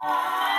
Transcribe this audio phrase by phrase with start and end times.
[0.00, 0.54] Hello,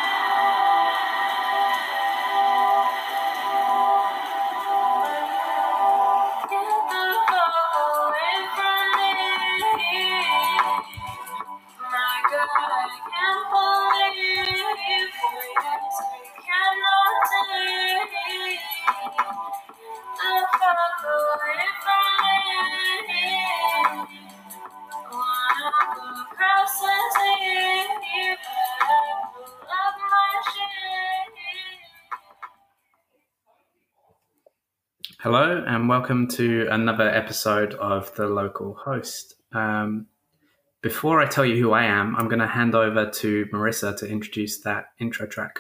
[36.10, 39.36] welcome to another episode of The Local Host.
[39.52, 40.08] Um,
[40.82, 44.10] before I tell you who I am, I'm going to hand over to Marissa to
[44.10, 45.60] introduce that intro track.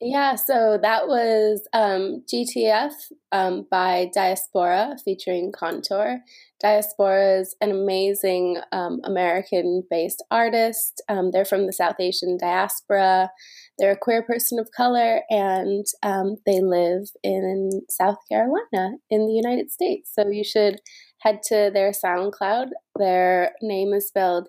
[0.00, 2.92] Yeah, so that was um, GTF
[3.32, 6.20] um, by Diaspora featuring Contour.
[6.60, 11.02] Diaspora is an amazing um, American based artist.
[11.08, 13.30] Um, they're from the South Asian diaspora.
[13.78, 19.32] They're a queer person of color and um, they live in South Carolina in the
[19.32, 20.10] United States.
[20.14, 20.80] So you should
[21.18, 22.68] head to their SoundCloud.
[22.96, 24.48] Their name is spelled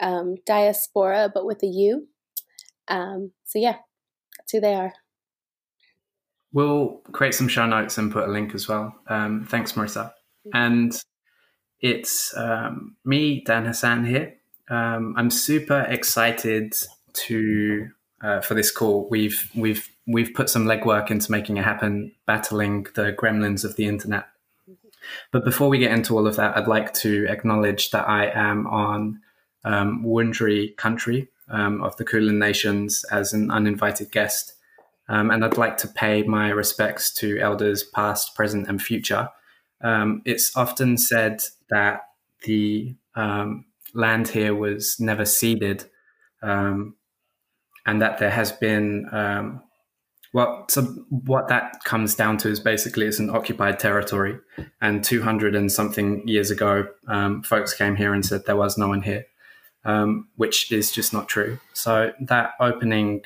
[0.00, 2.08] um, Diaspora, but with a U.
[2.88, 3.76] Um, so yeah,
[4.36, 4.92] that's who they are.
[6.56, 8.96] We'll create some show notes and put a link as well.
[9.08, 10.14] Um, thanks, Marissa.
[10.54, 10.98] And
[11.82, 14.36] it's um, me, Dan Hassan here.
[14.70, 16.74] Um, I'm super excited
[17.12, 17.90] to
[18.22, 19.06] uh, for this call.
[19.10, 23.84] We've we've we've put some legwork into making it happen, battling the gremlins of the
[23.84, 24.24] internet.
[25.32, 28.66] But before we get into all of that, I'd like to acknowledge that I am
[28.66, 29.20] on
[29.62, 30.02] um,
[30.78, 34.54] country um, of the Kulin Nations as an uninvited guest.
[35.08, 39.28] Um, and I'd like to pay my respects to elders past, present, and future.
[39.82, 42.08] Um, it's often said that
[42.42, 45.84] the um, land here was never ceded,
[46.42, 46.96] um,
[47.86, 49.62] and that there has been um,
[50.32, 54.38] well, so what that comes down to is basically it's an occupied territory,
[54.82, 58.88] and 200 and something years ago, um, folks came here and said there was no
[58.88, 59.24] one here,
[60.36, 61.58] which is just not true.
[61.72, 63.22] So that opening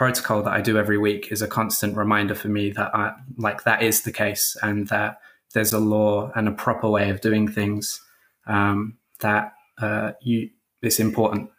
[0.00, 3.64] protocol that I do every week is a constant reminder for me that I, like
[3.64, 5.18] that is the case, and that
[5.52, 8.00] there's a law and a proper way of doing things
[8.46, 10.48] um, that uh, you
[10.80, 11.50] is important.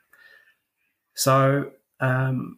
[1.13, 1.69] So
[1.99, 2.57] um,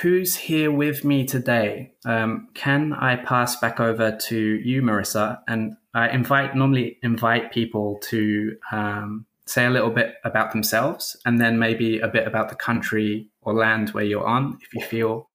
[0.00, 1.94] who's here with me today?
[2.04, 5.40] Um, can I pass back over to you, Marissa?
[5.48, 11.40] And I invite normally invite people to um, say a little bit about themselves, and
[11.40, 15.30] then maybe a bit about the country or land where you're on, if you feel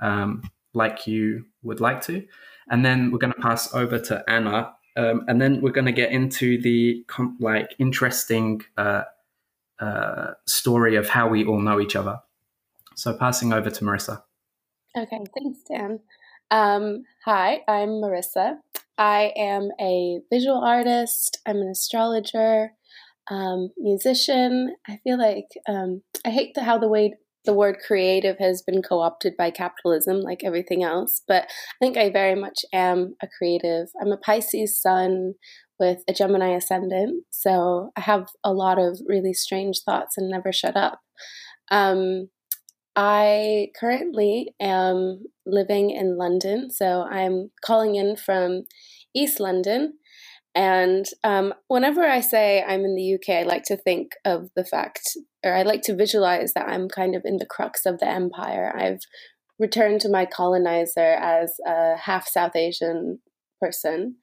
[0.00, 2.24] um, like you would like to.
[2.70, 5.92] And then we're going to pass over to Anna, um, and then we're going to
[5.92, 7.04] get into the
[7.38, 9.02] like interesting uh,
[9.80, 12.20] uh, story of how we all know each other.
[12.94, 14.22] So passing over to Marissa.
[14.96, 16.00] Okay, thanks, Dan.
[16.50, 18.58] Um, hi, I'm Marissa.
[18.96, 21.38] I am a visual artist.
[21.44, 22.72] I'm an astrologer,
[23.28, 24.74] um, musician.
[24.88, 27.14] I feel like um, I hate the, how the way
[27.46, 31.22] the word creative has been co-opted by capitalism, like everything else.
[31.26, 33.88] But I think I very much am a creative.
[34.00, 35.34] I'm a Pisces sun
[35.78, 40.52] with a Gemini ascendant, so I have a lot of really strange thoughts and never
[40.52, 41.00] shut up.
[41.70, 42.28] Um,
[42.94, 48.64] I currently am living in London, so I'm calling in from
[49.14, 49.98] East London.
[50.56, 54.64] And um, whenever I say I'm in the UK, I like to think of the
[54.64, 58.08] fact, or I like to visualize that I'm kind of in the crux of the
[58.08, 58.72] empire.
[58.74, 59.00] I've
[59.58, 63.18] returned to my colonizer as a half South Asian
[63.60, 64.16] person.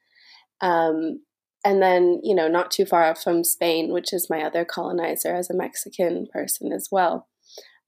[0.60, 1.22] Um,
[1.64, 5.52] and then, you know, not too far from Spain, which is my other colonizer as
[5.52, 7.28] a Mexican person as well.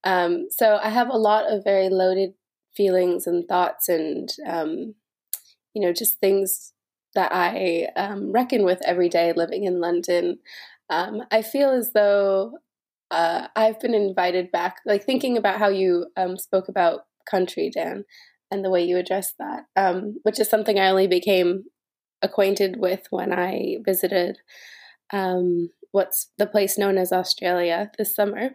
[0.04, 2.36] Um, so I have a lot of very loaded
[2.78, 4.94] feelings and thoughts and, um,
[5.74, 6.74] you know, just things
[7.16, 10.40] that I um, reckon with every day living in London.
[10.90, 12.60] Um, I feel as though
[13.12, 18.06] uh, I've been invited back, like thinking about how you um, spoke about country, Dan,
[18.52, 21.66] and the way you addressed that, um, which is something I only became
[22.22, 24.38] acquainted with when I visited
[25.92, 28.50] what's the place known as Australia this summer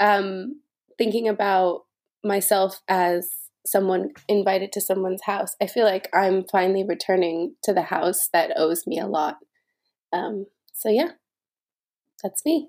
[0.00, 0.60] um,
[0.98, 1.84] thinking about
[2.22, 3.30] myself as
[3.66, 8.52] someone invited to someone's house, I feel like I'm finally returning to the house that
[8.56, 9.38] owes me a lot.
[10.12, 11.12] Um, so, yeah,
[12.22, 12.68] that's me.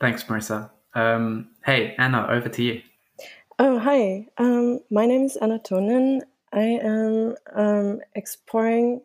[0.00, 0.70] Thanks, Marissa.
[0.94, 2.82] Um, hey, Anna, over to you.
[3.58, 4.26] Oh, hi.
[4.38, 6.22] Um, my name is Anna Tonen.
[6.52, 9.02] I am um, exploring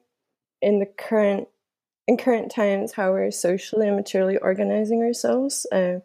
[0.61, 1.47] in the current
[2.07, 5.65] in current times how we're socially and materially organizing ourselves.
[5.71, 5.99] Uh,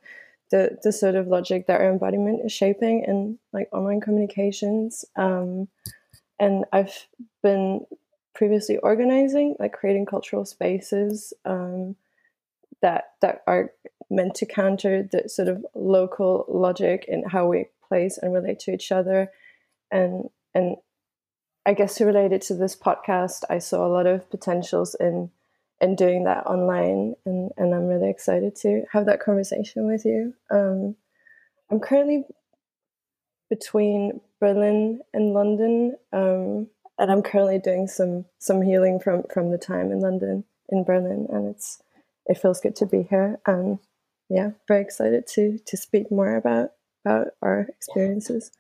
[0.51, 5.05] the the sort of logic that our embodiment is shaping in like online communications.
[5.17, 5.69] Um,
[6.39, 7.07] and I've
[7.43, 7.87] been
[8.35, 11.97] previously organizing, like creating cultural spaces um,
[12.83, 13.73] that that are
[14.11, 18.73] meant to counter the sort of local logic in how we place and relate to
[18.73, 19.31] each other,
[19.91, 20.77] and and
[21.65, 25.31] I guess related to this podcast, I saw a lot of potentials in
[25.81, 30.35] in doing that online, and and I'm really excited to have that conversation with you.
[30.51, 30.97] Um,
[31.71, 32.25] I'm currently
[33.49, 36.69] between Berlin and London, um,
[36.99, 41.27] and I'm currently doing some some healing from from the time in London in Berlin,
[41.31, 41.83] and it's
[42.27, 43.39] it feels good to be here.
[43.47, 43.79] And
[44.29, 46.73] yeah, very excited to to speak more about
[47.05, 48.53] about our experiences.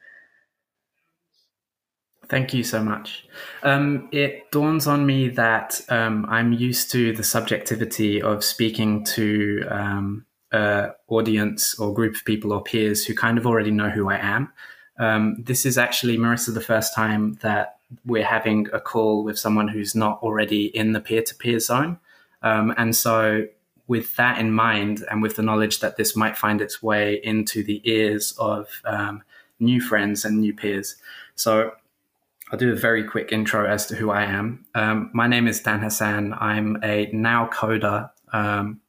[2.30, 3.26] Thank you so much.
[3.64, 9.64] Um, it dawns on me that um, I'm used to the subjectivity of speaking to
[9.68, 10.24] um,
[11.08, 14.52] audience or group of people or peers who kind of already know who I am.
[14.98, 19.66] Um, this is actually, Marissa, the first time that we're having a call with someone
[19.66, 21.98] who's not already in the peer to peer zone.
[22.42, 23.48] Um, and so,
[23.88, 27.64] with that in mind, and with the knowledge that this might find its way into
[27.64, 29.24] the ears of um,
[29.58, 30.94] new friends and new peers.
[31.34, 31.72] So,
[32.50, 34.64] I'll do a very quick intro as to who I am.
[34.74, 36.34] Um, my name is Dan Hassan.
[36.34, 38.80] I'm a now coder um,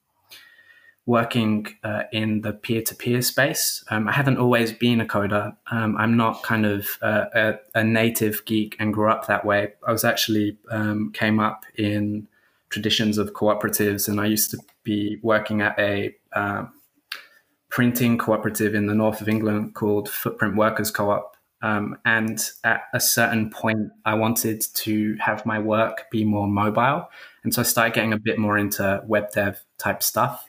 [1.05, 3.83] working uh, in the peer to peer space.
[3.91, 5.55] Um, I haven't always been a coder.
[5.69, 9.73] Um, I'm not kind of uh, a, a, native geek and grew up that way.
[9.87, 12.27] I was actually um, came up in
[12.69, 16.65] traditions of cooperatives, and I used to be working at a uh,
[17.69, 21.37] printing cooperative in the north of England called Footprint Workers Co op.
[21.61, 27.07] Um, and at a certain point, I wanted to have my work be more mobile.
[27.43, 30.45] And so I started getting a bit more into web dev type stuff.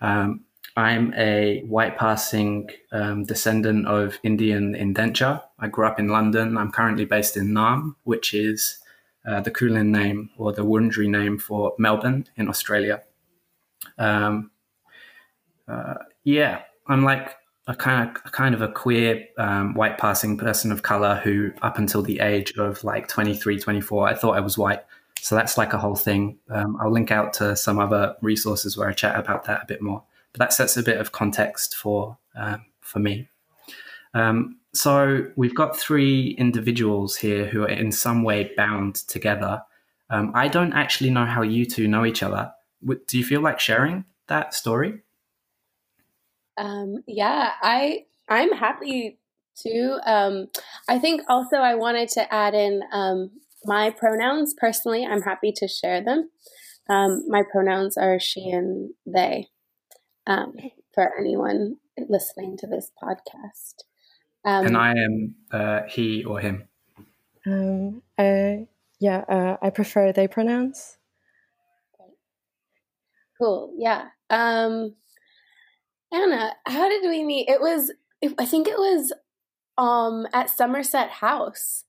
[0.00, 0.44] Um,
[0.76, 5.40] I'm a white passing um, descendant of Indian indenture.
[5.58, 6.58] I grew up in London.
[6.58, 8.78] I'm currently based in Naarm, which is
[9.24, 13.02] uh, the Kulin name or the Wurundjeri name for Melbourne in Australia.
[13.98, 14.50] Um,
[15.68, 17.36] uh, yeah, I'm like
[17.66, 21.52] a kind of a kind of a queer um, white passing person of color who
[21.62, 24.82] up until the age of like 23 24 i thought i was white.
[25.20, 26.38] So that's like a whole thing.
[26.50, 29.80] Um, i'll link out to some other resources where i chat about that a bit
[29.80, 30.02] more.
[30.32, 33.28] But that sets a bit of context for um, for me.
[34.12, 39.62] Um, so we've got three individuals here who are in some way bound together.
[40.10, 42.52] Um, i don't actually know how you two know each other.
[42.84, 45.03] Do you feel like sharing that story
[46.56, 49.18] um, yeah, I I'm happy
[49.62, 49.98] to.
[50.04, 50.46] Um,
[50.88, 53.30] I think also I wanted to add in um,
[53.64, 55.04] my pronouns personally.
[55.04, 56.30] I'm happy to share them.
[56.88, 59.48] Um, my pronouns are she and they.
[60.26, 60.54] Um,
[60.94, 61.76] for anyone
[62.08, 63.82] listening to this podcast,
[64.44, 66.68] um, and I am uh, he or him.
[67.46, 68.64] Um, uh,
[69.00, 70.96] yeah, uh, I prefer they pronouns.
[73.38, 73.74] Cool.
[73.76, 74.06] Yeah.
[74.30, 74.94] Um,
[76.12, 77.48] Anna, how did we meet?
[77.48, 77.92] It was,
[78.38, 79.12] I think it was
[79.76, 81.84] um at Somerset House.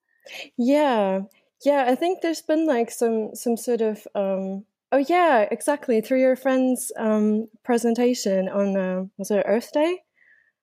[0.57, 1.21] Yeah.
[1.63, 6.19] Yeah, I think there's been like some some sort of um oh yeah, exactly, through
[6.19, 9.99] your friend's um presentation on uh, was it Earth Day?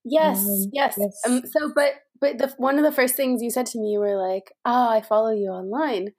[0.04, 0.94] Yes, um, yes.
[0.98, 1.20] yes.
[1.26, 4.00] Um, so but but the one of the first things you said to me you
[4.00, 6.12] were like, "Oh, I follow you online."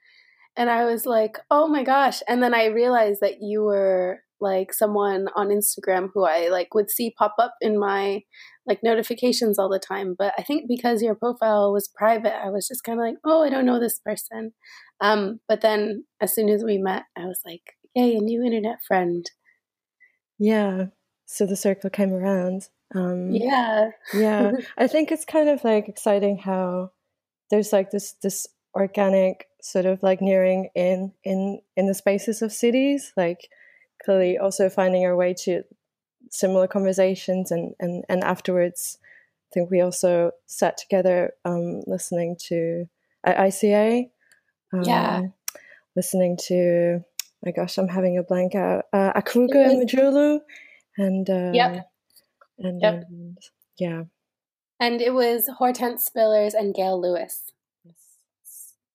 [0.55, 4.73] And I was like, "Oh my gosh." And then I realized that you were like
[4.73, 8.21] someone on Instagram who I like would see pop up in my
[8.67, 10.15] like notifications all the time.
[10.17, 13.43] But I think because your profile was private, I was just kind of like, oh,
[13.43, 14.53] I don't know this person.
[15.01, 17.61] Um, but then as soon as we met, I was like,
[17.95, 19.25] yay, a new internet friend.
[20.37, 20.87] Yeah.
[21.25, 22.69] So the circle came around.
[22.93, 23.89] Um, yeah.
[24.13, 24.51] yeah.
[24.77, 26.91] I think it's kind of like exciting how
[27.49, 32.51] there's like this this organic sort of like nearing in in in the spaces of
[32.51, 33.47] cities like
[34.03, 35.63] clearly also finding our way to
[36.29, 42.85] similar conversations and and and afterwards i think we also sat together um, listening to
[43.23, 44.09] at ica
[44.73, 45.21] um, yeah
[45.95, 47.03] listening to
[47.45, 50.39] my gosh i'm having a blank out uh, Akwugo Emejulu
[50.97, 51.89] and uh, yep.
[52.59, 53.03] and, yep.
[53.09, 53.37] and
[53.77, 54.03] yeah
[54.79, 57.52] and it was hortense spillers and gail lewis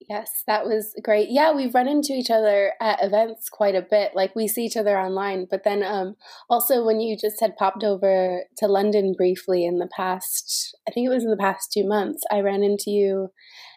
[0.08, 1.28] Yes, that was great.
[1.28, 4.12] Yeah, we've run into each other at events quite a bit.
[4.14, 6.16] Like we see each other online, but then um,
[6.48, 11.06] also when you just had popped over to London briefly in the past, I think
[11.06, 13.32] it was in the past two months, I ran into you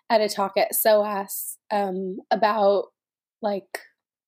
[0.09, 2.85] at a talk at SOAS um, about
[3.41, 3.79] like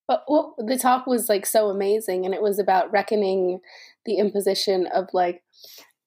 [0.07, 3.59] But well, the talk was like so amazing, and it was about reckoning
[4.05, 5.43] the imposition of like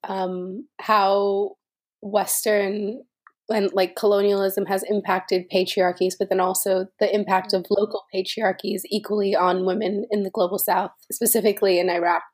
[0.04, 1.56] um, how
[2.02, 3.02] Western
[3.48, 9.34] and like colonialism has impacted patriarchies, but then also the impact of local patriarchies equally
[9.34, 12.24] on women in the global South, specifically in Iraq.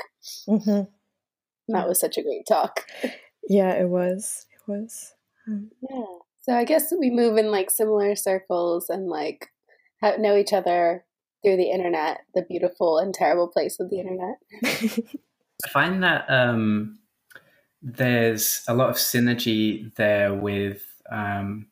[0.49, 0.83] Mm-hmm.
[1.69, 2.87] That was such a great talk.
[3.49, 4.47] Yeah, it was.
[4.53, 5.15] It was.
[5.47, 6.05] Um, yeah.
[6.41, 9.49] So I guess we move in like similar circles and like
[10.19, 11.05] know each other
[11.43, 14.37] through the internet, the beautiful and terrible place of the internet.
[15.65, 16.99] I find that um,
[17.81, 20.85] there's a lot of synergy there with.
[21.13, 21.67] Um,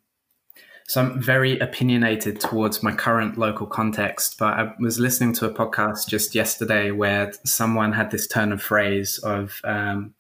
[0.87, 5.55] so I'm very opinionated towards my current local context, but I was listening to a
[5.55, 10.15] podcast just yesterday where someone had this turn of phrase of um,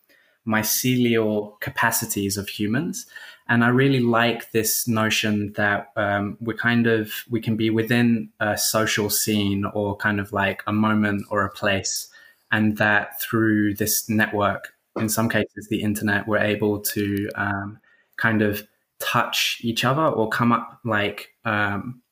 [0.46, 3.06] mycelial capacities of humans.
[3.48, 8.28] And I really like this notion that um, we're kind of, we can be within
[8.38, 12.06] a social scene or kind of like a moment or a place.
[12.52, 17.80] And that through this network, in some cases, the internet, we're able to um,
[18.16, 18.68] kind of
[19.00, 22.02] touch each other or come up like um,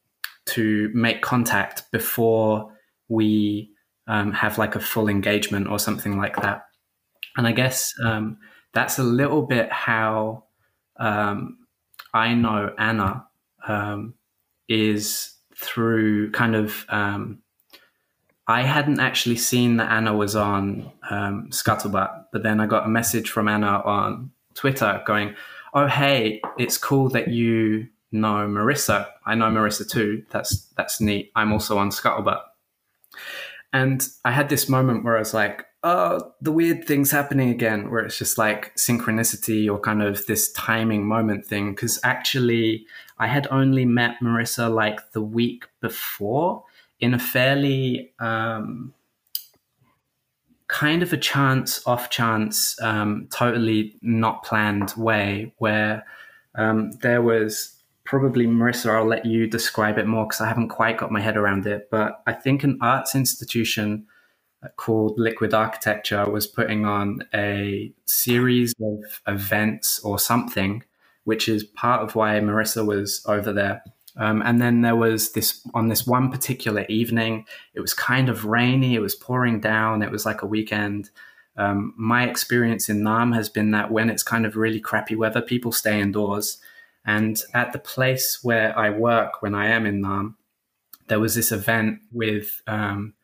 [0.47, 2.73] to make contact before
[3.09, 3.71] we
[4.07, 6.65] um, have like a full engagement or something like that.
[7.37, 8.39] And I guess um,
[8.73, 10.45] that's a little bit how
[10.99, 11.59] um,
[12.13, 13.27] I know Anna
[13.67, 14.15] um,
[14.69, 16.85] is through kind of.
[16.89, 17.43] Um,
[18.51, 23.29] I hadn't actually seen that Anna was on Scuttlebutt, but then I got a message
[23.29, 25.35] from Anna on Twitter going,
[25.75, 29.09] "Oh, hey, it's cool that you know Marissa.
[29.27, 30.25] I know Marissa too.
[30.31, 31.31] That's that's neat.
[31.37, 32.43] I'm also on Scuttlebutt."
[33.73, 37.91] And I had this moment where I was like, oh, the weird thing's happening again,
[37.91, 41.75] where it's just like synchronicity or kind of this timing moment thing.
[41.75, 42.87] Because actually,
[43.19, 46.65] I had only met Marissa like the week before
[47.01, 48.93] in a fairly um,
[50.69, 56.05] kind of a chance, off chance, um, totally not planned way where
[56.55, 60.99] um, there was probably Marissa, I'll let you describe it more because I haven't quite
[60.99, 61.89] got my head around it.
[61.91, 64.07] But I think an arts institution
[64.77, 70.83] called Liquid Architecture was putting on a series of events or something,
[71.25, 73.83] which is part of why Marissa was over there.
[74.19, 78.45] Um, and then there was this on this one particular evening, it was kind of
[78.45, 81.11] rainy, it was pouring down, it was like a weekend.
[81.57, 85.41] Um, my experience in Naarm has been that when it's kind of really crappy weather,
[85.41, 86.59] people stay indoors.
[87.05, 90.35] And at the place where I work, when I am in Naarm,
[91.07, 93.15] there was this event with um,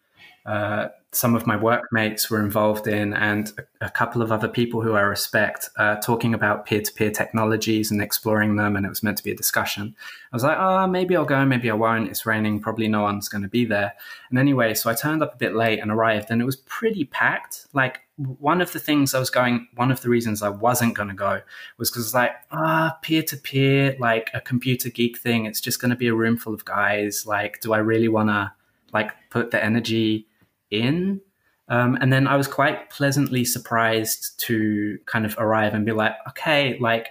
[0.46, 4.94] uh, some of my workmates were involved in, and a, couple of other people who
[4.94, 8.76] I respect, uh, talking about peer to peer technologies and exploring them.
[8.76, 9.94] And it was meant to be a discussion.
[10.32, 12.08] I was like, oh, maybe I'll go, maybe I won't.
[12.08, 13.94] It's raining, probably no one's going to be there.
[14.30, 17.04] And anyway, so I turned up a bit late and arrived, and it was pretty
[17.04, 17.66] packed.
[17.72, 21.08] Like, one of the things I was going, one of the reasons I wasn't going
[21.08, 21.40] to go
[21.78, 25.90] was because, like, ah, peer to peer, like a computer geek thing, it's just going
[25.90, 27.26] to be a room full of guys.
[27.26, 28.52] Like, do I really want to,
[28.92, 30.26] like, put the energy?
[30.70, 31.20] In.
[31.68, 36.14] Um, and then I was quite pleasantly surprised to kind of arrive and be like,
[36.28, 37.08] okay, like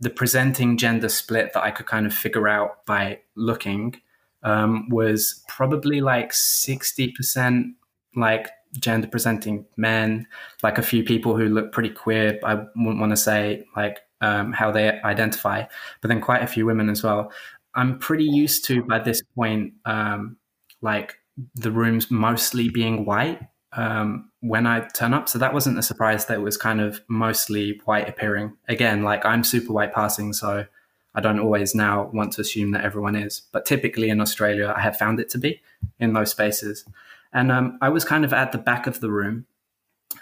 [0.00, 4.00] the presenting gender split that I could kind of figure out by looking
[4.42, 7.72] um, was probably like 60%
[8.14, 10.26] like gender presenting men,
[10.62, 12.38] like a few people who look pretty queer.
[12.44, 15.64] I wouldn't want to say like um, how they identify,
[16.00, 17.32] but then quite a few women as well.
[17.74, 20.36] I'm pretty used to by this point, um,
[20.82, 21.16] like
[21.54, 23.40] the rooms mostly being white
[23.72, 25.28] um, when I turn up.
[25.28, 28.56] So that wasn't a surprise that it was kind of mostly white appearing.
[28.68, 30.66] Again, like I'm super white passing, so
[31.14, 33.42] I don't always now want to assume that everyone is.
[33.52, 35.60] But typically in Australia, I have found it to be
[35.98, 36.84] in those spaces.
[37.32, 39.46] And um, I was kind of at the back of the room.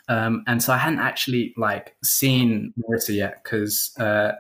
[0.08, 4.32] Um, and so I hadn't actually like seen Marissa yet because uh,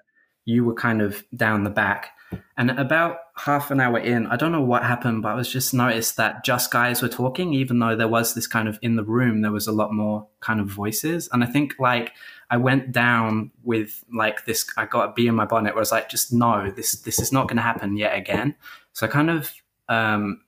[0.44, 2.10] you were kind of down the back.
[2.58, 5.74] And about half an hour in, I don't know what happened, but I was just
[5.74, 9.04] noticed that just guys were talking, even though there was this kind of in the
[9.04, 11.28] room, there was a lot more kind of voices.
[11.32, 12.12] And I think like
[12.50, 15.80] I went down with like this, I got a bee in my bonnet where I
[15.80, 18.54] was like, just no, this, this is not going to happen yet again.
[18.92, 19.52] So I kind of,
[19.88, 20.40] um,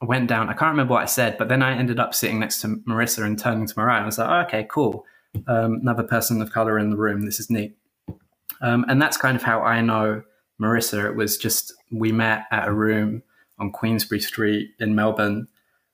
[0.00, 0.48] went down.
[0.48, 3.24] I can't remember what I said, but then I ended up sitting next to Marissa
[3.24, 4.02] and turning to my right.
[4.02, 5.04] I was like, oh, okay, cool.
[5.48, 7.24] Um, another person of color in the room.
[7.24, 7.76] This is neat.
[8.60, 10.22] Um, and that's kind of how I know
[10.60, 11.04] Marissa.
[11.06, 13.22] It was just we met at a room
[13.58, 15.48] on Queensberry Street in Melbourne.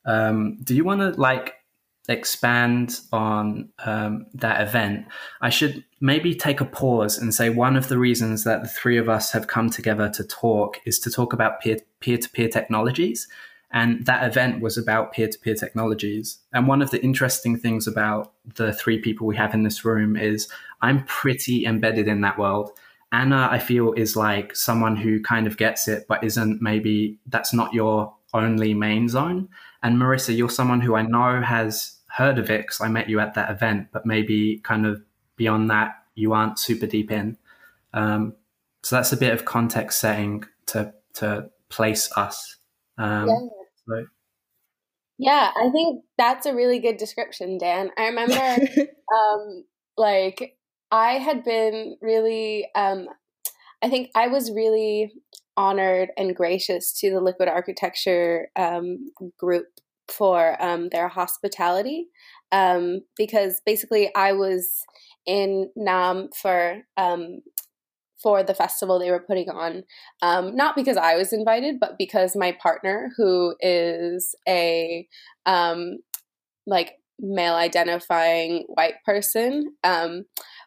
[0.05, 1.55] Um, do you want to like
[2.09, 5.07] expand on um, that event?
[5.41, 8.99] I should maybe take a pause and say one of the reasons that the three
[8.99, 11.79] of us have come together to talk is to talk about peer
[12.19, 13.27] to peer technologies
[13.75, 16.39] And that event was about peer to peer technologies.
[16.53, 20.17] And one of the interesting things about the three people we have in this room
[20.17, 20.49] is
[20.81, 22.71] I'm pretty embedded in that world.
[23.15, 27.55] Anna, I feel, is like someone who kind of gets it, but isn't maybe that's
[27.55, 29.49] not your only main zone.
[29.85, 33.21] And Marissa, you're someone who I know has heard of it because I met you
[33.21, 35.01] at that event, but maybe kind of
[35.37, 37.39] beyond that, you aren't super deep in.
[37.93, 38.35] Um,
[38.83, 42.57] so that's a bit of context setting to to place us.
[42.99, 43.39] Um, yeah.
[43.87, 44.07] So.
[45.19, 47.91] yeah, I think that's a really good description, Dan.
[47.97, 48.35] I remember,
[49.15, 49.65] um,
[49.97, 50.57] like,
[50.95, 53.09] I had been really, um,
[53.83, 55.13] I think I was really
[55.57, 59.67] honored and gracious to the Liquid Architecture um, group
[60.07, 62.07] for um, their hospitality
[62.53, 64.71] um, because basically I was
[65.27, 67.41] in Naarm for um,
[68.23, 69.83] for the festival they were putting on,
[70.23, 75.09] um, not because I was invited, but because my partner, who is a
[75.45, 75.99] um,
[76.69, 80.25] like male identifying white person, um,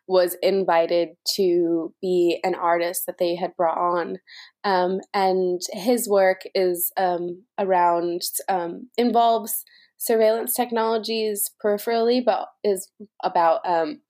[0.07, 4.17] was invited to be an artist that they had brought on.
[4.63, 9.63] Um, and his work is um, around, um, involves
[9.97, 12.89] surveillance technologies peripherally, but is
[13.23, 14.01] about um,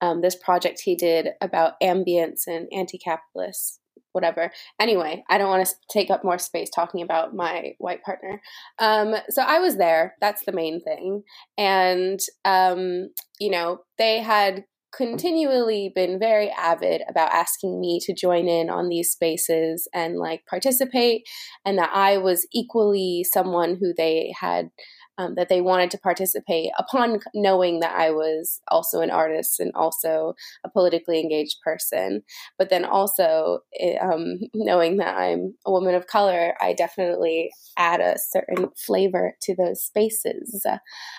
[0.00, 3.80] um, this project he did about ambience and anti capitalist
[4.12, 4.50] whatever.
[4.80, 8.42] Anyway, I don't want to take up more space talking about my white partner.
[8.78, 10.16] Um, so I was there.
[10.20, 11.22] That's the main thing.
[11.56, 18.48] And, um, you know, they had continually been very avid about asking me to join
[18.48, 21.22] in on these spaces and like participate
[21.64, 24.70] and that I was equally someone who they had
[25.20, 29.70] um, that they wanted to participate upon knowing that I was also an artist and
[29.74, 30.34] also
[30.64, 32.22] a politically engaged person.
[32.58, 33.60] But then also
[34.00, 39.54] um, knowing that I'm a woman of color, I definitely add a certain flavor to
[39.54, 40.64] those spaces.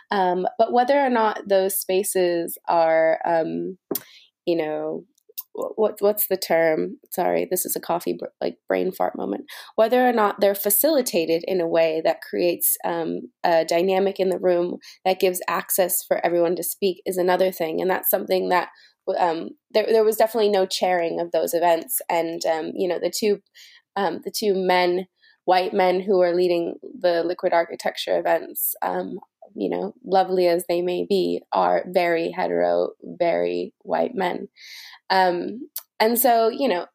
[0.10, 3.78] Um, but whether or not those spaces are, um,
[4.46, 5.06] you know,
[5.54, 6.98] what what's the term?
[7.12, 9.46] Sorry this is a coffee like brain fart moment.
[9.76, 14.40] Whether or not they're facilitated in a way that creates um, a dynamic in the
[14.40, 18.70] room that gives access for everyone to speak is another thing and that's something that
[19.20, 23.12] um, there, there was definitely no chairing of those events and um, you know the
[23.16, 23.40] two
[23.96, 25.08] um, the two men
[25.46, 29.20] white men who are leading the liquid architecture events um,
[29.56, 34.48] you know, lovely as they may be, are very hetero, very white men.
[35.10, 36.86] Um, and so, you know,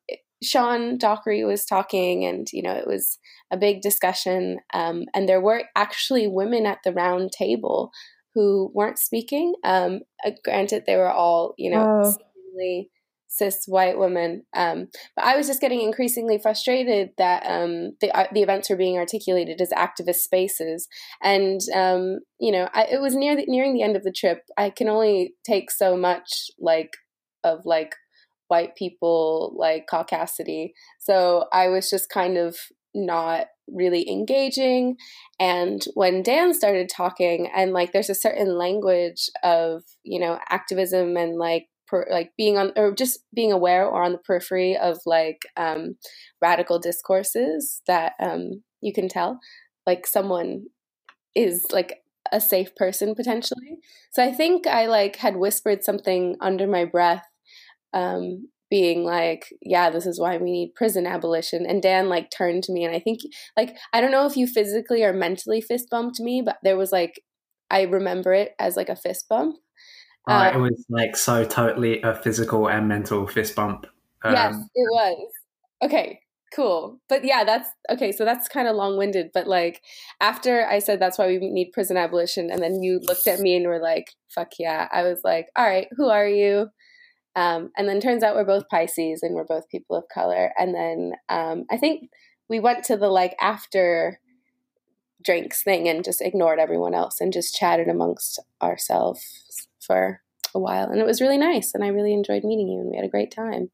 [0.43, 3.19] Sean Dockray was talking, and, you know, it was
[3.51, 4.59] a big discussion.
[4.75, 7.91] Um, and there were actually women at the round table
[8.35, 9.55] who weren't speaking.
[9.65, 12.15] Um, uh, granted, they were all, you know, oh
[13.29, 14.43] cis white woman.
[14.55, 18.77] Um, but I was just getting increasingly frustrated that um, the uh, the events were
[18.77, 20.89] being articulated as activist spaces,
[21.23, 24.43] and um, you know, I, it was near the, nearing the end of the trip.
[24.57, 26.97] I can only take so much like
[27.45, 27.95] of like
[28.49, 32.57] white people like caucasity, so I was just kind of
[32.95, 34.97] not really engaging
[35.41, 41.17] and when dan started talking and like there's a certain language of you know activism
[41.17, 44.99] and like per, like being on or just being aware or on the periphery of
[45.07, 45.97] like um,
[46.41, 49.39] radical discourses that um, you can tell
[49.87, 50.65] like someone
[51.35, 52.01] is like
[52.33, 53.79] a safe person potentially.
[54.13, 57.25] So i think i like had whispered something under my breath
[57.93, 61.67] um, being like yeah this is why we need prison abolition.
[61.67, 63.21] And dan like turned to me and i think
[63.57, 66.93] like i don't know if you physically or mentally fist bumped me but there was
[66.93, 67.21] like
[67.71, 69.57] i remember it as like a fist bump
[70.27, 73.87] uh, it was like so totally a physical and mental fist bump.
[74.23, 75.31] Um, yes, it was.
[75.85, 76.21] Okay,
[76.55, 76.99] cool.
[77.09, 78.11] But yeah, that's okay.
[78.11, 79.31] So that's kind of long winded.
[79.33, 79.83] But like
[80.21, 83.57] after I said that's why we need prison abolition, and then you looked at me
[83.57, 86.71] and were like, "Fuck yeah!" I was like, "All right, who are you?"
[87.37, 90.53] Um, and then turns out we're both Pisces and we're both people of color.
[90.59, 92.11] And then um, I think
[92.49, 94.19] we went to the like after
[95.23, 100.21] drinks thing and just ignored everyone else and just chatted amongst ourselves for
[100.55, 100.91] a while.
[100.91, 101.75] And it was really nice.
[101.75, 102.81] And I really enjoyed meeting you.
[102.81, 103.71] And we had a great time.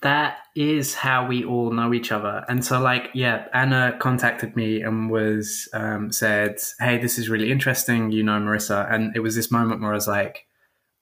[0.00, 2.44] That is how we all know each other.
[2.48, 7.52] And so, like, yeah, Anna contacted me and was um, said, Hey, this is really
[7.52, 8.10] interesting.
[8.10, 8.92] You know, Marissa.
[8.92, 10.46] And it was this moment where I was like,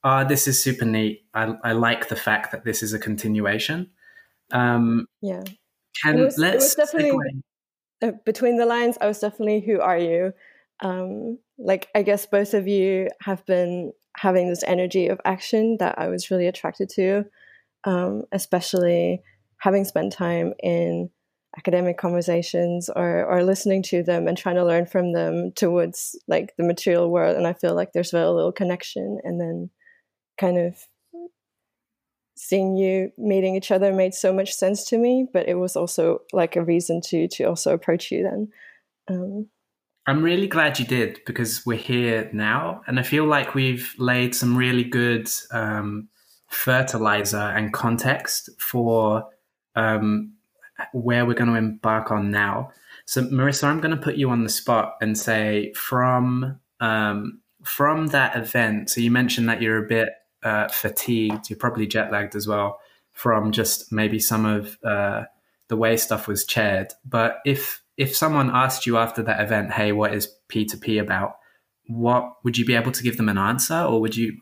[0.03, 1.25] Oh, this is super neat.
[1.33, 3.89] I, I like the fact that this is a continuation.
[4.51, 5.43] Um, yeah.
[6.01, 7.41] Can it was, let's it was definitely
[8.01, 8.97] uh, between the lines.
[9.01, 10.33] I was definitely who are you?
[10.81, 15.97] Um, like I guess both of you have been having this energy of action that
[15.97, 17.25] I was really attracted to,
[17.85, 19.21] um, especially
[19.59, 21.09] having spent time in
[21.57, 26.53] academic conversations or or listening to them and trying to learn from them towards like
[26.57, 27.37] the material world.
[27.37, 29.19] And i feel like there's very little connection.
[29.23, 29.69] And then
[30.39, 30.75] kind of
[32.35, 36.19] seeing you meeting each other made so much sense to me but it was also
[36.33, 38.47] like a reason to to also approach you then.
[39.09, 39.49] Um,
[40.07, 44.35] i'm really glad you did because we're here now and i feel like we've laid
[44.35, 46.07] some really good um,
[46.51, 49.25] fertilizer and context for
[49.75, 50.33] um,
[50.93, 52.71] where we're going to embark on now.
[53.05, 58.07] So, Marissa, I'm going to put you on the spot and say from um, from
[58.07, 58.89] that event.
[58.89, 60.09] So, you mentioned that you're a bit
[60.43, 61.49] uh, fatigued.
[61.49, 62.79] You're probably jet lagged as well
[63.13, 65.23] from just maybe some of uh,
[65.67, 66.93] the way stuff was chaired.
[67.05, 71.37] But if if someone asked you after that event, "Hey, what is P2P about?"
[71.87, 74.37] What would you be able to give them an answer, or would you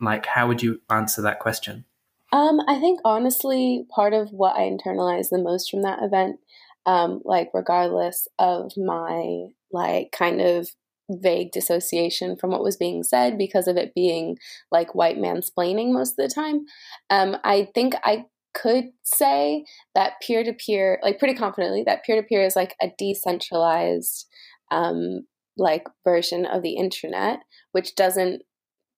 [0.00, 1.84] like how would you answer that question?
[2.32, 6.40] Um, I think honestly, part of what I internalized the most from that event,
[6.86, 10.70] um, like regardless of my like kind of
[11.10, 14.36] vague dissociation from what was being said because of it being
[14.70, 16.66] like white mansplaining most of the time,
[17.08, 22.20] um, I think I could say that peer to peer, like pretty confidently, that peer
[22.20, 24.26] to peer is like a decentralized
[24.70, 27.40] um, like version of the internet,
[27.72, 28.42] which doesn't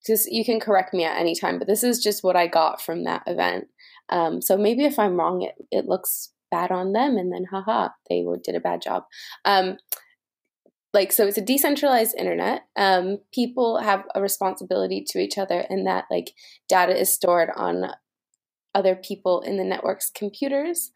[0.07, 2.81] just you can correct me at any time, but this is just what I got
[2.81, 3.69] from that event.
[4.09, 7.88] Um, so maybe if I'm wrong, it, it looks bad on them, and then haha,
[8.09, 9.05] they did a bad job.
[9.45, 9.77] Um,
[10.93, 12.62] like so, it's a decentralized internet.
[12.77, 16.33] Um, people have a responsibility to each other, and that like
[16.69, 17.93] data is stored on
[18.75, 20.91] other people in the network's computers,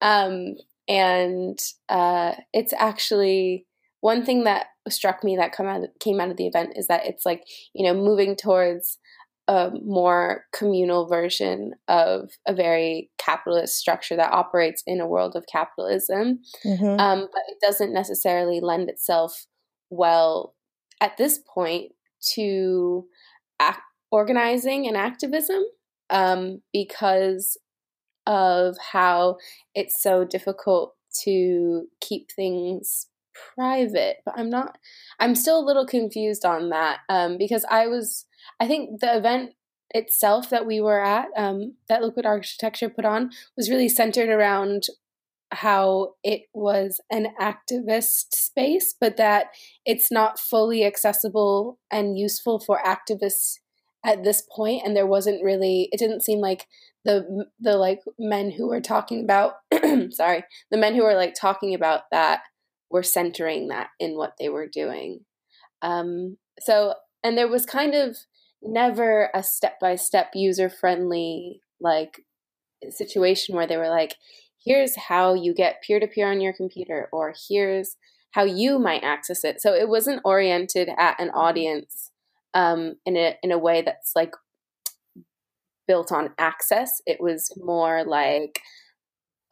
[0.00, 0.54] um,
[0.88, 3.66] and uh, it's actually
[4.00, 7.06] one thing that struck me that come out came out of the event is that
[7.06, 8.98] it's like you know moving towards
[9.48, 15.44] a more communal version of a very capitalist structure that operates in a world of
[15.50, 17.00] capitalism, mm-hmm.
[17.00, 19.46] um, but it doesn't necessarily lend itself
[19.90, 20.54] well
[21.00, 21.92] at this point
[22.34, 23.04] to
[23.58, 25.64] act, organizing and activism
[26.12, 27.58] um, because
[28.26, 29.38] of how
[29.74, 30.94] it's so difficult
[31.24, 33.08] to keep things
[33.54, 34.78] private, but I'm not.
[35.18, 38.26] I'm still a little confused on that um, because I was.
[38.60, 39.52] I think the event
[39.90, 44.84] itself that we were at, um, that Liquid Architecture put on, was really centered around
[45.52, 49.46] how it was an activist space, but that
[49.84, 53.58] it's not fully accessible and useful for activists
[54.04, 56.66] at this point and there wasn't really it didn't seem like
[57.04, 59.54] the the like men who were talking about
[60.10, 62.40] sorry the men who were like talking about that
[62.92, 65.20] were centering that in what they were doing.
[65.80, 68.16] Um, so, and there was kind of
[68.62, 72.20] never a step by step user friendly like
[72.90, 74.14] situation where they were like,
[74.64, 77.96] here's how you get peer to peer on your computer, or here's
[78.32, 79.60] how you might access it.
[79.60, 82.11] So it wasn't oriented at an audience
[82.54, 84.34] um, in a in a way that's like
[85.86, 87.02] built on access.
[87.06, 88.60] It was more like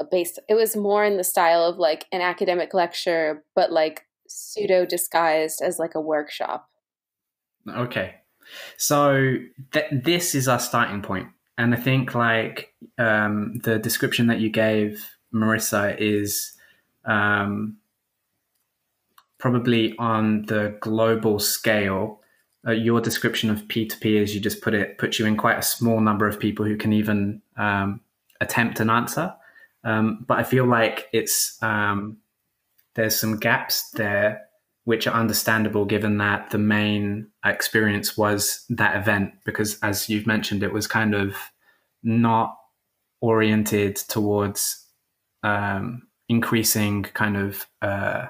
[0.01, 0.39] a base.
[0.49, 5.61] it was more in the style of like an academic lecture but like pseudo disguised
[5.63, 6.69] as like a workshop
[7.69, 8.15] okay
[8.77, 9.37] so
[9.73, 14.49] th- this is our starting point and i think like um, the description that you
[14.49, 16.55] gave marissa is
[17.05, 17.77] um,
[19.39, 22.20] probably on the global scale
[22.67, 25.63] uh, your description of p2p as you just put it puts you in quite a
[25.63, 28.01] small number of people who can even um,
[28.41, 29.35] attempt an answer.
[29.83, 32.19] Um, but I feel like it's um,
[32.95, 34.43] there's some gaps there
[34.85, 40.63] which are understandable given that the main experience was that event because as you've mentioned
[40.63, 41.37] it was kind of
[42.03, 42.57] not
[43.21, 44.87] oriented towards
[45.43, 48.27] um, increasing kind of uh,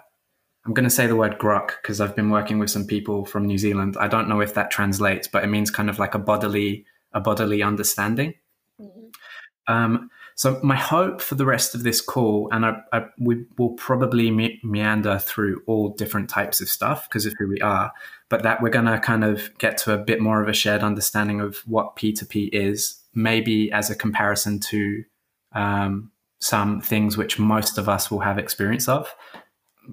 [0.71, 3.45] i'm going to say the word grok because i've been working with some people from
[3.45, 6.19] new zealand i don't know if that translates but it means kind of like a
[6.19, 8.33] bodily a bodily understanding
[8.81, 9.73] mm-hmm.
[9.73, 10.09] um,
[10.41, 14.31] so my hope for the rest of this call, and I, I, we will probably
[14.31, 17.93] me- meander through all different types of stuff because of who we are,
[18.31, 20.83] but that we're going to kind of get to a bit more of a shared
[20.83, 25.05] understanding of what P2P is, maybe as a comparison to
[25.53, 29.15] um, some things which most of us will have experience of.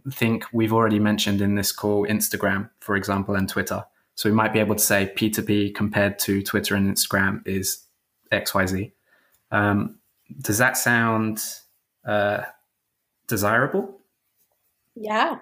[0.05, 3.85] I think we've already mentioned in this call Instagram, for example, and Twitter.
[4.15, 7.83] So we might be able to say P2P compared to Twitter and Instagram is
[8.31, 8.91] XYZ.
[9.51, 9.99] Um,
[10.41, 11.43] does that sound
[12.05, 12.41] uh,
[13.27, 13.99] desirable?
[14.95, 15.37] Yeah.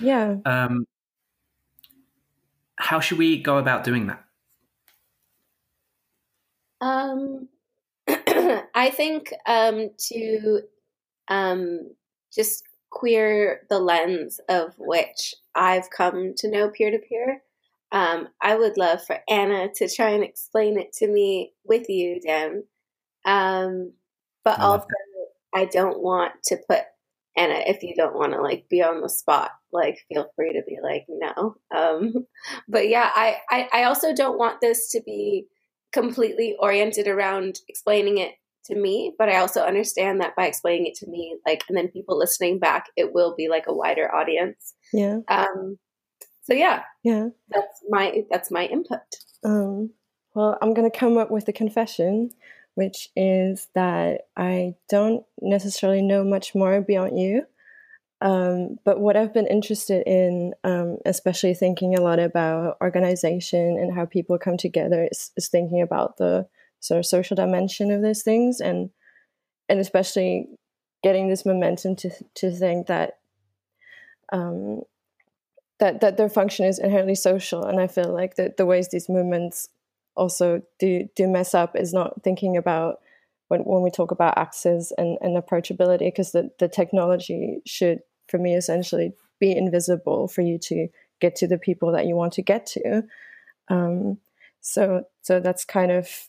[0.00, 0.36] Yeah.
[0.44, 0.86] Um,
[2.76, 4.24] how should we go about doing that?
[6.80, 7.48] Um,
[8.74, 10.60] I think um, to
[11.28, 11.90] um,
[12.34, 17.42] just queer the lens of which I've come to know peer to peer.
[18.40, 22.64] I would love for Anna to try and explain it to me with you, Dan.
[23.24, 23.92] Um,
[24.44, 24.86] but also,
[25.54, 26.82] I don't want to put
[27.36, 29.52] Anna if you don't want to like be on the spot.
[29.72, 31.56] Like, feel free to be like, no.
[31.74, 32.26] Um,
[32.68, 35.46] but yeah, I, I I also don't want this to be
[35.92, 38.32] completely oriented around explaining it
[38.66, 41.88] to me, but I also understand that by explaining it to me, like, and then
[41.88, 44.74] people listening back, it will be like a wider audience.
[44.92, 45.18] Yeah.
[45.28, 45.78] Um,
[46.42, 49.00] so yeah, yeah, that's my that's my input.
[49.44, 49.90] Um,
[50.34, 52.30] well, I'm gonna come up with a confession,
[52.74, 57.46] which is that I don't necessarily know much more beyond you.
[58.20, 63.92] Um, but what I've been interested in, um, especially thinking a lot about organization and
[63.92, 66.46] how people come together, is, is thinking about the
[66.82, 68.90] sort of social dimension of those things, and
[69.68, 70.48] and especially
[71.02, 73.18] getting this momentum to to think that
[74.32, 74.82] um,
[75.78, 77.64] that that their function is inherently social.
[77.64, 79.68] And I feel like the the ways these movements
[80.14, 83.00] also do do mess up is not thinking about
[83.48, 88.38] when when we talk about access and, and approachability, because the, the technology should, for
[88.38, 90.88] me, essentially be invisible for you to
[91.20, 93.02] get to the people that you want to get to.
[93.68, 94.18] Um,
[94.60, 96.28] so so that's kind of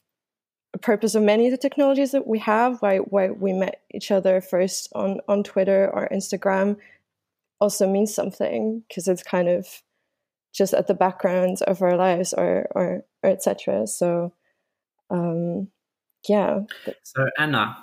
[0.82, 2.82] purpose of many of the technologies that we have.
[2.82, 6.78] Why why we met each other first on on Twitter or Instagram
[7.60, 9.82] also means something because it's kind of
[10.54, 14.34] just at the background of our lives or or, or etc so
[15.10, 15.68] um
[16.28, 16.62] yeah.
[17.04, 17.78] So anna.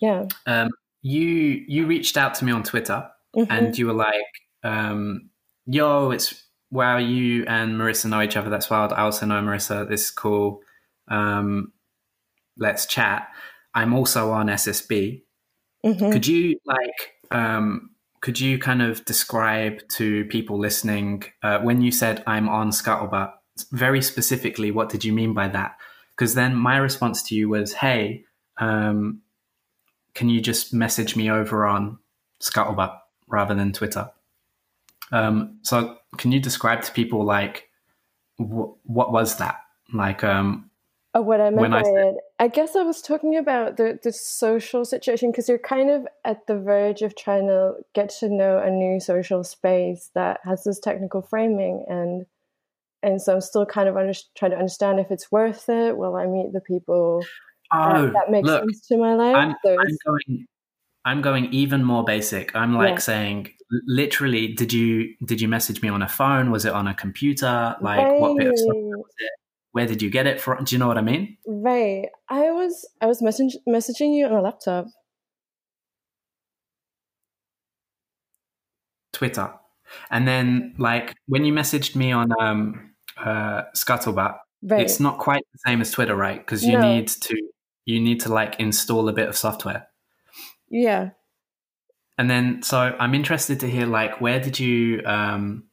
[0.00, 0.26] Yeah.
[0.46, 0.70] Um
[1.02, 3.50] you you reached out to me on twitter mm-hmm.
[3.50, 4.32] and you were like
[4.64, 5.30] um
[5.66, 8.92] yo it's wow you and marissa know each other that's wild.
[8.92, 10.60] I also know marissa this is cool
[11.08, 11.72] um
[12.58, 13.28] let's chat
[13.74, 15.22] i'm also on ssb
[15.84, 16.12] mm-hmm.
[16.12, 17.90] could you like um
[18.20, 23.32] could you kind of describe to people listening uh, when you said I'm on Scuttlebutt,
[23.70, 25.76] very specifically, what did you mean by that?
[26.16, 28.24] Because then my response to you was, hey,
[28.58, 29.20] um,
[30.14, 31.98] can you just message me over on
[32.40, 34.10] Scuttlebutt rather than Twitter?
[35.12, 37.68] Um, so can you describe to people like
[38.36, 39.60] wh- what was that
[39.92, 40.24] like?
[40.24, 40.67] Um,
[41.18, 44.12] Oh, what I meant by I it, I guess I was talking about the, the
[44.12, 48.58] social situation because you're kind of at the verge of trying to get to know
[48.58, 52.24] a new social space that has this technical framing, and
[53.02, 55.96] and so I'm still kind of under, trying to understand if it's worth it.
[55.96, 57.24] Will I meet the people
[57.72, 59.34] oh, that, that makes look, sense to my life?
[59.34, 60.46] I'm, so I'm going.
[61.04, 62.54] I'm going even more basic.
[62.54, 62.98] I'm like yeah.
[62.98, 63.48] saying,
[63.88, 66.52] literally, did you did you message me on a phone?
[66.52, 67.74] Was it on a computer?
[67.80, 68.20] Like, right.
[68.20, 69.30] what bit of stuff was it?
[69.72, 70.64] Where did you get it from?
[70.64, 71.36] Do you know what I mean?
[71.46, 72.06] Right.
[72.28, 74.86] I was I was message, messaging you on a laptop.
[79.12, 79.52] Twitter.
[80.10, 84.80] And then like when you messaged me on um uh Scuttlebutt, right.
[84.80, 86.38] it's not quite the same as Twitter, right?
[86.38, 86.80] Because you no.
[86.80, 87.36] need to
[87.84, 89.88] you need to like install a bit of software.
[90.70, 91.10] Yeah.
[92.16, 95.67] And then so I'm interested to hear like where did you um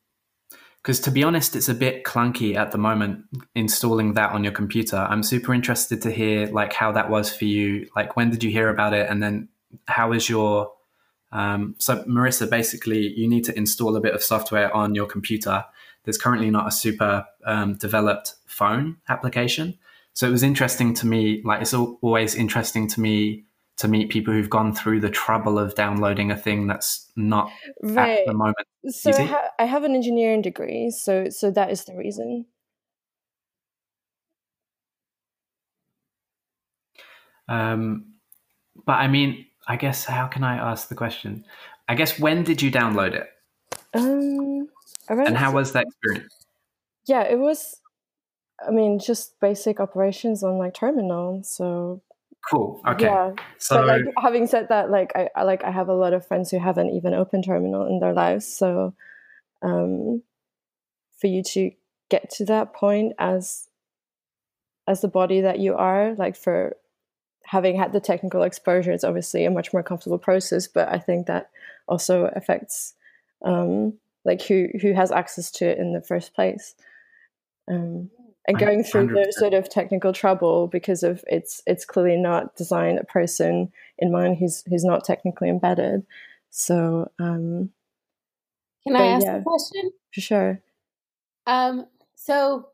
[0.86, 4.54] because to be honest, it's a bit clunky at the moment installing that on your
[4.54, 4.98] computer.
[4.98, 7.89] I'm super interested to hear like how that was for you.
[7.95, 9.50] Like when did you hear about it, and then
[9.88, 10.71] how is your
[11.32, 12.48] um, so Marissa?
[12.48, 15.65] Basically, you need to install a bit of software on your computer.
[16.04, 19.80] There's currently not a super um, developed phone application,
[20.13, 21.41] so it was interesting to me.
[21.43, 23.45] Like it's always interesting to me
[23.78, 28.19] to meet people who've gone through the trouble of downloading a thing that's not right.
[28.19, 31.86] at the moment so I, ha- I, have an engineering degree so so that is
[31.86, 32.45] the reason.
[37.48, 38.13] Um
[38.86, 41.45] but i mean i guess how can i ask the question?
[41.88, 43.28] I guess when did you download it?
[43.93, 44.67] Um
[45.10, 46.45] and how was that experience?
[47.06, 47.82] Yeah it was
[48.65, 52.02] i mean just basic operations on like terminal so
[52.49, 52.81] Cool.
[52.88, 53.05] Okay.
[53.05, 53.34] Yeah.
[53.58, 56.27] So, but like having said that, like I, I like I have a lot of
[56.27, 58.45] friends who haven't even opened terminal in their lives.
[58.45, 58.93] So,
[59.63, 60.21] um,
[61.19, 61.71] for you to
[62.10, 63.67] get to that point as
[64.88, 66.77] as the body that you are, like for
[67.45, 70.67] having had the technical exposure, it's obviously a much more comfortable process.
[70.67, 71.49] But I think that
[71.88, 72.93] also affects
[73.43, 76.75] um, like who who has access to it in the first place.
[77.67, 78.12] Um,
[78.47, 79.13] and going through 100%.
[79.13, 84.12] the sort of technical trouble because of it's it's clearly not designed a person in
[84.12, 86.05] mind who's who's not technically embedded.
[86.49, 87.71] So um
[88.86, 89.91] can I ask yeah, a question?
[90.13, 90.62] For sure.
[91.47, 92.69] Um so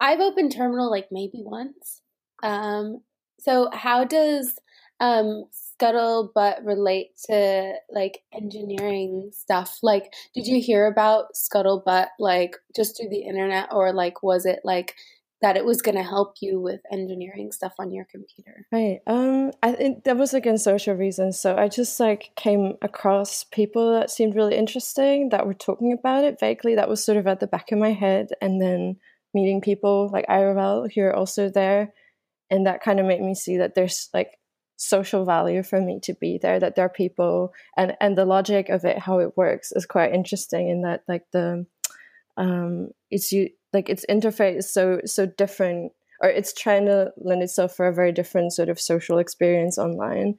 [0.00, 2.02] I've opened terminal like maybe once.
[2.42, 3.02] Um
[3.38, 4.58] so how does
[5.00, 5.44] um
[5.82, 9.78] scuttlebutt relate to like engineering stuff?
[9.82, 14.60] Like, did you hear about scuttlebutt like just through the internet, or like was it
[14.64, 14.94] like
[15.42, 18.64] that it was going to help you with engineering stuff on your computer?
[18.70, 19.00] Right.
[19.08, 21.38] Um, I think that was again social reasons.
[21.38, 26.24] So I just like came across people that seemed really interesting that were talking about
[26.24, 26.76] it vaguely.
[26.76, 28.96] That was sort of at the back of my head, and then
[29.34, 31.92] meeting people like IRL who are also there,
[32.50, 34.38] and that kind of made me see that there's like
[34.82, 36.58] social value for me to be there.
[36.58, 40.12] That there are people, and and the logic of it, how it works, is quite
[40.12, 40.68] interesting.
[40.68, 41.66] In that like the
[42.36, 47.42] um, it's you like its interface is so so different or it's trying to lend
[47.42, 50.36] itself for a very different sort of social experience online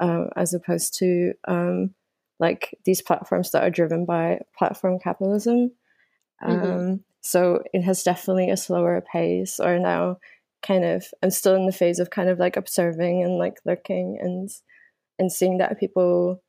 [0.00, 1.94] um, as opposed to um,
[2.38, 5.72] like these platforms that are driven by platform capitalism
[6.42, 6.50] mm-hmm.
[6.50, 10.18] um, so it has definitely a slower pace or now
[10.66, 14.18] kind of i'm still in the phase of kind of like observing and like looking
[14.20, 14.50] and
[15.18, 16.42] and seeing that people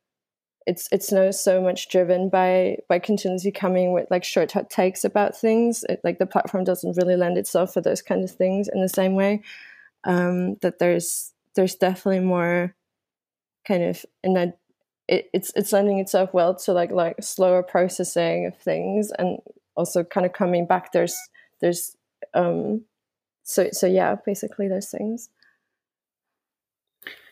[0.66, 5.36] it's it's no so much driven by by continuously coming with like short takes about
[5.38, 5.84] things.
[5.88, 8.88] It, like the platform doesn't really lend itself for those kind of things in the
[8.88, 9.42] same way.
[10.04, 12.74] Um, that there's there's definitely more
[13.66, 14.58] kind of and that
[15.08, 19.38] it, it's it's lending itself well to like like slower processing of things and
[19.76, 20.90] also kind of coming back.
[20.90, 21.16] There's
[21.60, 21.96] there's
[22.34, 22.82] um
[23.46, 25.30] so so yeah basically those things.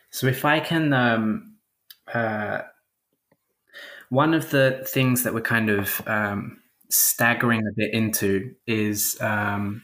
[0.09, 1.55] So if I can um
[2.11, 2.61] uh
[4.09, 9.83] one of the things that we're kind of um, staggering a bit into is um,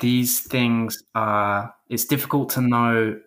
[0.00, 1.74] these things are.
[1.88, 3.18] It's difficult to know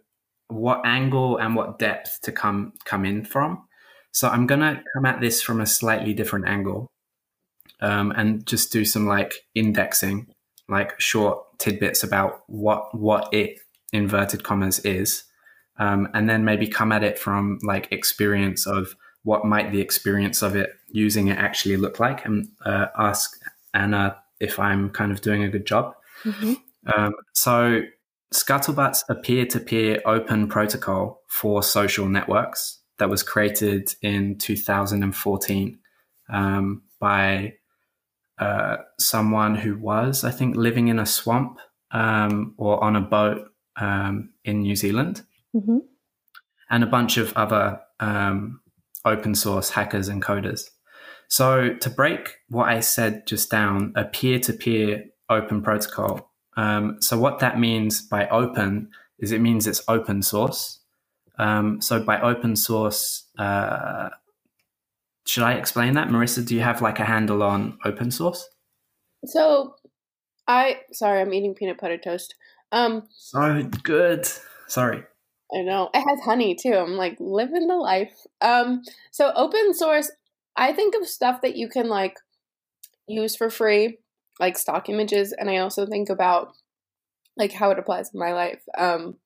[0.47, 3.65] what angle and what depth to come come in from.
[4.11, 6.87] So I'm gonna come at this from a slightly different angle,
[7.81, 10.27] um, and just do some like indexing,
[10.69, 13.59] like short tidbits about what what it
[13.91, 15.23] inverted commas is,
[15.77, 20.41] um, and then maybe come at it from like experience of what might the experience
[20.41, 23.39] of it using it actually look like and uh, ask
[23.73, 25.95] Anna if I'm kind of doing a good job.
[26.23, 26.53] Mm-hmm.
[26.95, 27.81] Um, so,
[28.33, 35.79] Scuttlebutt's a peer to peer open protocol for social networks that was created in 2014
[36.31, 37.53] um, by
[38.43, 41.59] uh, someone who was, I think, living in a swamp
[41.91, 43.39] um, or on a boat
[43.75, 45.15] um, in New Zealand,
[45.55, 45.79] mm-hmm.
[46.69, 48.59] and a bunch of other um,
[49.05, 50.61] open source hackers and coders.
[51.27, 56.31] So to break what I said just down, a peer-to-peer open protocol.
[56.57, 60.79] Um, so what that means by open is it means it's open source.
[61.39, 64.09] Um, so by open source, uh,
[65.25, 66.45] should I explain that, Marissa?
[66.45, 68.47] Do you have like a handle on open source?
[69.25, 69.75] So,
[70.47, 72.35] I sorry, I'm eating peanut butter toast.
[72.71, 74.27] Um, so good.
[74.67, 75.03] Sorry.
[75.53, 75.89] I know.
[75.93, 76.73] It has honey too.
[76.73, 78.13] I'm like living the life.
[78.41, 78.81] Um
[79.11, 80.11] so open source,
[80.55, 82.17] I think of stuff that you can like
[83.07, 83.99] use for free,
[84.39, 86.53] like stock images, and I also think about
[87.37, 88.63] like how it applies in my life.
[88.77, 89.17] Um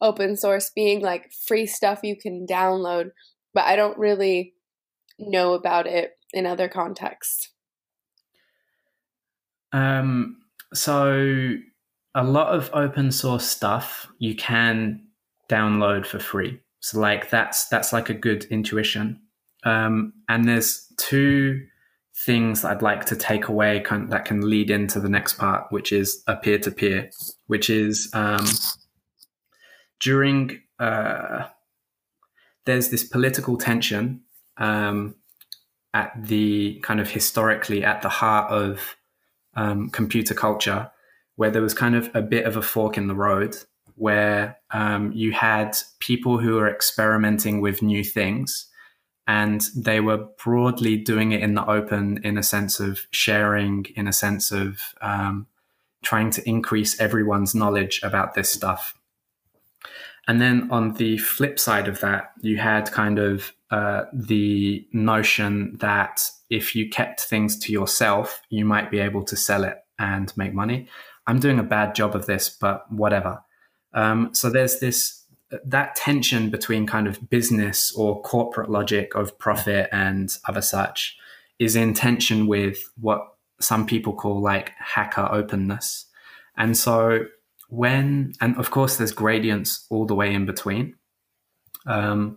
[0.00, 3.10] open source being like free stuff you can download,
[3.54, 4.54] but I don't really
[5.18, 7.50] know about it in other contexts.
[9.72, 10.38] Um
[10.74, 11.56] so
[12.14, 15.06] a lot of open source stuff you can
[15.48, 16.60] download for free.
[16.80, 19.20] So like that's that's like a good intuition.
[19.64, 21.60] Um, and there's two
[22.24, 25.66] things that I'd like to take away kind that can lead into the next part,
[25.70, 27.10] which is a peer to peer,
[27.46, 28.44] which is um,
[30.00, 31.46] during uh,
[32.66, 34.22] there's this political tension
[34.56, 35.14] um,
[35.94, 38.96] at the kind of historically at the heart of
[39.54, 40.90] um, computer culture,
[41.36, 43.56] where there was kind of a bit of a fork in the road
[43.94, 48.68] where um, you had people who were experimenting with new things
[49.26, 54.08] and they were broadly doing it in the open in a sense of sharing in
[54.08, 55.46] a sense of um,
[56.02, 58.98] trying to increase everyone's knowledge about this stuff
[60.28, 65.76] and then on the flip side of that you had kind of uh, the notion
[65.80, 70.36] that if you kept things to yourself you might be able to sell it and
[70.36, 70.88] make money
[71.26, 73.40] i'm doing a bad job of this but whatever
[73.94, 75.22] um, so there's this
[75.64, 81.16] that tension between kind of business or corporate logic of profit and other such
[81.58, 83.20] is in tension with what
[83.60, 86.06] some people call like hacker openness.
[86.56, 87.26] And so
[87.72, 90.94] when, and of course, there's gradients all the way in between.
[91.86, 92.36] Um,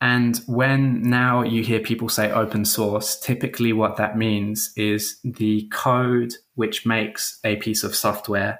[0.00, 5.68] and when now you hear people say open source, typically what that means is the
[5.72, 8.58] code which makes a piece of software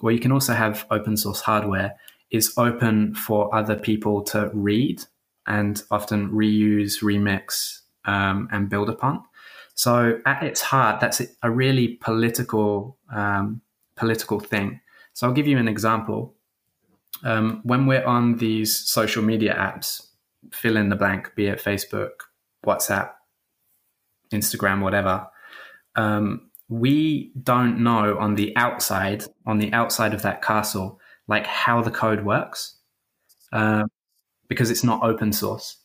[0.00, 1.94] where you can also have open source hardware,
[2.32, 5.00] is open for other people to read
[5.46, 9.22] and often reuse, remix, um, and build upon.
[9.76, 13.60] So at its heart, that's a really political um,
[13.96, 14.80] political thing.
[15.16, 16.34] So I'll give you an example.
[17.24, 20.08] Um, when we're on these social media apps,
[20.52, 22.10] fill in the blank, be it Facebook,
[22.66, 23.12] WhatsApp,
[24.30, 25.26] Instagram, whatever.
[25.94, 31.80] Um, we don't know on the outside, on the outside of that castle, like how
[31.80, 32.76] the code works,
[33.54, 33.84] uh,
[34.48, 35.78] because it's not open source.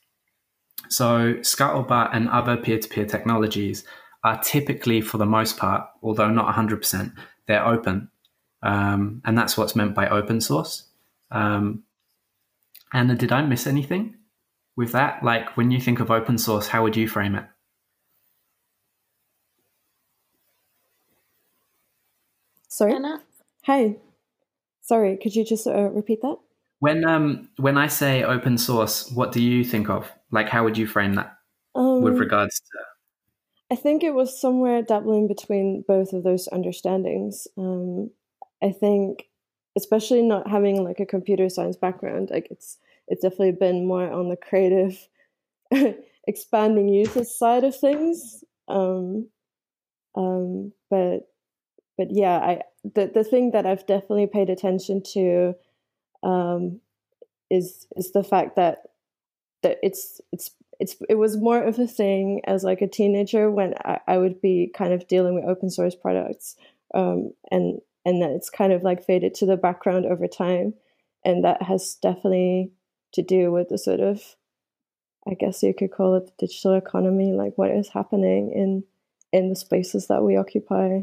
[0.89, 3.85] So Scuttlebutt and other peer-to-peer technologies
[4.25, 7.13] are typically, for the most part, although not 100%,
[7.47, 8.09] they're open,
[8.63, 10.85] um, and that's what's meant by open source.
[11.31, 11.83] Um,
[12.93, 14.15] Anna, did I miss anything
[14.75, 15.23] with that?
[15.23, 17.45] Like when you think of open source, how would you frame it?
[22.67, 22.93] Sorry.
[22.93, 23.21] Anna?
[23.65, 23.97] Hi.
[24.81, 26.37] Sorry, could you just uh, repeat that?
[26.79, 30.11] When um when I say open source, what do you think of?
[30.31, 31.37] Like, how would you frame that
[31.75, 32.79] um, with regards to?
[33.71, 37.47] I think it was somewhere dabbling between both of those understandings.
[37.57, 38.09] Um,
[38.63, 39.27] I think,
[39.77, 44.29] especially not having like a computer science background, like it's it's definitely been more on
[44.29, 45.07] the creative,
[46.27, 48.43] expanding uses side of things.
[48.67, 49.27] Um,
[50.15, 51.27] um, but
[51.97, 55.55] but yeah, I the the thing that I've definitely paid attention to
[56.23, 56.79] um,
[57.49, 58.83] is is the fact that
[59.63, 63.75] that it's it's it's it was more of a thing as like a teenager when
[63.85, 66.55] I, I would be kind of dealing with open source products
[66.93, 70.73] um, and and that it's kind of like faded to the background over time
[71.23, 72.71] and that has definitely
[73.13, 74.35] to do with the sort of
[75.27, 78.83] I guess you could call it the digital economy, like what is happening in
[79.31, 81.01] in the spaces that we occupy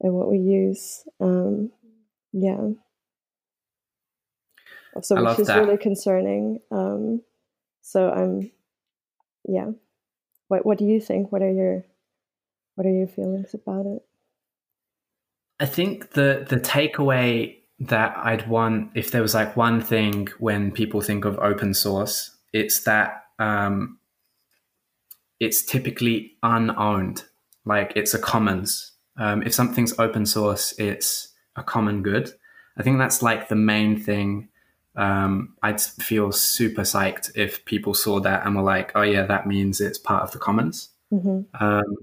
[0.00, 1.04] and what we use.
[1.20, 1.70] Um,
[2.32, 2.70] yeah.
[5.02, 5.58] So which is that.
[5.58, 6.60] really concerning.
[6.70, 7.22] Um,
[7.82, 8.50] so I'm,
[9.46, 9.72] yeah.
[10.48, 11.30] What What do you think?
[11.30, 11.84] What are your
[12.76, 14.02] What are your feelings about it?
[15.60, 20.72] I think the the takeaway that I'd want if there was like one thing when
[20.72, 23.98] people think of open source, it's that um,
[25.40, 27.24] it's typically unowned.
[27.64, 32.32] Like it's a commons um, if something's open source, it's a common good.
[32.76, 34.48] I think that's like the main thing.
[34.96, 39.46] Um, I'd feel super psyched if people saw that and were like, "Oh yeah, that
[39.46, 41.64] means it's part of the commons." Mm-hmm.
[41.64, 41.96] Um,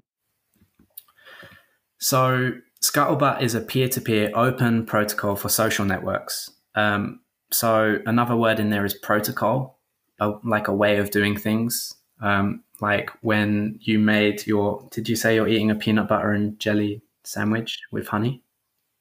[2.00, 2.54] so
[2.92, 6.50] Scuttlebutt is a peer-to-peer open protocol for social networks.
[6.76, 7.22] Um,
[7.52, 9.80] so another word in there is protocol,
[10.20, 11.94] a, like a way of doing things.
[12.22, 16.60] Um, like when you made your did you say you're eating a peanut butter and
[16.60, 18.44] jelly sandwich with honey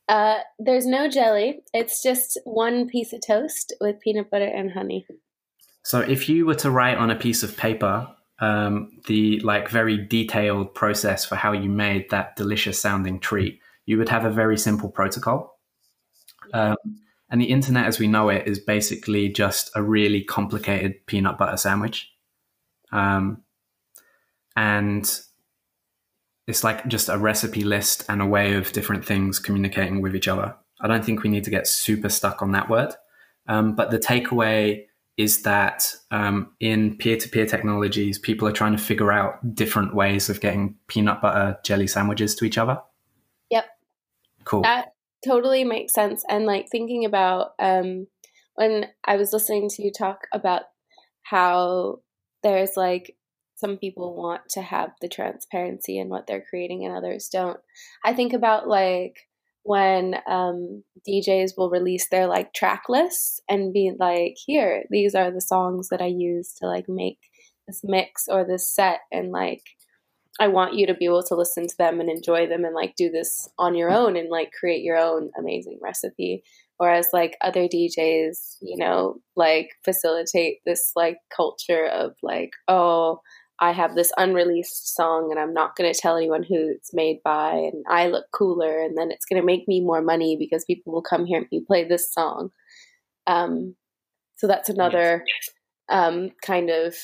[0.08, 5.06] uh, there's no jelly it's just one piece of toast with peanut butter and honey
[5.82, 8.06] so if you were to write on a piece of paper
[8.40, 13.60] um, the like very detailed process for how you made that delicious sounding treat
[13.90, 15.58] you would have a very simple protocol
[16.54, 16.76] um,
[17.30, 21.56] and the internet as we know it is basically just a really complicated peanut butter
[21.56, 22.10] sandwich
[22.92, 23.42] um,
[24.56, 25.20] and
[26.46, 30.28] it's like just a recipe list and a way of different things communicating with each
[30.28, 30.54] other.
[30.80, 32.92] I don't think we need to get super stuck on that word.
[33.46, 34.84] Um, but the takeaway
[35.16, 39.94] is that um, in peer to peer technologies, people are trying to figure out different
[39.94, 42.80] ways of getting peanut butter jelly sandwiches to each other.
[44.44, 44.62] Cool.
[44.62, 44.92] That
[45.26, 46.24] totally makes sense.
[46.28, 48.06] And like thinking about um,
[48.54, 50.62] when I was listening to you talk about
[51.22, 52.00] how
[52.42, 53.16] there's like
[53.56, 57.58] some people want to have the transparency in what they're creating and others don't.
[58.04, 59.16] I think about like
[59.62, 65.30] when um, DJs will release their like track lists and be like, here, these are
[65.30, 67.18] the songs that I use to like make
[67.68, 69.00] this mix or this set.
[69.12, 69.62] And like,
[70.38, 72.94] I want you to be able to listen to them and enjoy them and like
[72.96, 76.42] do this on your own and like create your own amazing recipe.
[76.78, 83.20] Whereas like other DJs, you know, like facilitate this like culture of like, oh,
[83.58, 87.18] I have this unreleased song and I'm not going to tell anyone who it's made
[87.22, 90.64] by and I look cooler and then it's going to make me more money because
[90.64, 92.50] people will come here and play this song.
[93.26, 93.76] Um,
[94.36, 95.22] so that's another
[95.90, 96.94] um, kind of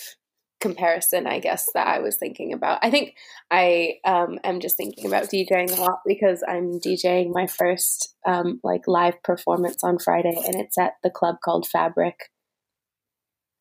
[0.60, 2.78] comparison, I guess, that I was thinking about.
[2.82, 3.14] I think
[3.50, 8.60] I um, am just thinking about DJing a lot because I'm DJing my first um,
[8.64, 12.30] like live performance on Friday and it's at the club called Fabric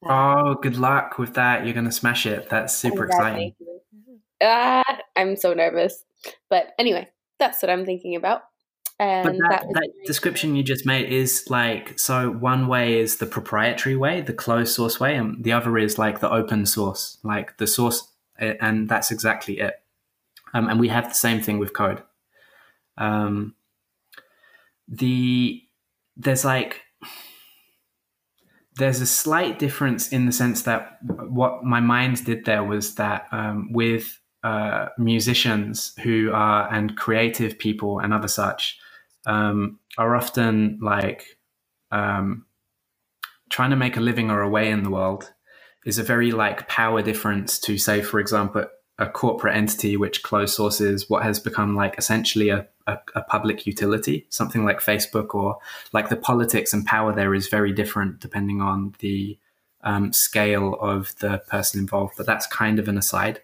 [0.08, 1.66] Oh, good luck with that.
[1.66, 2.50] You're going to smash it.
[2.50, 3.56] That's super exciting.
[4.42, 4.84] Ah,
[5.16, 6.04] I'm so nervous.
[6.50, 7.08] But anyway,
[7.40, 8.44] that's what I'm thinking about.
[8.98, 13.18] And but that, that, that description you just made is like so one way is
[13.18, 17.18] the proprietary way, the closed source way, and the other is like the open source,
[17.22, 19.82] like the source, and that's exactly it.
[20.54, 22.04] Um, and we have the same thing with code.
[22.98, 23.56] Um,
[24.88, 25.62] the
[26.16, 26.82] there's like
[28.78, 33.28] there's a slight difference in the sense that what my mind did there was that
[33.34, 38.78] um, with uh, musicians who are and creative people and other such
[39.26, 41.38] um, are often like
[41.92, 42.46] um,
[43.50, 45.32] trying to make a living or a way in the world
[45.86, 48.66] is a very like power difference to say for example
[48.98, 53.66] a corporate entity which closed sources what has become like essentially a, a, a, public
[53.66, 55.58] utility, something like Facebook or
[55.92, 59.38] like the politics and power there is very different depending on the
[59.84, 62.14] um, scale of the person involved.
[62.18, 63.42] But that's kind of an aside.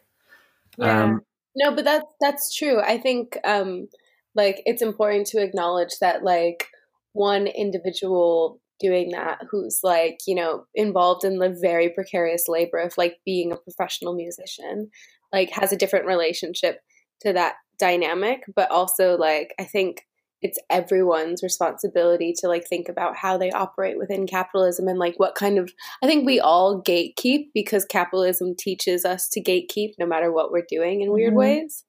[0.78, 1.04] Yeah.
[1.04, 1.22] Um,
[1.56, 2.80] no, but that's that's true.
[2.80, 3.90] I think um,
[4.36, 6.68] like it's important to acknowledge that like
[7.14, 12.98] one individual doing that who's like you know involved in the very precarious labor of
[12.98, 14.90] like being a professional musician
[15.32, 16.80] like has a different relationship
[17.22, 20.02] to that dynamic but also like i think
[20.42, 25.36] it's everyone's responsibility to like think about how they operate within capitalism and like what
[25.36, 25.72] kind of
[26.04, 30.66] i think we all gatekeep because capitalism teaches us to gatekeep no matter what we're
[30.68, 31.40] doing in weird mm-hmm.
[31.40, 31.84] ways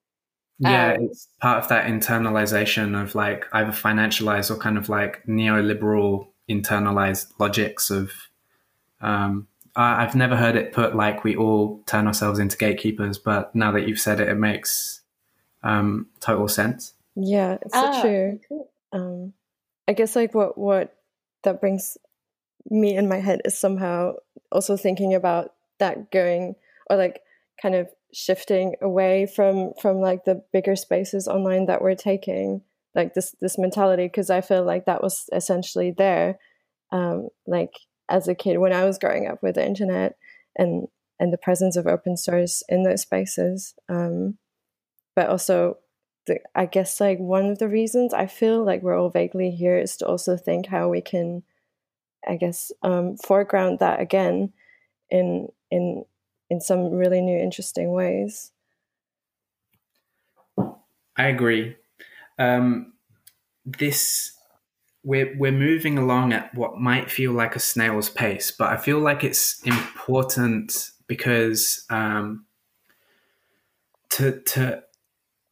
[0.59, 5.25] yeah um, it's part of that internalization of like either financialized or kind of like
[5.27, 8.13] neoliberal internalized logics of
[9.01, 13.73] um, I've never heard it put like we all turn ourselves into gatekeepers, but now
[13.73, 15.01] that you've said it, it makes
[15.63, 16.93] um, total sense.
[17.17, 18.41] Yeah, it's so ah, true.
[18.49, 18.71] Cool.
[18.93, 19.33] Um,
[19.89, 20.95] I guess like what what
[21.45, 21.97] that brings
[22.71, 24.15] me in my head is somehow
[24.51, 26.55] also thinking about that going
[26.91, 27.23] or like
[27.61, 32.63] kind of shifting away from from like the bigger spaces online that we're taking
[32.95, 36.39] like this this mentality because I feel like that was essentially there
[36.91, 37.73] um, like
[38.09, 40.17] as a kid when I was growing up with the internet
[40.57, 40.89] and
[41.19, 43.75] and the presence of open source in those spaces.
[43.89, 44.39] Um,
[45.15, 45.79] but also,
[46.27, 49.79] the, I guess like one of the reasons I feel like we're all vaguely here
[49.79, 51.45] is to also think how we can,
[52.27, 54.53] I guess, um, foreground that again
[55.11, 56.05] in in
[56.53, 58.53] in some really new interesting ways.
[61.17, 61.77] I agree.
[62.39, 62.93] Um,
[63.65, 64.33] this
[65.03, 68.99] we're we're moving along at what might feel like a snail's pace, but I feel
[68.99, 72.45] like it's important because um,
[74.11, 74.83] to to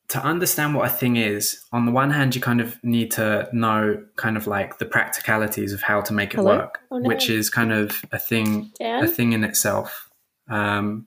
[0.08, 3.48] to understand what a thing is, on the one hand, you kind of need to
[3.54, 6.58] know kind of like the practicalities of how to make it Hello?
[6.58, 7.08] work, oh, no.
[7.08, 9.04] which is kind of a thing Dan?
[9.04, 10.09] a thing in itself.
[10.50, 11.06] Um,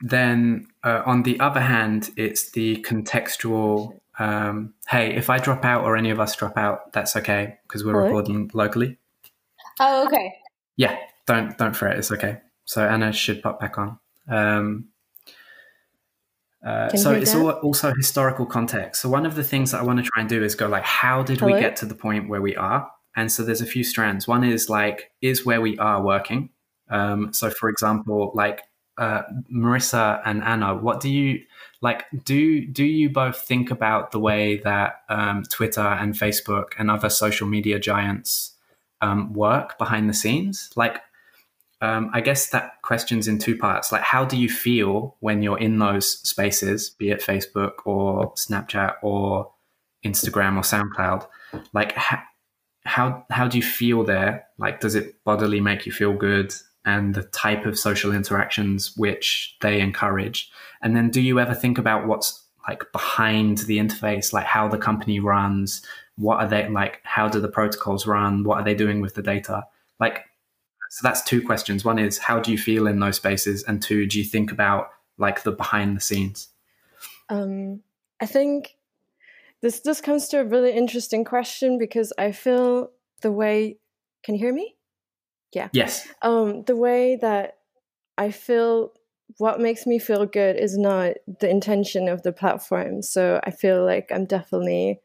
[0.00, 5.84] then uh, on the other hand, it's the contextual um, hey, if I drop out
[5.84, 8.04] or any of us drop out, that's okay because we're Hello?
[8.04, 8.98] recording locally.
[9.78, 10.34] Oh, okay.
[10.76, 11.98] Yeah, don't don't fret.
[11.98, 12.40] It's okay.
[12.64, 13.98] So Anna should pop back on.
[14.28, 14.88] Um,
[16.66, 19.02] uh, so it's all, also historical context.
[19.02, 20.82] So one of the things that I want to try and do is go like,
[20.82, 21.54] how did Hello?
[21.54, 22.90] we get to the point where we are?
[23.14, 24.26] And so there's a few strands.
[24.26, 26.50] One is like, is where we are working.
[26.88, 28.62] Um, so for example, like
[28.98, 29.22] uh,
[29.52, 31.42] Marissa and Anna, what do you
[31.82, 32.04] like?
[32.24, 37.10] Do do you both think about the way that um, Twitter and Facebook and other
[37.10, 38.54] social media giants
[39.02, 40.70] um, work behind the scenes?
[40.76, 41.00] Like,
[41.82, 43.92] um, I guess that question's in two parts.
[43.92, 48.94] Like, how do you feel when you're in those spaces, be it Facebook or Snapchat
[49.02, 49.52] or
[50.04, 51.26] Instagram or SoundCloud?
[51.74, 52.24] Like, ha-
[52.86, 54.46] how how do you feel there?
[54.56, 56.54] Like, does it bodily make you feel good?
[56.86, 60.50] And the type of social interactions which they encourage?
[60.80, 64.78] And then do you ever think about what's like behind the interface, like how the
[64.78, 65.84] company runs?
[66.16, 67.00] What are they like?
[67.04, 68.44] How do the protocols run?
[68.44, 69.64] What are they doing with the data?
[70.00, 70.24] Like,
[70.90, 71.84] so that's two questions.
[71.84, 73.62] One is how do you feel in those spaces?
[73.64, 76.48] And two, do you think about like the behind the scenes?
[77.28, 77.82] Um,
[78.20, 78.76] I think
[79.62, 82.90] this this comes to a really interesting question because I feel
[83.22, 83.78] the way.
[84.22, 84.75] Can you hear me?
[85.52, 85.68] Yeah.
[85.72, 86.06] Yes.
[86.22, 87.58] Um, the way that
[88.18, 88.92] I feel
[89.38, 93.02] what makes me feel good is not the intention of the platform.
[93.02, 95.00] So I feel like I'm definitely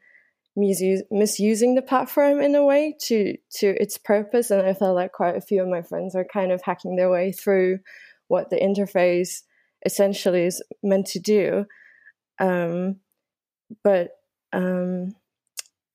[0.56, 5.12] misuse- misusing the platform in a way to to its purpose, and I feel like
[5.12, 7.80] quite a few of my friends are kind of hacking their way through
[8.28, 9.42] what the interface
[9.84, 11.66] essentially is meant to do.
[12.38, 12.96] Um,
[13.82, 14.12] but
[14.52, 15.14] um,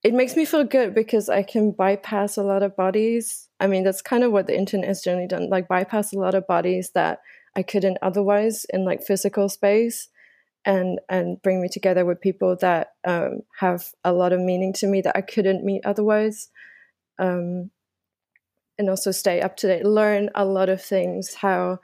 [0.07, 3.49] it makes me feel good because I can bypass a lot of bodies.
[3.59, 6.35] I mean, that's kind of what the internet has generally done, like bypass a lot
[6.35, 7.19] of bodies that
[7.55, 10.09] I couldn't otherwise in like physical space.
[10.65, 14.87] and and bring me together with people that um, have a lot of meaning to
[14.87, 16.49] me that I couldn't meet otherwise.
[17.17, 17.71] Um,
[18.77, 21.35] and also stay up to date, learn a lot of things.
[21.35, 21.79] How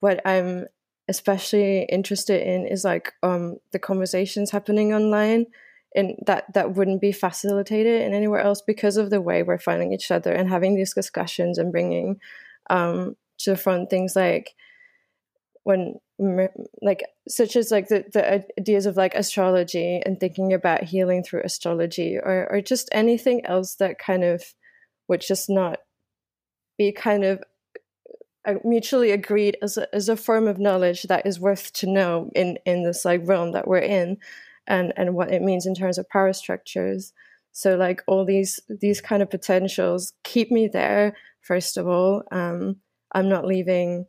[0.00, 0.66] what I'm
[1.08, 5.46] especially interested in is like um, the conversations happening online,
[5.94, 9.92] and that that wouldn't be facilitated in anywhere else because of the way we're finding
[9.92, 12.20] each other and having these discussions and bringing
[12.70, 14.54] um, to the front things like
[15.64, 15.94] when
[16.82, 21.42] like such as like the, the ideas of like astrology and thinking about healing through
[21.44, 24.42] astrology or, or just anything else that kind of
[25.08, 25.78] would just not
[26.76, 27.42] be kind of
[28.46, 32.30] uh, mutually agreed as a, as a form of knowledge that is worth to know
[32.34, 34.16] in in this like realm that we're in
[34.68, 37.12] and and what it means in terms of power structures
[37.50, 42.76] so like all these these kind of potentials keep me there first of all um
[43.12, 44.06] i'm not leaving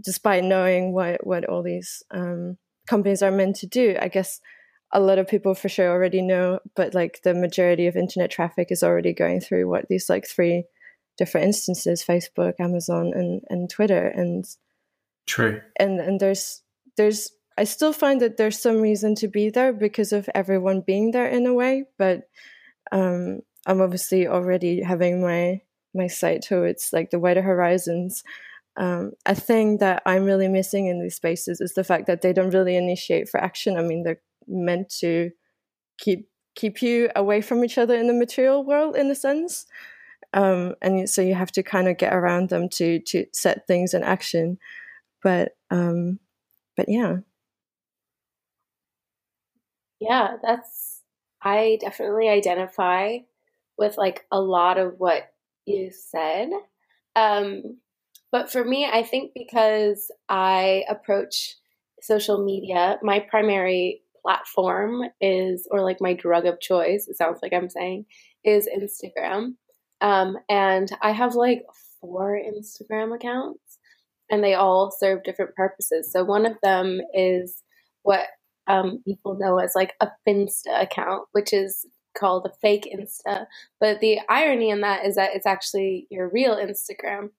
[0.00, 2.56] despite knowing what what all these um,
[2.86, 4.40] companies are meant to do, I guess
[4.90, 8.68] a lot of people for sure already know, but like the majority of internet traffic
[8.70, 10.64] is already going through what these like three
[11.18, 14.06] different instances: Facebook, Amazon, and and Twitter.
[14.06, 14.44] And
[15.26, 15.60] true.
[15.78, 16.62] And and there's
[16.96, 21.10] there's I still find that there's some reason to be there because of everyone being
[21.10, 22.22] there in a way, but
[22.90, 25.62] um, I'm obviously already having my
[25.94, 28.22] my sight towards like the wider horizons
[28.76, 32.32] um, a thing that I'm really missing in these spaces is the fact that they
[32.32, 33.76] don't really initiate for action.
[33.76, 35.30] I mean, they're meant to
[35.98, 39.66] keep keep you away from each other in the material world, in a sense,
[40.32, 43.94] um, and so you have to kind of get around them to to set things
[43.94, 44.58] in action.
[45.22, 46.18] But um,
[46.76, 47.18] but yeah,
[50.02, 51.00] yeah, that's
[51.42, 53.18] I definitely identify
[53.78, 55.32] with like a lot of what
[55.66, 56.50] you said.
[57.16, 57.78] Um,
[58.30, 61.56] but for me, I think because I approach
[62.00, 67.52] social media, my primary platform is, or like my drug of choice, it sounds like
[67.52, 68.06] I'm saying,
[68.44, 69.54] is Instagram.
[70.00, 71.64] Um, and I have like
[72.00, 73.78] four Instagram accounts
[74.30, 76.10] and they all serve different purposes.
[76.10, 77.62] So one of them is
[78.02, 78.26] what
[78.66, 81.86] um, people know as like a Finsta account, which is
[82.16, 83.46] called a fake Insta.
[83.80, 87.30] But the irony in that is that it's actually your real Instagram.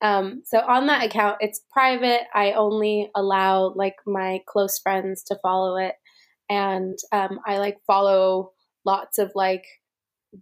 [0.00, 2.22] Um, so on that account, it's private.
[2.34, 5.94] I only allow like my close friends to follow it,
[6.50, 8.52] and um, I like follow
[8.84, 9.64] lots of like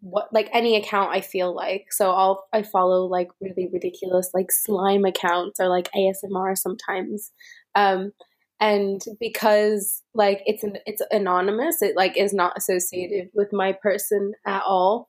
[0.01, 1.87] what like any account I feel like.
[1.91, 7.33] So I'll I follow like really ridiculous like slime accounts or like ASMR sometimes.
[7.75, 8.13] Um,
[8.61, 14.33] and because like it's an, it's anonymous, it like is not associated with my person
[14.47, 15.09] at all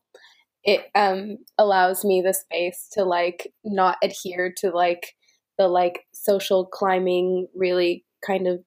[0.63, 5.15] it um allows me the space to like not adhere to like
[5.57, 8.63] the like social climbing really kind of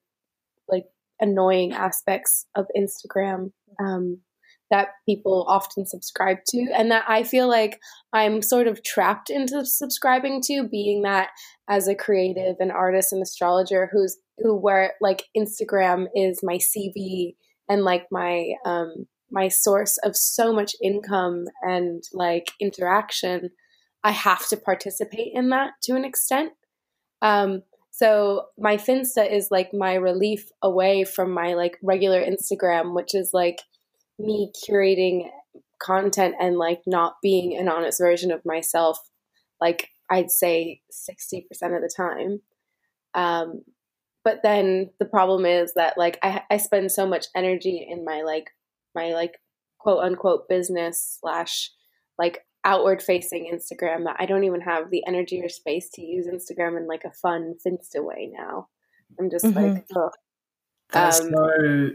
[0.68, 0.84] like
[1.20, 3.52] annoying aspects of Instagram.
[3.80, 4.18] Um
[4.74, 7.78] that people often subscribe to and that I feel like
[8.12, 11.28] I'm sort of trapped into subscribing to being that
[11.70, 17.36] as a creative and artist and astrologer who's who where like Instagram is my CV
[17.68, 23.50] and like my um my source of so much income and like interaction,
[24.02, 26.50] I have to participate in that to an extent.
[27.22, 27.62] Um,
[27.92, 33.30] so my Finsta is like my relief away from my like regular Instagram, which is
[33.32, 33.60] like
[34.18, 35.28] me curating
[35.80, 38.98] content and like not being an honest version of myself,
[39.60, 42.40] like I'd say 60% of the time.
[43.14, 43.62] Um,
[44.24, 48.22] but then the problem is that like I, I spend so much energy in my
[48.22, 48.50] like
[48.94, 49.38] my like
[49.78, 51.70] quote unquote business slash
[52.18, 56.26] like outward facing Instagram that I don't even have the energy or space to use
[56.26, 58.68] Instagram in like a fun Finsta way now.
[59.18, 59.74] I'm just mm-hmm.
[59.74, 60.10] like, oh.
[60.90, 61.90] That's um, so.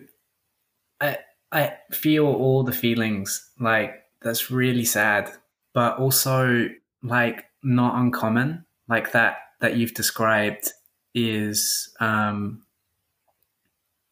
[1.01, 1.17] I
[1.51, 3.49] I feel all the feelings.
[3.59, 5.29] Like that's really sad,
[5.73, 6.69] but also
[7.03, 8.65] like not uncommon.
[8.87, 10.71] Like that that you've described
[11.13, 12.63] is um,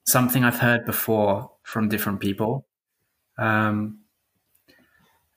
[0.06, 2.66] something I've heard before from different people.
[3.38, 4.00] Um,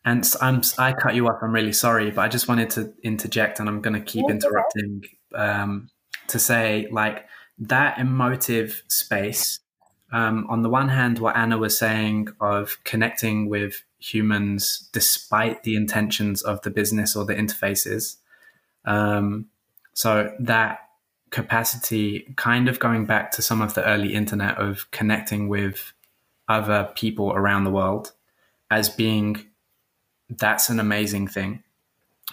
[0.04, 1.38] and I'm I cut you off.
[1.42, 5.02] I'm really sorry, but I just wanted to interject, and I'm going to keep interrupting
[5.34, 5.88] um,
[6.28, 7.26] to say like
[7.58, 9.60] that emotive space.
[10.12, 15.76] Um, on the one hand, what Anna was saying of connecting with humans despite the
[15.76, 18.16] intentions of the business or the interfaces.
[18.84, 19.46] Um,
[19.92, 20.80] so that
[21.30, 25.92] capacity, kind of going back to some of the early internet of connecting with
[26.48, 28.12] other people around the world
[28.70, 29.46] as being
[30.28, 31.62] that's an amazing thing.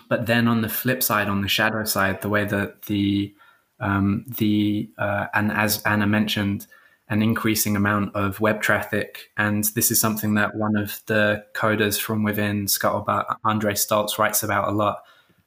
[0.09, 3.33] But then on the flip side, on the shadow side, the way that the
[3.79, 6.67] um, the uh, and as Anna mentioned,
[7.09, 9.31] an increasing amount of web traffic.
[9.37, 14.43] And this is something that one of the coders from within Scuttlebutt, Andre Staltz, writes
[14.43, 15.03] about a lot.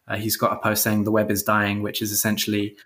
[0.08, 2.76] Uh, he's got a post saying the web is dying, which is essentially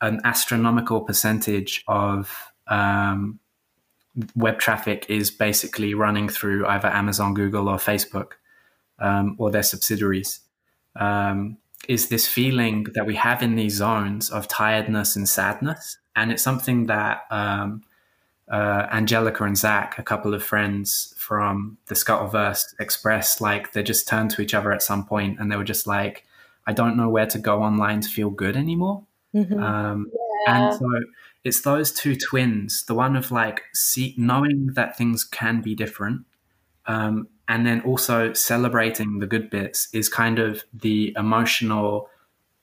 [0.00, 3.38] an astronomical percentage of um,
[4.36, 8.32] web traffic is basically running through either Amazon, Google, or Facebook,
[8.98, 10.40] um, or their subsidiaries.
[10.96, 11.58] Um,
[11.88, 16.42] is this feeling that we have in these zones of tiredness and sadness, and it's
[16.42, 17.82] something that um,
[18.50, 24.06] uh, Angelica and Zach, a couple of friends from the Scuttleverse, Express, like they just
[24.06, 26.26] turned to each other at some point and they were just like,
[26.66, 29.04] I don't know where to go online to feel good anymore.
[29.34, 29.58] Mm-hmm.
[29.58, 30.10] Um,
[30.46, 30.68] yeah.
[30.68, 30.86] And so
[31.42, 36.26] it's those two twins the one of like see, knowing that things can be different.
[36.86, 42.08] Um, and then also celebrating the good bits is kind of the emotional,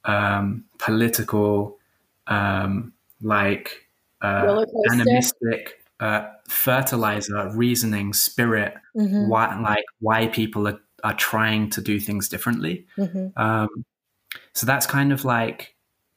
[0.05, 1.77] um, political,
[2.27, 3.87] um, like
[4.21, 9.29] uh, animistic uh, fertilizer, reasoning, spirit, mm-hmm.
[9.29, 12.87] why like why people are, are trying to do things differently.
[12.97, 13.39] Mm-hmm.
[13.41, 13.85] Um,
[14.53, 15.75] so that's kind of like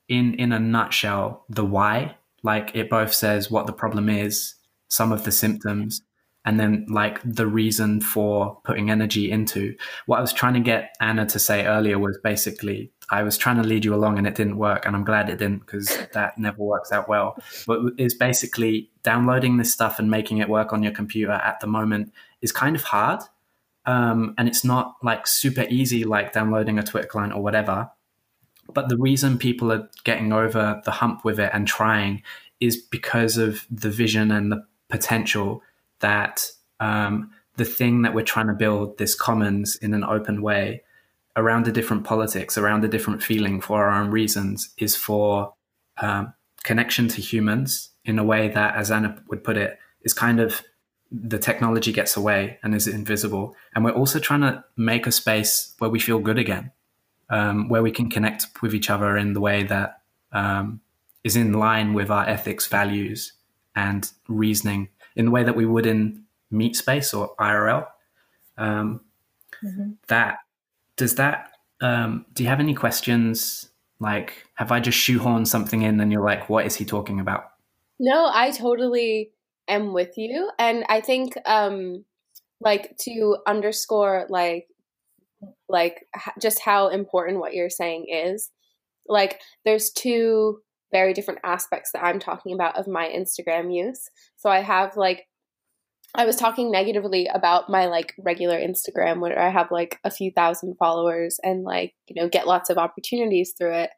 [0.08, 2.16] in in a nutshell the why.
[2.42, 4.54] Like it both says what the problem is,
[4.88, 6.00] some of the symptoms,
[6.46, 9.74] and then like the reason for putting energy into.
[10.06, 13.56] What I was trying to get Anna to say earlier was basically I was trying
[13.56, 16.38] to lead you along and it didn't work, and I'm glad it didn't because that
[16.38, 17.36] never works out well.
[17.66, 21.66] But it's basically downloading this stuff and making it work on your computer at the
[21.66, 23.20] moment is kind of hard,
[23.86, 27.90] um, and it's not like super easy like downloading a Twitter client or whatever.
[28.72, 32.22] But the reason people are getting over the hump with it and trying
[32.60, 35.62] is because of the vision and the potential
[36.00, 36.48] that
[36.80, 40.82] um, the thing that we're trying to build, this commons in an open way,
[41.36, 45.54] around a different politics, around a different feeling for our own reasons, is for
[45.98, 46.32] um,
[46.62, 50.62] connection to humans in a way that, as Anna would put it, is kind of
[51.10, 53.54] the technology gets away and is invisible.
[53.74, 56.72] And we're also trying to make a space where we feel good again,
[57.30, 60.00] um, where we can connect with each other in the way that
[60.32, 60.80] um,
[61.22, 63.32] is in line with our ethics, values,
[63.76, 67.86] and reasoning, in the way that we would in meet space or IRL.
[68.56, 69.00] Um,
[69.62, 69.92] mm-hmm.
[70.08, 70.38] That
[70.96, 73.68] does that um, do you have any questions?
[74.00, 77.44] Like have i just shoehorned something in and you're like what is he talking about?
[77.98, 79.30] No i totally
[79.68, 80.50] am with you.
[80.58, 82.04] And i think um
[82.60, 84.66] like to underscore like
[85.68, 86.06] like
[86.40, 88.50] just how important what you're saying is
[89.06, 90.60] like there's two
[90.92, 94.08] very different aspects that i'm talking about of my instagram use.
[94.36, 95.26] So i have like
[96.14, 100.30] I was talking negatively about my like regular Instagram where I have like a few
[100.30, 103.90] thousand followers and like, you know, get lots of opportunities through it.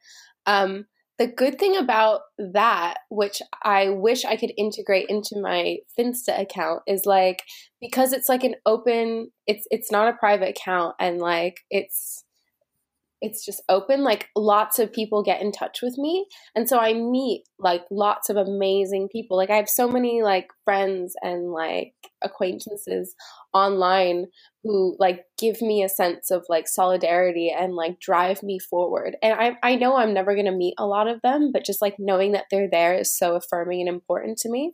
[0.47, 0.87] Um,
[1.19, 6.83] the good thing about that, which I wish I could integrate into my Finsta account,
[6.87, 7.43] is like
[7.81, 12.25] because it's like an open, it's it's not a private account and like it's
[13.23, 16.93] it's just open like lots of people get in touch with me and so i
[16.93, 19.37] meet like lots of amazing people.
[19.37, 23.15] Like i have so many like friends and like acquaintances
[23.53, 24.27] online
[24.63, 29.17] who like give me a sense of like solidarity and like drive me forward.
[29.23, 31.83] And i i know i'm never going to meet a lot of them but just
[31.83, 34.73] like knowing that they're there is so affirming and important to me.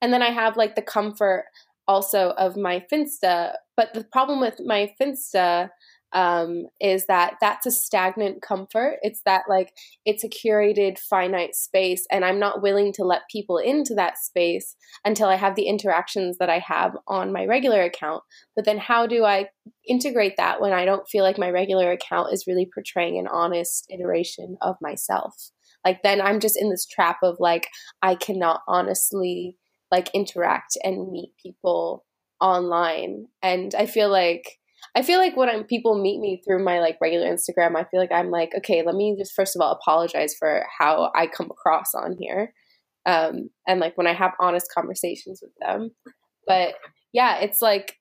[0.00, 1.46] And then i have like the comfort
[1.86, 5.68] also of my finsta but the problem with my finsta
[6.14, 8.98] um, is that that's a stagnant comfort.
[9.02, 9.72] It's that like
[10.06, 14.76] it's a curated finite space, and I'm not willing to let people into that space
[15.04, 18.22] until I have the interactions that I have on my regular account.
[18.54, 19.48] But then, how do I
[19.86, 23.86] integrate that when I don't feel like my regular account is really portraying an honest
[23.90, 25.50] iteration of myself?
[25.84, 27.68] Like, then I'm just in this trap of like,
[28.00, 29.58] I cannot honestly
[29.90, 32.04] like interact and meet people
[32.40, 33.26] online.
[33.42, 34.58] And I feel like
[34.94, 38.00] I feel like when I'm, people meet me through my like regular Instagram, I feel
[38.00, 41.50] like I'm like, okay, let me just first of all apologize for how I come
[41.50, 42.52] across on here,
[43.06, 45.90] um, and like when I have honest conversations with them.
[46.46, 46.74] But
[47.12, 47.96] yeah, it's like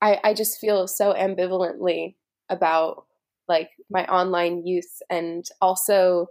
[0.00, 2.16] I I just feel so ambivalently
[2.48, 3.04] about
[3.48, 6.26] like my online use, and also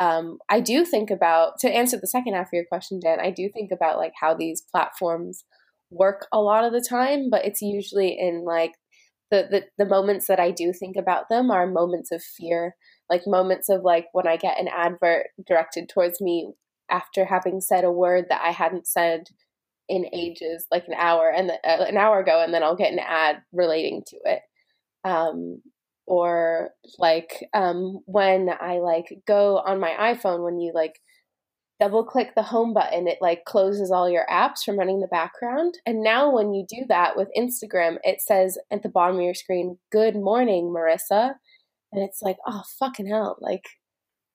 [0.00, 3.20] um, I do think about to answer the second half of your question, Dan.
[3.20, 5.44] I do think about like how these platforms
[5.90, 8.72] work a lot of the time, but it's usually in like
[9.30, 12.76] the, the the moments that I do think about them are moments of fear,
[13.08, 16.52] like moments of like when I get an advert directed towards me
[16.90, 19.28] after having said a word that I hadn't said
[19.88, 22.92] in ages, like an hour and the, uh, an hour ago, and then I'll get
[22.92, 24.40] an ad relating to it.
[25.04, 25.62] Um,
[26.06, 31.00] or like um, when I like go on my iPhone when you like
[31.80, 35.78] double click the home button, it like closes all your apps from running the background.
[35.86, 39.34] And now when you do that with Instagram, it says at the bottom of your
[39.34, 41.34] screen, Good morning, Marissa.
[41.92, 43.38] And it's like, oh, fucking hell.
[43.40, 43.64] Like,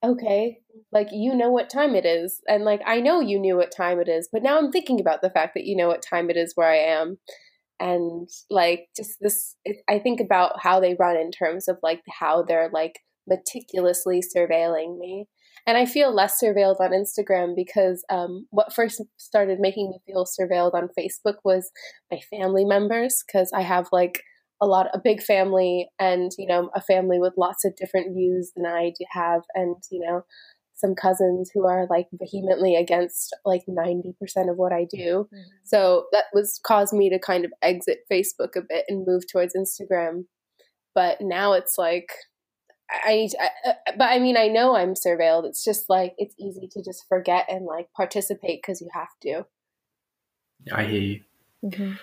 [0.04, 0.58] okay,
[0.92, 2.42] like you know what time it is.
[2.48, 5.22] And like, I know you knew what time it is, but now I'm thinking about
[5.22, 7.18] the fact that you know what time it is where I am.
[7.80, 12.02] And like, just this, it, I think about how they run in terms of like
[12.10, 15.28] how they're like meticulously surveilling me.
[15.68, 20.26] And I feel less surveilled on Instagram because um, what first started making me feel
[20.26, 21.72] surveilled on Facebook was
[22.12, 24.22] my family members because I have like
[24.62, 28.54] a lot a big family and you know a family with lots of different views
[28.56, 30.22] than I do have and you know
[30.76, 34.12] some cousins who are like vehemently against like 90%
[34.50, 35.28] of what I do.
[35.34, 35.42] Mm-hmm.
[35.64, 39.56] So that was caused me to kind of exit Facebook a bit and move towards
[39.56, 40.26] Instagram.
[40.94, 42.10] But now it's like
[42.90, 43.50] I need to, I,
[43.98, 45.46] but I mean, I know I'm surveilled.
[45.46, 49.46] It's just like, it's easy to just forget and like participate because you have to.
[50.72, 51.22] I hear you.
[51.64, 51.94] Mm-hmm.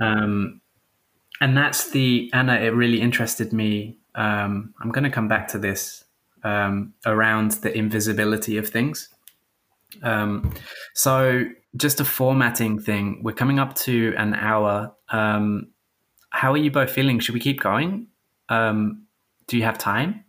[0.00, 0.60] Um,
[1.40, 3.98] and that's the, Anna, it really interested me.
[4.14, 6.04] Um, I'm going to come back to this
[6.42, 9.08] um, around the invisibility of things.
[10.02, 10.54] Um,
[10.94, 11.44] so,
[11.76, 13.20] just a formatting thing.
[13.22, 14.94] We're coming up to an hour.
[15.10, 15.68] Um,
[16.30, 17.20] how are you both feeling?
[17.20, 18.08] Should we keep going?
[18.48, 19.06] Um,
[19.46, 20.24] do you have time?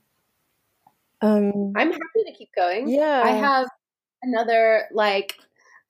[1.21, 2.87] Um, I'm happy to keep going.
[2.89, 3.21] Yeah.
[3.23, 3.67] I have
[4.23, 5.35] another like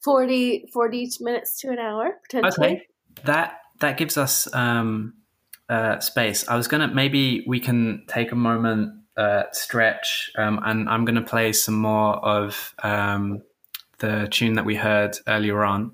[0.03, 2.67] 40, 40 minutes to an hour potentially.
[2.67, 2.88] Okay.
[3.25, 5.13] That that gives us um,
[5.67, 6.47] uh, space.
[6.47, 11.21] I was gonna maybe we can take a moment, uh, stretch, um, and I'm gonna
[11.21, 13.41] play some more of um,
[13.99, 15.93] the tune that we heard earlier on,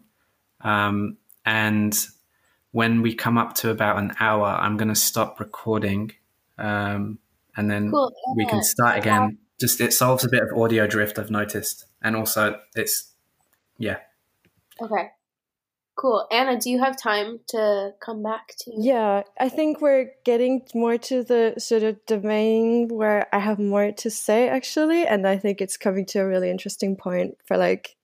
[0.61, 1.97] um, and
[2.71, 6.11] when we come up to about an hour, I'm gonna stop recording.
[6.57, 7.19] Um,
[7.57, 8.13] and then cool.
[8.35, 9.37] we can start again.
[9.59, 13.13] Just it solves a bit of audio drift I've noticed, and also it's
[13.77, 13.97] yeah.
[14.81, 15.09] Okay.
[15.97, 16.27] Cool.
[16.29, 18.71] Anna, do you have time to come back to?
[18.75, 23.93] Yeah, I think we're getting more to the sort of domain where I have more
[23.93, 27.95] to say actually, and I think it's coming to a really interesting point for like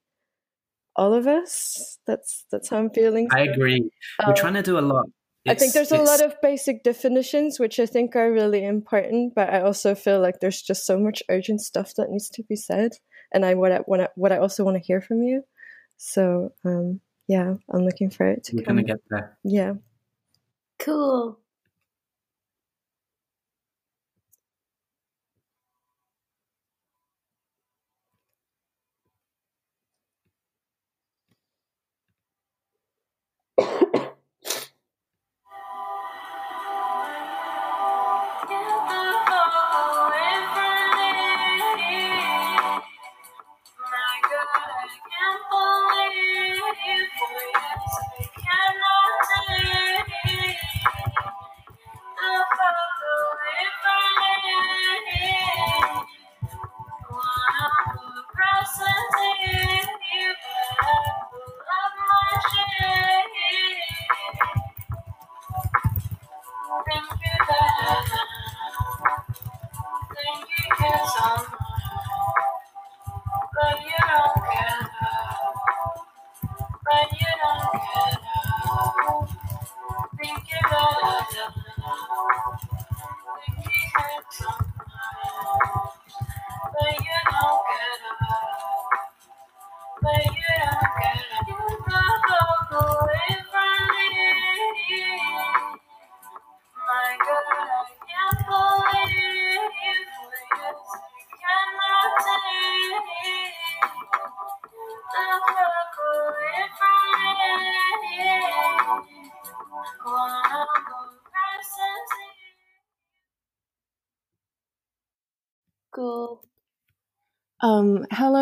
[0.96, 1.98] all of us.
[2.08, 3.28] That's that's how I'm feeling.
[3.30, 3.92] I agree.
[4.20, 5.08] Um, we're trying to do a lot
[5.48, 9.50] I think there's a lot of basic definitions which I think are really important, but
[9.50, 12.92] I also feel like there's just so much urgent stuff that needs to be said,
[13.34, 15.44] and I what I want what I also want to hear from you.
[15.98, 18.58] So um, yeah, I'm looking for it to.
[18.58, 18.76] We're come.
[18.76, 19.38] gonna get there.
[19.44, 19.74] Yeah.
[20.78, 21.40] Cool.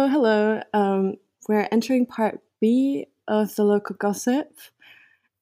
[0.09, 0.59] Hello.
[0.73, 1.15] Um,
[1.47, 4.47] we're entering part B of the local gossip.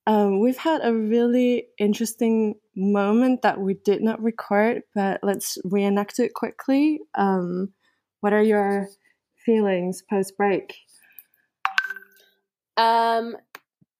[0.06, 6.20] Um, we've had a really interesting moment that we did not record, but let's reenact
[6.20, 7.00] it quickly.
[7.16, 7.74] Um,
[8.20, 8.90] what are your
[9.46, 10.76] feelings post break?
[12.76, 13.38] Um,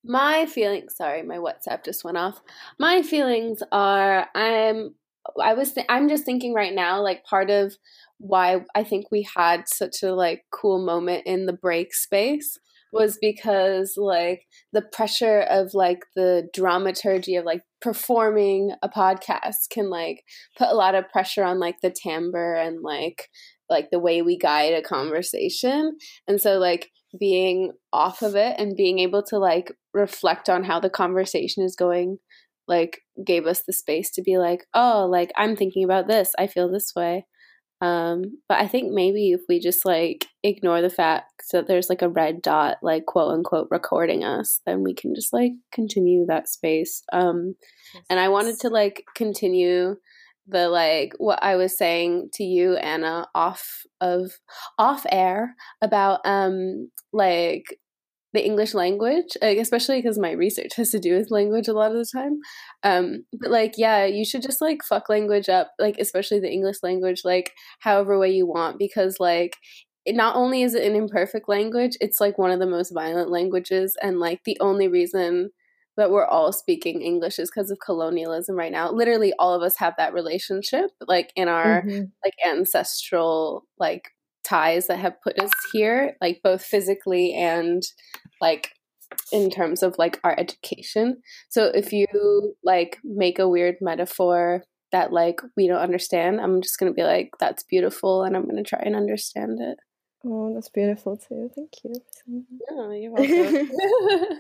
[0.04, 0.96] my feelings.
[0.96, 2.42] Sorry, my WhatsApp just went off.
[2.78, 4.96] My feelings are I'm.
[5.42, 5.74] I was.
[5.74, 7.02] Th- I'm just thinking right now.
[7.02, 7.76] Like part of
[8.20, 12.58] why I think we had such a like cool moment in the break space
[12.94, 19.90] was because like the pressure of like the dramaturgy of like performing a podcast can
[19.90, 20.24] like
[20.58, 23.30] put a lot of pressure on like the timbre and like
[23.70, 25.98] like the way we guide a conversation.
[26.28, 26.90] And so like
[27.20, 31.76] being off of it and being able to like reflect on how the conversation is
[31.76, 32.18] going
[32.68, 36.32] like gave us the space to be like oh like i'm thinking about this.
[36.38, 37.26] I feel this way
[37.82, 42.02] um but i think maybe if we just like ignore the fact that there's like
[42.02, 46.50] a red dot like quote unquote recording us then we can just like continue that
[46.50, 47.04] space.
[47.14, 47.56] Um
[48.10, 49.96] and i wanted to like continue
[50.48, 54.32] the like what I was saying to you, Anna, off of
[54.78, 57.80] off air about um like
[58.34, 61.92] the English language, like, especially because my research has to do with language a lot
[61.92, 62.40] of the time.
[62.84, 66.78] Um, but like, yeah, you should just like fuck language up, like especially the English
[66.84, 69.56] language, like however way you want, because like
[70.06, 73.30] it not only is it an imperfect language, it's like one of the most violent
[73.30, 75.52] languages, and like the only reason
[75.98, 78.92] that we're all speaking English is because of colonialism right now.
[78.92, 82.06] Literally all of us have that relationship like in our mm-hmm.
[82.24, 84.12] like ancestral like
[84.48, 87.84] ties that have put us here like both physically and
[88.42, 88.72] like
[89.32, 91.22] in terms of like our education.
[91.50, 96.80] So if you like make a weird metaphor that like we don't understand, I'm just
[96.80, 99.78] going to be like that's beautiful and I'm going to try and understand it.
[100.26, 101.50] Oh, that's beautiful too.
[101.56, 101.94] Thank you.
[102.70, 103.70] Yeah, you're welcome.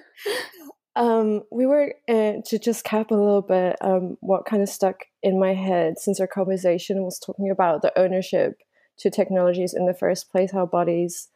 [0.97, 3.75] Um, we were uh, to just cap a little bit.
[3.81, 7.97] Um, what kind of stuck in my head since our conversation was talking about the
[7.97, 8.53] ownership
[8.99, 11.29] to technologies in the first place, how bodies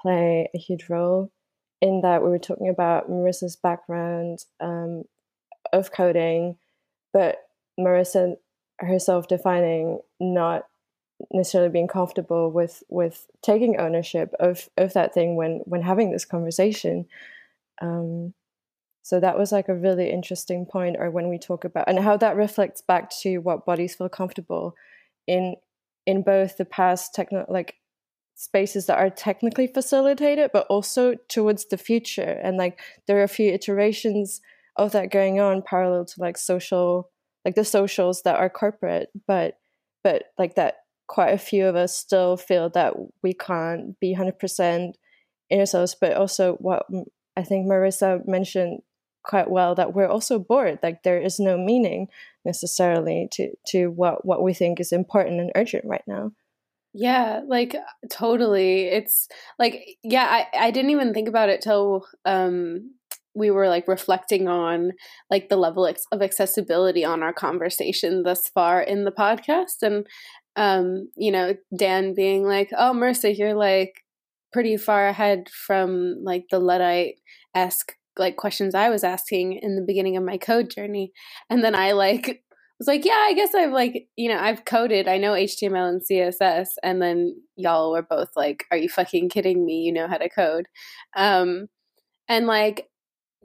[0.00, 1.32] play a huge role
[1.80, 2.22] in that.
[2.22, 5.04] We were talking about Marissa's background um,
[5.72, 6.56] of coding,
[7.12, 7.48] but
[7.78, 8.36] Marissa
[8.78, 10.66] herself defining not
[11.32, 16.24] necessarily being comfortable with with taking ownership of of that thing when when having this
[16.24, 17.06] conversation.
[17.80, 18.34] Um,
[19.02, 22.16] so that was like a really interesting point, or when we talk about and how
[22.18, 24.74] that reflects back to what bodies feel comfortable
[25.26, 25.56] in
[26.08, 27.74] in both the past techno like
[28.34, 32.40] spaces that are technically facilitated, but also towards the future.
[32.42, 34.40] And like there are a few iterations
[34.76, 37.10] of that going on parallel to like social
[37.44, 39.58] like the socials that are corporate, but
[40.02, 40.76] but like that
[41.08, 44.92] quite a few of us still feel that we can't be 100%
[45.50, 46.84] in ourselves but also what
[47.34, 48.82] i think marissa mentioned
[49.24, 52.08] quite well that we're also bored like there is no meaning
[52.44, 56.32] necessarily to to what what we think is important and urgent right now.
[56.94, 57.76] Yeah like
[58.10, 62.92] totally it's like yeah i i didn't even think about it till um
[63.34, 64.92] we were like reflecting on
[65.30, 70.06] like the level of accessibility on our conversation thus far in the podcast and
[70.56, 74.02] um you know dan being like oh marissa you're like
[74.52, 77.16] pretty far ahead from like the luddite
[77.54, 81.12] esque like questions I was asking in the beginning of my code journey.
[81.50, 82.42] And then I like
[82.78, 86.02] was like, yeah, I guess I've like, you know, I've coded, I know HTML and
[86.02, 86.68] CSS.
[86.82, 89.80] And then y'all were both like, are you fucking kidding me?
[89.80, 90.66] You know how to code.
[91.16, 91.66] Um,
[92.28, 92.88] and like,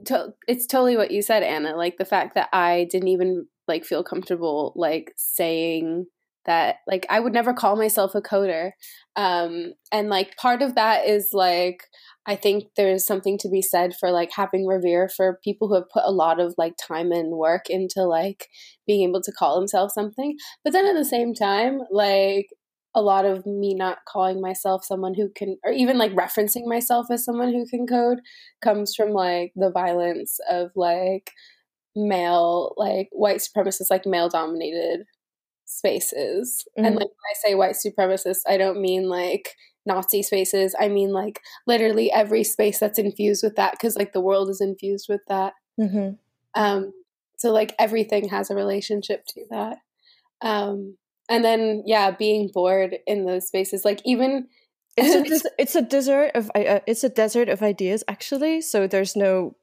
[0.06, 1.76] to- it's totally what you said, Anna.
[1.76, 6.06] Like the fact that I didn't even like feel comfortable like saying
[6.46, 8.72] that like I would never call myself a coder.
[9.16, 11.84] Um, and like part of that is like
[12.26, 15.90] I think there's something to be said for like having revere for people who have
[15.92, 18.48] put a lot of like time and work into like
[18.86, 20.36] being able to call themselves something.
[20.62, 22.48] But then at the same time, like
[22.94, 27.06] a lot of me not calling myself someone who can or even like referencing myself
[27.10, 28.20] as someone who can code
[28.62, 31.32] comes from like the violence of like
[31.96, 35.04] male like white supremacists like male dominated
[35.64, 36.64] spaces.
[36.78, 36.86] Mm-hmm.
[36.86, 39.54] And like when I say white supremacist, I don't mean like
[39.86, 40.74] Nazi spaces.
[40.78, 44.60] I mean, like literally every space that's infused with that, because like the world is
[44.60, 45.54] infused with that.
[45.80, 46.14] Mm-hmm.
[46.54, 46.92] Um,
[47.36, 49.78] so like everything has a relationship to that.
[50.40, 50.96] Um,
[51.28, 54.48] and then yeah, being bored in those spaces, like even
[54.96, 58.60] it's a, des- it's a desert of uh, it's a desert of ideas actually.
[58.60, 59.56] So there's no,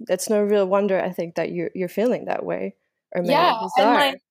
[0.00, 1.00] that's no real wonder.
[1.00, 2.76] I think that you're you're feeling that way.
[3.14, 4.22] Or maybe yeah, and like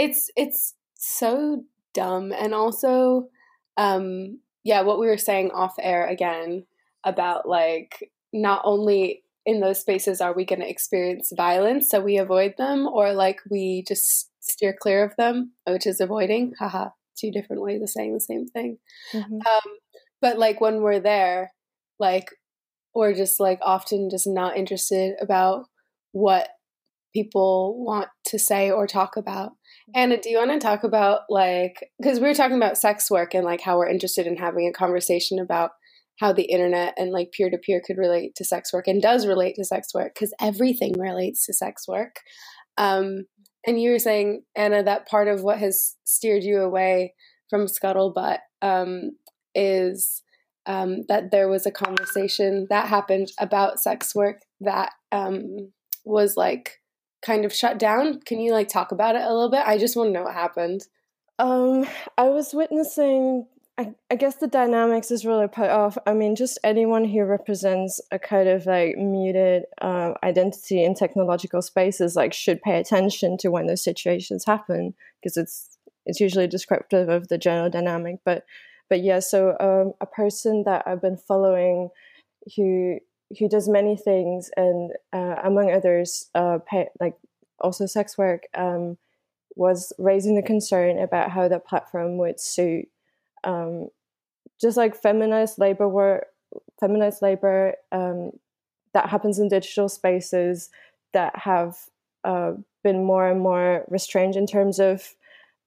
[0.00, 3.28] it's it's so dumb, and also
[3.76, 6.66] um yeah, what we were saying off air again
[7.04, 12.18] about like not only in those spaces are we going to experience violence so we
[12.18, 17.30] avoid them or like we just steer clear of them which is avoiding haha two
[17.30, 18.78] different ways of saying the same thing
[19.12, 19.34] mm-hmm.
[19.34, 19.72] um,
[20.20, 21.52] but like when we're there
[21.98, 22.28] like
[22.94, 25.64] we're just like often just not interested about
[26.12, 26.48] what
[27.14, 29.52] people want to say or talk about
[29.94, 33.34] Anna, do you want to talk about like because we were talking about sex work
[33.34, 35.70] and like how we're interested in having a conversation about
[36.18, 39.26] how the internet and like peer to peer could relate to sex work and does
[39.26, 42.16] relate to sex work because everything relates to sex work.
[42.76, 43.24] Um,
[43.66, 47.14] and you were saying, Anna, that part of what has steered you away
[47.48, 49.12] from Scuttlebutt um,
[49.54, 50.22] is
[50.66, 55.72] um, that there was a conversation that happened about sex work that um,
[56.04, 56.79] was like
[57.22, 58.20] kind of shut down.
[58.20, 59.62] Can you like talk about it a little bit?
[59.66, 60.86] I just want to know what happened.
[61.38, 61.86] Um,
[62.18, 63.46] I was witnessing.
[63.78, 65.96] I, I guess the dynamics is really put off.
[66.06, 71.62] I mean, just anyone who represents a kind of like muted uh, identity in technological
[71.62, 77.08] spaces like should pay attention to when those situations happen because it's it's usually descriptive
[77.08, 78.16] of the general dynamic.
[78.24, 78.44] But
[78.90, 81.88] but yeah, so um, a person that I've been following
[82.56, 82.98] who
[83.38, 87.16] who does many things and uh, among others uh, pay, like
[87.60, 88.96] also sex work um,
[89.56, 92.88] was raising the concern about how the platform would suit
[93.44, 93.88] um,
[94.60, 96.26] just like feminist labor work
[96.78, 98.32] feminist labor um,
[98.94, 100.70] that happens in digital spaces
[101.12, 101.76] that have
[102.24, 102.52] uh,
[102.82, 105.14] been more and more restrained in terms of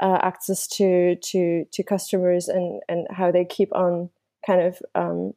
[0.01, 4.09] uh, access to to to customers and and how they keep on
[4.45, 5.33] kind of um,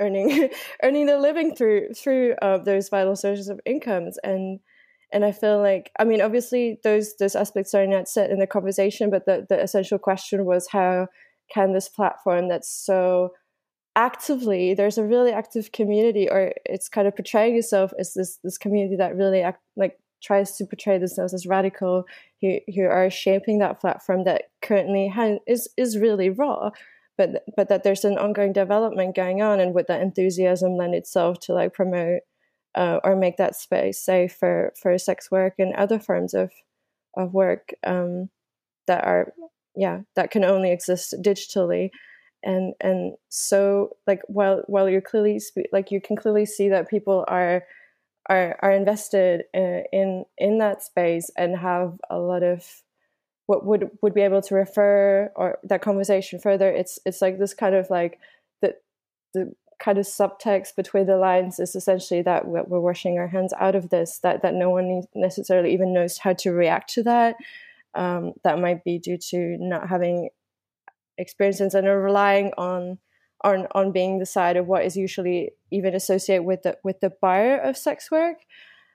[0.00, 0.50] earning
[0.82, 4.18] earning their living through through uh, those vital sources of incomes.
[4.22, 4.60] And
[5.12, 8.46] and I feel like I mean obviously those those aspects are not set in the
[8.46, 11.06] conversation but the the essential question was how
[11.52, 13.30] can this platform that's so
[13.96, 18.58] actively there's a really active community or it's kind of portraying itself as this this
[18.58, 22.04] community that really act, like tries to portray themselves as radical
[22.40, 26.70] who, who are shaping that platform that currently ha- is is really raw
[27.16, 31.38] but but that there's an ongoing development going on and would that enthusiasm lend itself
[31.40, 32.20] to like promote
[32.74, 36.50] uh, or make that space safe for for sex work and other forms of
[37.16, 38.30] of work um,
[38.86, 39.32] that are
[39.76, 41.90] yeah that can only exist digitally.
[42.42, 45.40] And and so like while while you're clearly
[45.72, 47.64] like you can clearly see that people are
[48.28, 52.64] are are invested in in, in that space and have a lot of
[53.46, 57.54] what would would be able to refer or that conversation further it's it's like this
[57.54, 58.18] kind of like
[58.62, 58.74] the
[59.34, 63.74] the kind of subtext between the lines is essentially that we're washing our hands out
[63.74, 67.36] of this that that no one necessarily even knows how to react to that
[67.94, 70.30] um, that might be due to not having
[71.18, 72.98] experiences and are relying on
[73.42, 77.12] on on being the side of what is usually even associated with the with the
[77.20, 78.38] buyer of sex work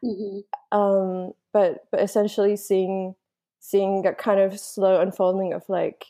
[0.04, 0.40] mm-hmm.
[0.78, 3.16] um, but but essentially seeing
[3.60, 6.06] seeing a kind of slow unfolding of like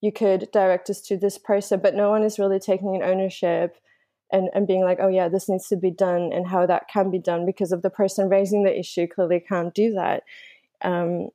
[0.00, 3.76] you could direct us to this person but no one is really taking an ownership
[4.32, 7.10] and, and being like oh yeah this needs to be done and how that can
[7.10, 10.22] be done because of the person raising the issue clearly can't do that
[10.82, 11.28] um,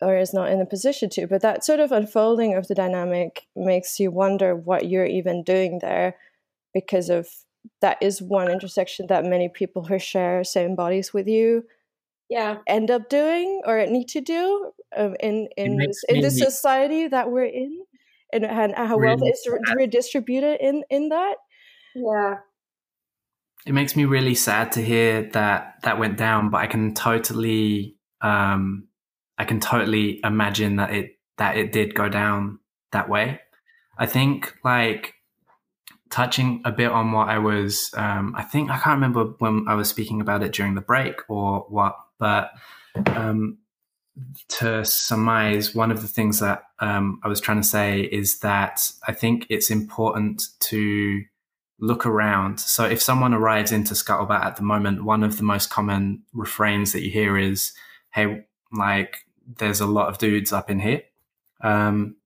[0.00, 1.26] or is not in a position to.
[1.26, 5.80] But that sort of unfolding of the dynamic makes you wonder what you're even doing
[5.80, 6.16] there
[6.72, 7.28] because of
[7.82, 11.64] that is one intersection that many people who share same bodies with you
[12.30, 12.58] yeah.
[12.66, 17.30] end up doing or need to do um, in in this, in the society that
[17.30, 17.84] we're in
[18.32, 21.36] and, and how really wealth is redistributed in in that.
[21.94, 22.36] Yeah.
[23.66, 27.96] It makes me really sad to hear that that went down but i can totally
[28.22, 28.88] um
[29.36, 32.58] i can totally imagine that it that it did go down
[32.92, 33.40] that way.
[33.98, 35.14] I think like
[36.10, 39.74] touching a bit on what I was, um, I think I can't remember when I
[39.74, 42.52] was speaking about it during the break or what, but
[43.06, 43.58] um,
[44.48, 48.92] to surmise, one of the things that um, I was trying to say is that
[49.08, 51.22] I think it's important to
[51.80, 52.60] look around.
[52.60, 56.92] So if someone arrives into Scuttlebutt at the moment, one of the most common refrains
[56.92, 57.72] that you hear is,
[58.12, 59.24] "Hey, like
[59.58, 61.02] there's a lot of dudes up in here."
[61.62, 62.16] Um,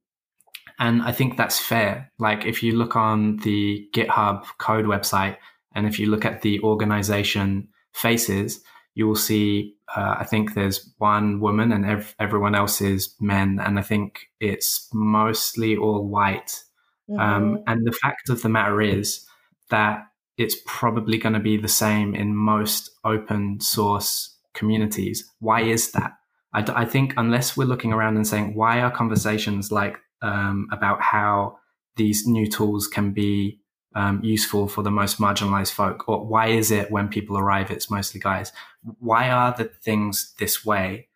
[0.79, 2.11] and I think that's fair.
[2.19, 5.37] Like if you look on the GitHub code website
[5.75, 8.61] and if you look at the organization faces,
[8.95, 13.61] you will see, uh, I think there's one woman and ev- everyone else is men.
[13.61, 16.62] And I think it's mostly all white.
[17.11, 17.21] Um, mm-hmm.
[17.21, 19.27] Um, and the fact of the matter is
[19.71, 20.07] that
[20.37, 25.29] it's probably going to be the same in most open source communities.
[25.41, 26.12] Why is that?
[26.53, 30.69] I, d- I think unless we're looking around and saying, why are conversations like um,
[30.73, 31.59] about how
[31.97, 33.61] these new tools can be
[33.95, 36.09] um, useful for the most marginalized folk?
[36.09, 38.53] Or why is it when people arrive, it's mostly guys?
[38.99, 41.09] Why are the things this way?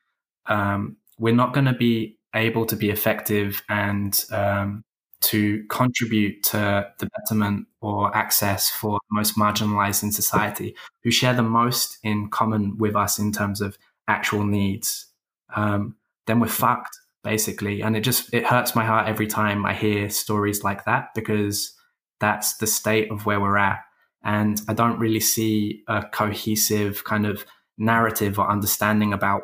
[0.46, 4.84] Um, we're not going to be able to be effective and um,
[5.20, 11.34] to contribute to the betterment or access for the most marginalized in society who share
[11.34, 13.76] the most in common with us in terms of
[14.06, 15.06] actual needs.
[15.54, 15.96] Um,
[16.26, 17.82] then we're fucked basically.
[17.82, 21.74] And it just, it hurts my heart every time I hear stories like that because
[22.20, 23.80] that's the state of where we're at.
[24.24, 27.44] And I don't really see a cohesive kind of
[27.78, 29.42] narrative or understanding about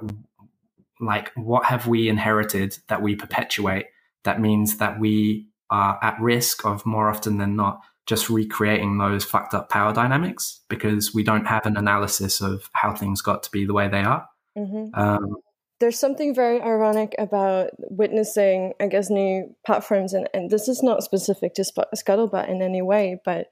[1.00, 3.86] like what have we inherited that we perpetuate
[4.24, 9.24] that means that we are at risk of more often than not just recreating those
[9.24, 13.50] fucked up power dynamics because we don't have an analysis of how things got to
[13.50, 14.26] be the way they are.
[14.56, 14.98] Mm-hmm.
[14.98, 15.36] Um,
[15.80, 21.02] There's something very ironic about witnessing, I guess, new platforms, and, and this is not
[21.02, 23.50] specific to Scuttlebutt in any way, but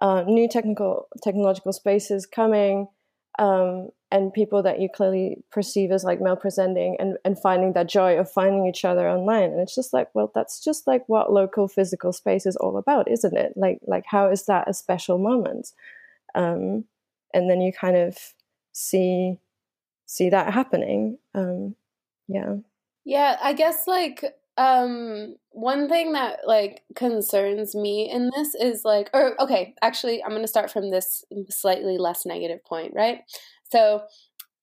[0.00, 2.88] uh, new technical technological spaces coming
[3.38, 7.88] um, and people that you clearly perceive as like male presenting and, and finding that
[7.88, 9.50] joy of finding each other online.
[9.50, 13.10] And it's just like well that's just like what local physical space is all about
[13.10, 13.52] isn't it?
[13.56, 15.72] Like like how is that a special moment?
[16.34, 16.84] Um,
[17.32, 18.16] and then you kind of
[18.72, 19.38] see
[20.10, 21.76] see that happening um,
[22.26, 22.56] yeah.
[23.04, 24.24] Yeah i guess like
[24.56, 30.30] um one thing that like concerns me in this is like or okay actually i'm
[30.30, 33.20] going to start from this slightly less negative point right?
[33.70, 34.02] So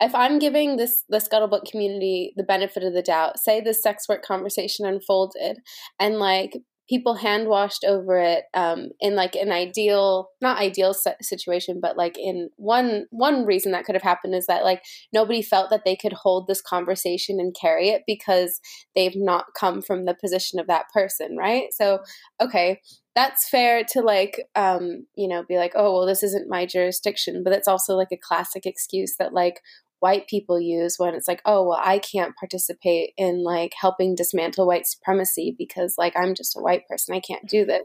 [0.02, 4.08] if I'm giving this the scuttlebutt community the benefit of the doubt, say this sex
[4.08, 5.60] work conversation unfolded
[6.00, 6.58] and like
[6.90, 12.18] people hand washed over it um, in like an ideal not ideal situation but like
[12.18, 14.84] in one one reason that could have happened is that like
[15.14, 18.60] nobody felt that they could hold this conversation and carry it because
[18.96, 21.68] they've not come from the position of that person right?
[21.72, 22.00] So
[22.42, 22.80] okay
[23.16, 27.42] that's fair to like um you know be like oh well this isn't my jurisdiction
[27.44, 29.60] but it's also like a classic excuse that like
[30.00, 34.68] white people use when it's like, oh, well, I can't participate in like helping dismantle
[34.68, 37.16] white supremacy because like I'm just a white person.
[37.16, 37.84] I can't do this.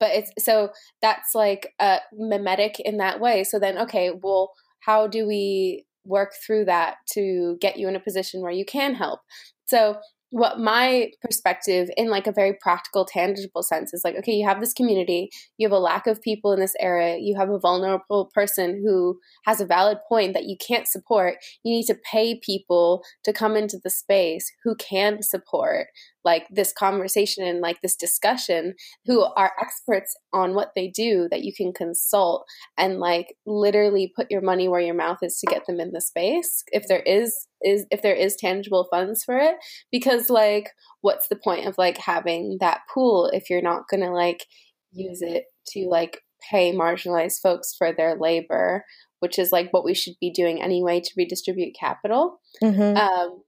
[0.00, 0.70] But it's so
[1.02, 3.44] that's like a mimetic in that way.
[3.44, 8.00] So then, okay, well, how do we work through that to get you in a
[8.00, 9.20] position where you can help?
[9.66, 9.96] So
[10.30, 14.60] what my perspective in like a very practical tangible sense is like okay you have
[14.60, 18.30] this community you have a lack of people in this area you have a vulnerable
[18.34, 23.02] person who has a valid point that you can't support you need to pay people
[23.24, 25.86] to come into the space who can support
[26.24, 28.74] like this conversation and like this discussion
[29.06, 32.44] who are experts on what they do that you can consult
[32.76, 36.00] and like literally put your money where your mouth is to get them in the
[36.00, 39.56] space if there is is if there is tangible funds for it
[39.90, 40.70] because like
[41.00, 44.46] what's the point of like having that pool if you're not going to like
[44.92, 48.84] use it to like pay marginalized folks for their labor
[49.20, 52.96] which is like what we should be doing anyway to redistribute capital mm-hmm.
[52.96, 53.42] um,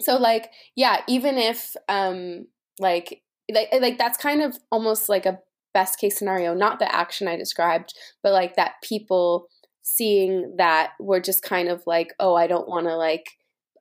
[0.00, 2.46] so like yeah even if um
[2.78, 3.22] like
[3.52, 5.38] like like that's kind of almost like a
[5.72, 9.48] best case scenario not the action i described but like that people
[9.82, 13.26] seeing that we're just kind of like oh i don't want to like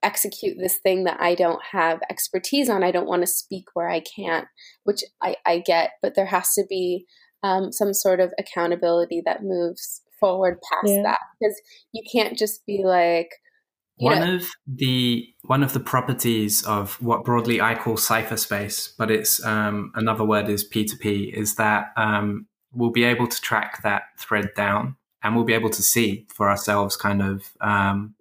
[0.01, 3.89] execute this thing that i don't have expertise on i don't want to speak where
[3.89, 4.47] i can't
[4.83, 7.05] which i i get but there has to be
[7.43, 11.03] um, some sort of accountability that moves forward past yeah.
[11.03, 11.59] that because
[11.91, 13.29] you can't just be like
[14.03, 19.43] one of the one of the properties of what broadly I call cypherspace, but it's
[19.45, 24.49] um, another word is P2P, is that um, we'll be able to track that thread
[24.55, 28.15] down and we'll be able to see for ourselves kind of um,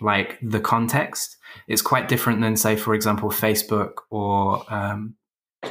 [0.00, 1.36] like the context.
[1.68, 5.14] It's quite different than, say, for example, Facebook or um,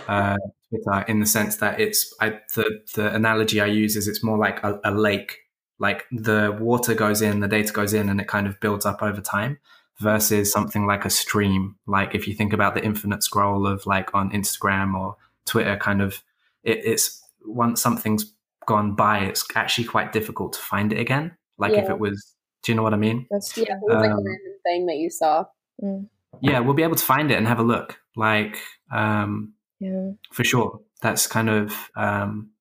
[0.07, 0.37] uh,
[0.69, 4.37] Twitter, in the sense that it's I, the the analogy I use is it's more
[4.37, 5.37] like a, a lake
[5.81, 9.01] like the water goes in, the data goes in, and it kind of builds up
[9.01, 9.57] over time
[9.99, 11.75] versus something like a stream.
[11.87, 15.17] Like if you think about the infinite scroll of like on Instagram or
[15.47, 16.21] Twitter, kind of
[16.63, 18.31] it, it's once something's
[18.67, 21.35] gone by, it's actually quite difficult to find it again.
[21.57, 21.79] Like yeah.
[21.79, 23.25] if it was, do you know what I mean?
[23.31, 25.45] That's Yeah, it was um, like a um, random thing that you saw.
[25.83, 26.07] Mm.
[26.41, 27.99] Yeah, we'll be able to find it and have a look.
[28.15, 28.59] Like,
[28.93, 30.79] um, yeah, for sure.
[31.01, 32.51] That's kind of um,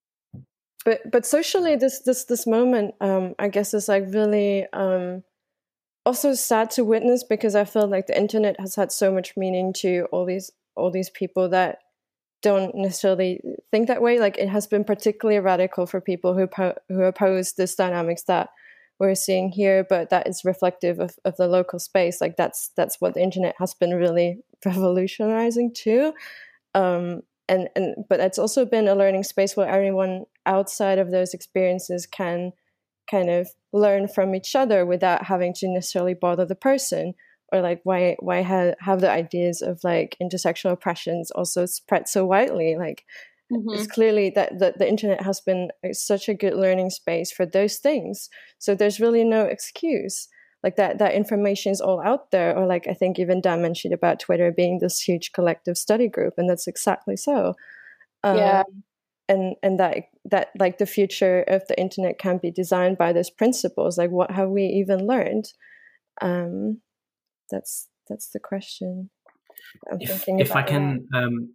[0.84, 5.22] but but socially this this this moment um i guess is like really um
[6.06, 9.72] also sad to witness because i feel like the internet has had so much meaning
[9.72, 11.78] to all these all these people that
[12.42, 13.40] don't necessarily
[13.70, 14.18] think that way.
[14.18, 18.50] Like it has been particularly radical for people who po- who oppose this dynamics that
[18.98, 22.20] we're seeing here but that is reflective of, of the local space.
[22.20, 26.12] Like that's that's what the internet has been really revolutionizing too
[26.74, 31.34] um and and but it's also been a learning space where everyone outside of those
[31.34, 32.52] experiences can
[33.10, 37.12] kind of learn from each other without having to necessarily bother the person
[37.52, 42.24] or like why why ha- have the ideas of like intersectional oppressions also spread so
[42.24, 42.76] widely?
[42.78, 43.04] Like
[43.52, 43.74] mm-hmm.
[43.74, 47.78] it's clearly that the, the internet has been such a good learning space for those
[47.78, 48.30] things.
[48.58, 50.28] So there's really no excuse
[50.62, 53.94] like that that information is all out there or like i think even dan mentioned
[53.94, 57.54] about twitter being this huge collective study group and that's exactly so.
[58.22, 58.62] Um, yeah.
[59.28, 59.96] and and that
[60.26, 64.30] that like the future of the internet can be designed by those principles like what
[64.30, 65.46] have we even learned?
[66.20, 66.82] Um
[67.50, 69.08] that's that's the question.
[69.90, 71.54] I'm if, if I can, um,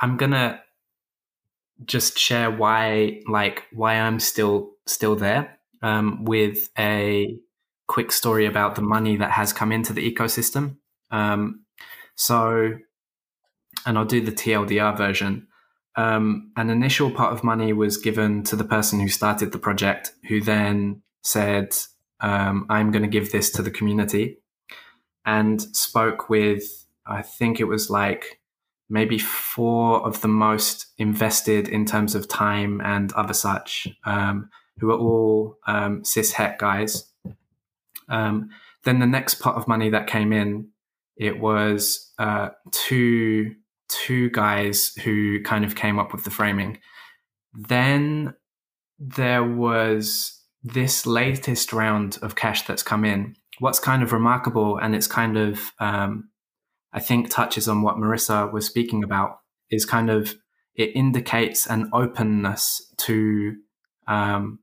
[0.00, 0.60] I'm gonna
[1.84, 7.36] just share why, like, why I'm still still there um, with a
[7.88, 10.76] quick story about the money that has come into the ecosystem.
[11.10, 11.64] Um,
[12.14, 12.74] so,
[13.84, 15.48] and I'll do the TLDR version.
[15.96, 20.12] Um, an initial pot of money was given to the person who started the project,
[20.28, 21.76] who then said,
[22.20, 24.38] um, I'm going to give this to the community,
[25.24, 28.40] and spoke with, I think it was like
[28.88, 34.90] maybe four of the most invested in terms of time and other such, um, who
[34.90, 37.07] are all um, cis het guys.
[38.08, 38.50] Um,
[38.84, 40.68] then the next pot of money that came in,
[41.16, 43.54] it was uh, two
[43.88, 46.78] two guys who kind of came up with the framing.
[47.54, 48.34] Then
[48.98, 53.34] there was this latest round of cash that's come in.
[53.60, 56.28] What's kind of remarkable, and it's kind of, um,
[56.92, 59.38] I think, touches on what Marissa was speaking about,
[59.70, 60.34] is kind of
[60.74, 63.56] it indicates an openness to
[64.06, 64.60] um,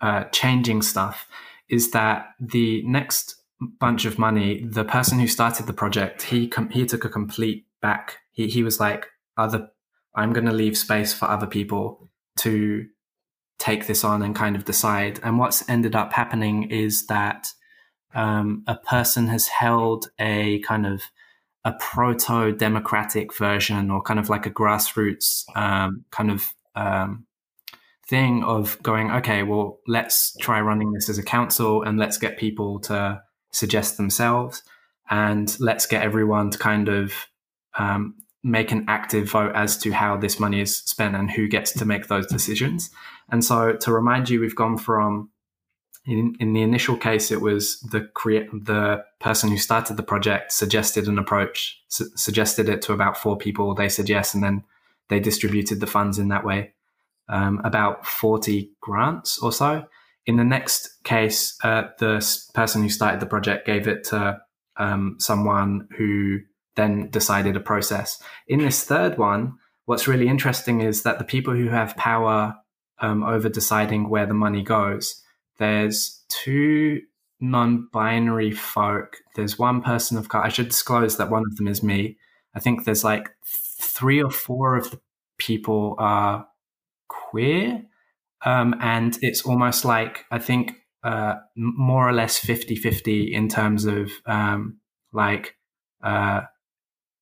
[0.00, 1.28] uh, changing stuff.
[1.72, 3.34] Is that the next
[3.80, 4.64] bunch of money?
[4.64, 8.18] The person who started the project, he com- he took a complete back.
[8.30, 9.68] He he was like, other,
[10.14, 12.86] I'm going to leave space for other people to
[13.58, 15.18] take this on and kind of decide.
[15.22, 17.46] And what's ended up happening is that
[18.14, 21.02] um, a person has held a kind of
[21.64, 26.44] a proto democratic version or kind of like a grassroots um, kind of
[26.74, 27.24] um,
[28.06, 32.38] thing of going, okay, well, let's try running this as a council and let's get
[32.38, 33.22] people to
[33.52, 34.62] suggest themselves
[35.10, 37.12] and let's get everyone to kind of
[37.78, 41.72] um, make an active vote as to how this money is spent and who gets
[41.72, 42.90] to make those decisions.
[43.30, 45.30] And so, to remind you, we've gone from
[46.04, 50.52] in, in the initial case, it was the create the person who started the project
[50.52, 53.74] suggested an approach, su- suggested it to about four people.
[53.74, 54.64] They said yes, and then
[55.08, 56.72] they distributed the funds in that way.
[57.32, 59.86] Um, about forty grants or so.
[60.26, 62.20] In the next case, uh, the
[62.52, 64.38] person who started the project gave it to
[64.76, 66.40] um, someone who
[66.76, 68.22] then decided a process.
[68.46, 69.54] In this third one,
[69.86, 72.54] what's really interesting is that the people who have power
[73.00, 75.24] um, over deciding where the money goes,
[75.56, 77.00] there's two
[77.40, 79.16] non-binary folk.
[79.36, 80.44] There's one person of color.
[80.44, 82.18] I should disclose that one of them is me.
[82.54, 85.00] I think there's like three or four of the
[85.38, 86.46] people are
[87.30, 87.84] queer.
[88.44, 90.72] Um, and it's almost like, I think,
[91.04, 94.78] uh, more or less 50 50 in terms of um,
[95.12, 95.56] like
[96.02, 96.42] uh,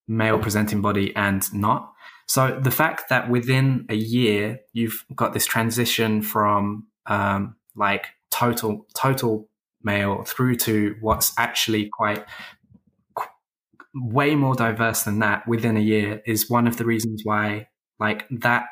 [0.07, 1.93] male presenting body and not.
[2.27, 8.87] So the fact that within a year you've got this transition from um, like total
[8.95, 9.49] total
[9.83, 12.25] male through to what's actually quite
[13.95, 17.67] way more diverse than that within a year is one of the reasons why
[17.99, 18.67] like that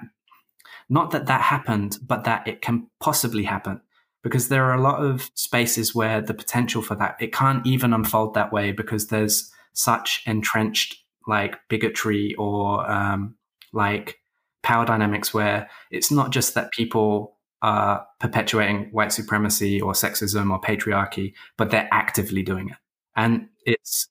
[0.89, 3.81] not that that happened but that it can possibly happen
[4.23, 7.93] because there are a lot of spaces where the potential for that it can't even
[7.93, 10.97] unfold that way because there's such entrenched
[11.28, 13.36] like bigotry or um,
[13.73, 14.19] like
[14.62, 20.60] power dynamics where it's not just that people are perpetuating white supremacy or sexism or
[20.60, 22.77] patriarchy, but they're actively doing it.
[23.16, 24.09] And it's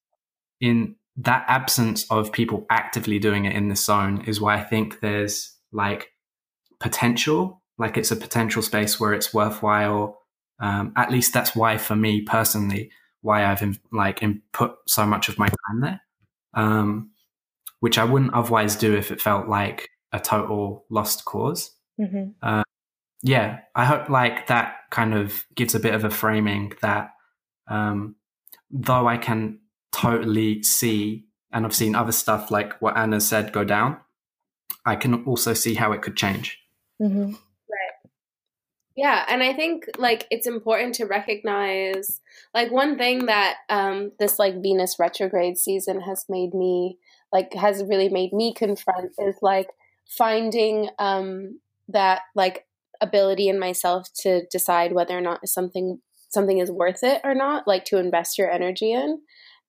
[0.59, 4.99] in that absence of people actively doing it in this zone is why I think
[4.99, 6.11] there's like
[6.79, 10.19] potential, like it's a potential space where it's worthwhile.
[10.59, 12.91] Um, at least that's why, for me personally,
[13.21, 16.01] why I've in, like input so much of my time there
[16.57, 17.11] um,
[17.79, 22.31] which I wouldn't otherwise do if it felt like a total lost because mm-hmm.
[22.41, 22.63] uh,
[23.21, 27.11] yeah, I hope like that kind of gives a bit of a framing that
[27.69, 28.15] um,
[28.71, 29.59] though I can
[29.91, 33.97] totally see, and I've seen other stuff like what Anna said go down,
[34.85, 36.59] I can also see how it could change.
[37.01, 37.33] Mm-hmm.
[38.95, 42.19] Yeah, and I think like it's important to recognize
[42.55, 46.97] like one thing that um this like Venus retrograde season has made me
[47.31, 49.67] like has really made me confront is like
[50.07, 51.59] finding um
[51.89, 52.65] that like
[52.99, 55.99] ability in myself to decide whether or not something
[56.29, 59.21] something is worth it or not, like to invest your energy in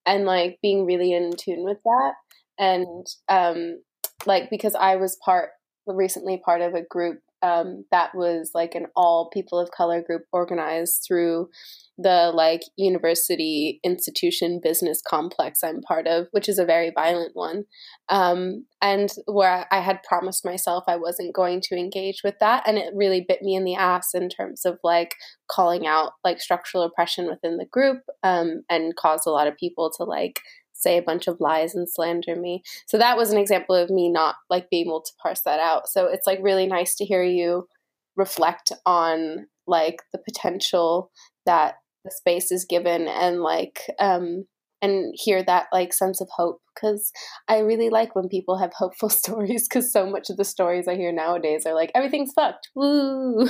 [0.07, 2.15] and like being really in tune with that
[2.59, 3.79] and um
[4.25, 5.51] like because I was part
[5.95, 10.23] recently part of a group um, that was like an all people of color group
[10.33, 11.49] organized through
[11.97, 17.65] the like university institution business complex I'm part of, which is a very violent one.
[18.09, 22.65] Um, and where I had promised myself I wasn't going to engage with that.
[22.67, 25.15] And it really bit me in the ass in terms of like
[25.51, 29.91] calling out like structural oppression within the group um, and caused a lot of people
[29.97, 30.41] to like
[30.79, 32.63] say a bunch of lies and slander me.
[32.87, 35.89] So that was an example of me not like being able to parse that out.
[35.89, 37.69] So it's like really nice to hear you
[38.17, 41.11] reflect on like the potential
[41.47, 44.45] that the space is given and like um
[44.81, 47.11] and hear that like sense of hope because
[47.49, 50.97] I really like when people have hopeful stories because so much of the stories I
[50.97, 52.69] hear nowadays are like everything's fucked.
[52.75, 53.49] Woo!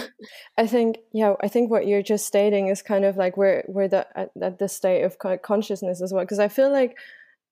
[0.57, 3.89] I think yeah, I think what you're just stating is kind of like where where
[3.89, 6.97] the at, at the state of consciousness as well because I feel like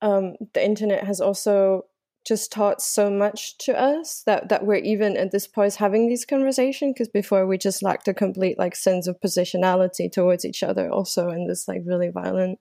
[0.02, 1.86] um, the internet has also
[2.26, 6.24] just taught so much to us that that we're even at this point having these
[6.24, 10.90] conversations because before we just lacked a complete like sense of positionality towards each other
[10.90, 12.58] also in this like really violent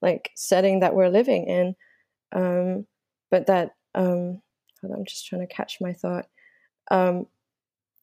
[0.00, 1.76] like setting that we're living in.
[2.32, 2.86] Um
[3.30, 4.40] but that um
[4.82, 6.26] on, i'm just trying to catch my thought.
[6.90, 7.26] Um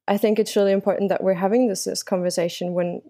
[0.07, 3.01] i think it's really important that we're having this this conversation when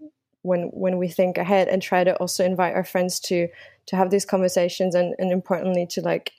[0.43, 3.47] when when we think ahead and try to also invite our friends to
[3.85, 6.34] to have these conversations and and importantly to like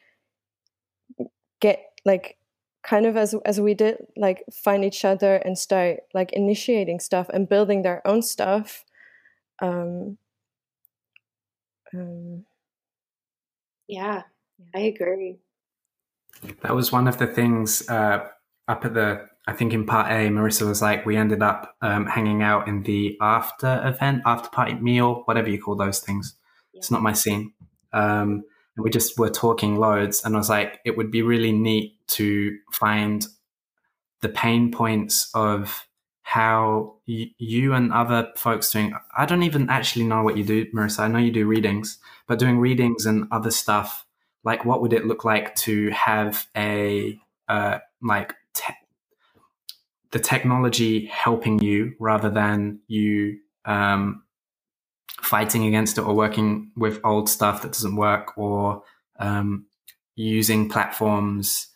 [1.61, 2.37] get like
[2.83, 7.29] kind of as as we did like find each other and start like initiating stuff
[7.33, 8.85] and building their own stuff
[9.61, 10.19] um,
[11.95, 12.45] um
[13.87, 14.23] yeah
[14.75, 15.39] i agree.
[16.63, 18.29] That was one of the things uh
[18.67, 22.07] up at the I think in part A, Marissa was like, we ended up um,
[22.07, 26.37] hanging out in the after event, after party meal, whatever you call those things.
[26.73, 26.79] Yeah.
[26.79, 27.53] It's not my scene.
[27.93, 28.45] Um,
[28.77, 30.25] and we just were talking loads.
[30.25, 33.27] And I was like, it would be really neat to find
[34.21, 35.89] the pain points of
[36.23, 38.95] how y- you and other folks doing.
[39.17, 41.01] I don't even actually know what you do, Marissa.
[41.01, 44.07] I know you do readings, but doing readings and other stuff,
[44.45, 48.73] like what would it look like to have a uh, like te-
[50.13, 54.23] the technology helping you rather than you um,
[55.21, 58.83] fighting against it or working with old stuff that doesn't work or
[59.19, 59.67] um,
[60.15, 61.69] using platforms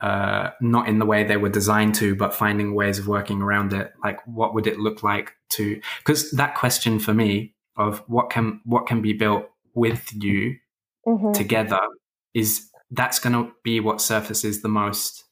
[0.00, 3.72] uh, not in the way they were designed to, but finding ways of working around
[3.72, 3.92] it.
[4.04, 5.80] Like, what would it look like to?
[5.98, 10.56] Because that question for me of what can what can be built with you
[11.06, 11.32] mm-hmm.
[11.32, 11.80] together
[12.34, 15.24] is that's going to be what surfaces the most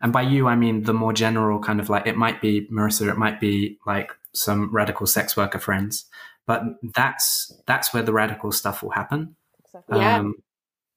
[0.00, 3.08] and by you, I mean the more general kind of like it might be Marissa,
[3.08, 6.06] it might be like some radical sex worker friends,
[6.46, 6.62] but
[6.94, 9.36] that's that's where the radical stuff will happen.
[9.64, 9.98] Exactly.
[9.98, 10.34] Yeah, um,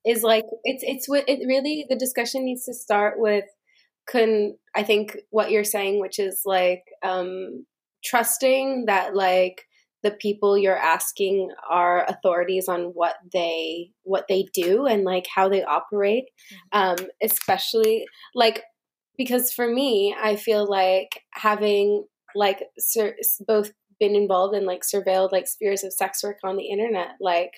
[0.05, 3.45] is like it's it's what it really the discussion needs to start with.
[4.07, 7.65] Can I think what you're saying, which is like um,
[8.03, 9.65] trusting that like
[10.03, 15.47] the people you're asking are authorities on what they what they do and like how
[15.47, 16.25] they operate
[16.73, 17.01] mm-hmm.
[17.01, 18.05] um especially
[18.35, 18.63] like
[19.17, 23.15] because for me, I feel like having like sur-
[23.47, 27.53] both been involved in like surveilled like spheres of sex work on the internet, like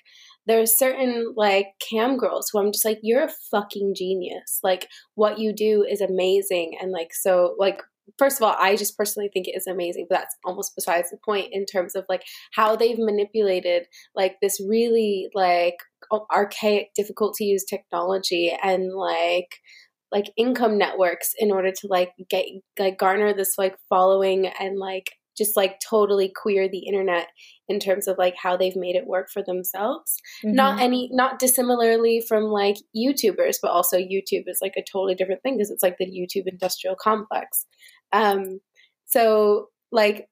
[0.46, 4.60] there's certain like cam girls who I'm just like, you're a fucking genius.
[4.64, 6.78] Like what you do is amazing.
[6.80, 7.82] And like, so like,
[8.20, 11.18] first of all, I just personally think it is amazing, but that's almost besides the
[11.26, 12.24] point in terms of like
[12.54, 15.78] how they've manipulated like this really like
[16.32, 19.62] archaic, difficult to use technology and like,
[20.12, 22.46] like income networks in order to like get
[22.80, 27.28] like garner this like following and like just like totally queer the internet
[27.68, 30.56] in terms of like how they've made it work for themselves mm-hmm.
[30.56, 35.42] not any not dissimilarly from like youtubers but also youtube is like a totally different
[35.44, 37.66] thing because it's like the youtube industrial complex
[38.14, 38.60] um
[39.06, 40.28] so like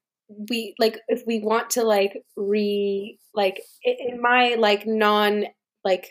[0.50, 5.44] we like if we want to like re like in my like non
[5.84, 6.08] like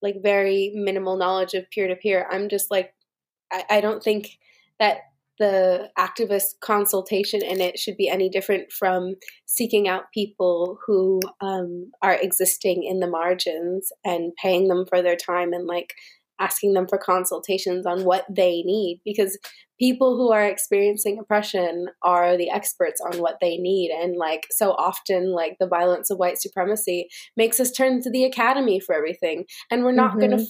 [0.00, 2.92] like very minimal knowledge of peer to peer i'm just like
[3.52, 4.38] I, I don't think
[4.78, 4.98] that
[5.38, 9.14] the activist consultation in it should be any different from
[9.46, 15.16] seeking out people who um, are existing in the margins and paying them for their
[15.16, 15.94] time and like
[16.40, 19.00] asking them for consultations on what they need.
[19.04, 19.38] Because
[19.78, 23.90] people who are experiencing oppression are the experts on what they need.
[23.90, 28.24] And like so often like the violence of white supremacy makes us turn to the
[28.24, 29.44] academy for everything.
[29.70, 30.20] And we're not mm-hmm.
[30.20, 30.48] going to find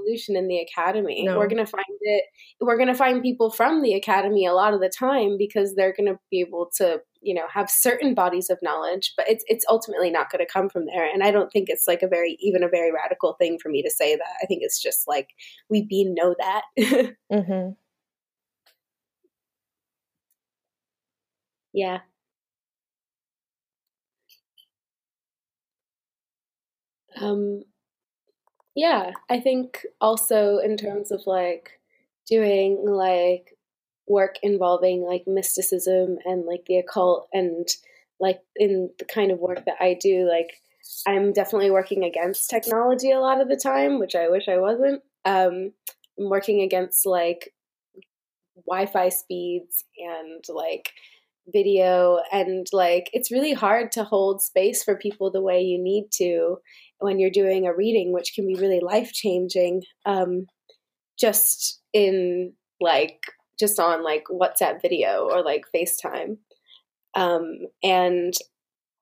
[0.00, 1.24] revolution in the academy.
[1.24, 1.38] No.
[1.38, 2.24] We're going to find it,
[2.60, 5.94] we're going to find people from the academy a lot of the time because they're
[5.96, 9.64] going to be able to, you know, have certain bodies of knowledge, but it's, it's
[9.68, 11.08] ultimately not going to come from there.
[11.12, 13.82] And I don't think it's like a very, even a very radical thing for me
[13.82, 14.34] to say that.
[14.42, 15.28] I think it's just like
[15.68, 16.62] we be know that.
[17.32, 17.70] mm-hmm.
[21.72, 22.00] Yeah.
[27.20, 27.62] Um,
[28.80, 31.78] yeah, I think also in terms of like
[32.26, 33.54] doing like
[34.08, 37.68] work involving like mysticism and like the occult and
[38.20, 40.62] like in the kind of work that I do, like
[41.06, 45.02] I'm definitely working against technology a lot of the time, which I wish I wasn't.
[45.26, 45.74] Um,
[46.18, 47.52] I'm working against like
[48.66, 50.88] Wi-Fi speeds and like
[51.52, 56.06] video and like it's really hard to hold space for people the way you need
[56.12, 56.56] to
[57.00, 60.46] when you're doing a reading which can be really life changing um,
[61.18, 63.20] just in like
[63.58, 66.38] just on like whatsapp video or like facetime.
[67.14, 68.32] Um, and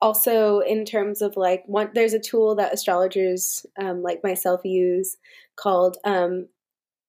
[0.01, 5.17] also in terms of like one there's a tool that astrologers um, like myself use
[5.55, 6.47] called um,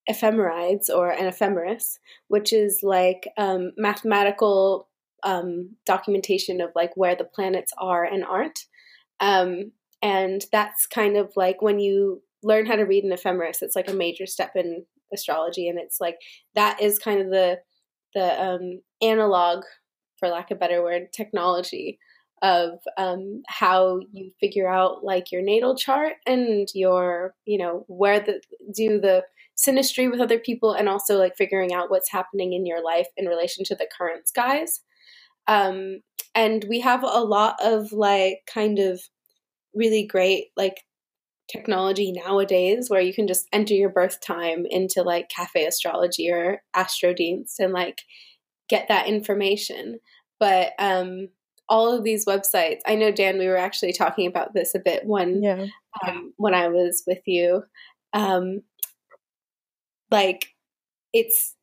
[0.09, 1.99] ephemerides or an ephemeris
[2.29, 4.89] which is like um, mathematical
[5.23, 8.67] um, documentation of like where the planets are and aren't.
[9.21, 9.73] Um,
[10.03, 13.89] and that's kind of like when you learn how to read an ephemeris it's like
[13.89, 15.69] a major step in astrology.
[15.69, 16.17] And it's like
[16.55, 17.59] that is kind of the
[18.15, 19.63] the um, analog
[20.19, 21.99] for lack of a better word technology
[22.43, 28.21] of um, how you figure out like your natal chart and your you know where
[28.21, 28.41] the
[28.75, 29.23] do the
[29.57, 33.27] synastry with other people and also like figuring out what's happening in your life in
[33.27, 34.81] relation to the current skies.
[35.47, 36.01] Um,
[36.35, 39.03] and we have a lot of like kind of
[39.75, 40.85] really great like
[41.51, 46.63] technology nowadays where you can just enter your birth time into like cafe astrology or
[46.77, 48.03] astrodienst and like
[48.69, 49.99] get that information.
[50.39, 51.29] But um
[51.69, 55.07] all of these websites i know dan we were actually talking about this a bit
[55.07, 55.67] when yeah.
[56.05, 57.63] um, when i was with you.
[58.13, 58.63] Um
[60.11, 60.49] like
[61.13, 61.55] it's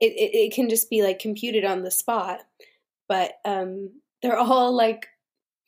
[0.00, 2.40] it, it, it can just be like computed on the spot.
[3.08, 3.90] But um
[4.22, 5.06] they're all like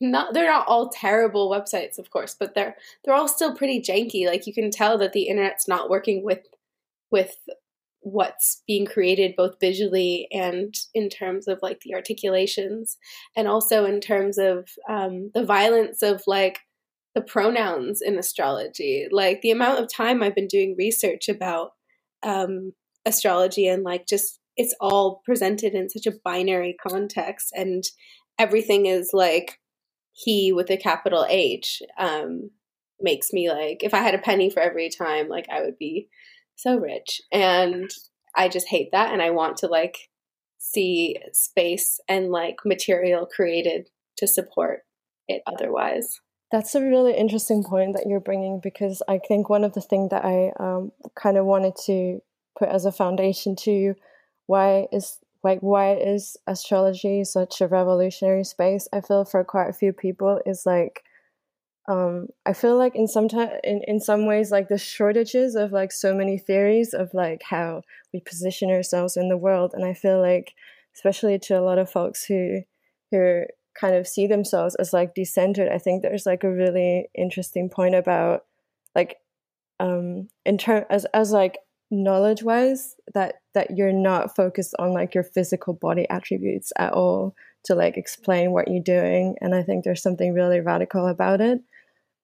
[0.01, 2.75] not they're not all terrible websites of course but they're
[3.05, 4.27] they're all still pretty janky.
[4.27, 6.47] Like you can tell that the internet's not working with
[7.11, 7.37] with
[8.03, 12.97] what's being created both visually and in terms of like the articulations
[13.37, 16.61] and also in terms of um, the violence of like
[17.15, 19.07] the pronouns in astrology.
[19.11, 21.73] Like the amount of time i've been doing research about
[22.23, 22.73] um,
[23.05, 27.85] astrology and like just it's all presented in such a binary context and
[28.39, 29.59] everything is like
[30.13, 32.51] he with a capital H um,
[33.01, 36.09] makes me like if I had a penny for every time, like I would be
[36.57, 37.21] so rich.
[37.33, 37.91] And
[38.37, 39.97] I just hate that, and I want to like
[40.59, 43.89] see space and like material created
[44.19, 44.81] to support
[45.27, 46.21] it otherwise.
[46.53, 50.11] That's a really interesting point that you're bringing because I think one of the things
[50.11, 52.21] that I um, kind of wanted to
[52.59, 53.95] put as a foundation to
[54.47, 58.89] why is like why is astrology such a revolutionary space?
[58.93, 61.03] I feel for quite a few people is like
[61.89, 65.73] um i feel like in some time in, in some ways like the shortages of
[65.73, 69.95] like so many theories of like how we position ourselves in the world and i
[69.95, 70.55] feel like
[70.95, 72.61] especially to a lot of folks who
[73.11, 73.43] who
[73.75, 77.95] kind of see themselves as like decentered i think there's like a really interesting point
[77.95, 78.45] about
[78.95, 79.17] like
[79.79, 81.59] um in term as as like
[81.91, 87.35] knowledge wise that that you're not focused on like your physical body attributes at all
[87.65, 91.61] to like explain what you're doing and i think there's something really radical about it.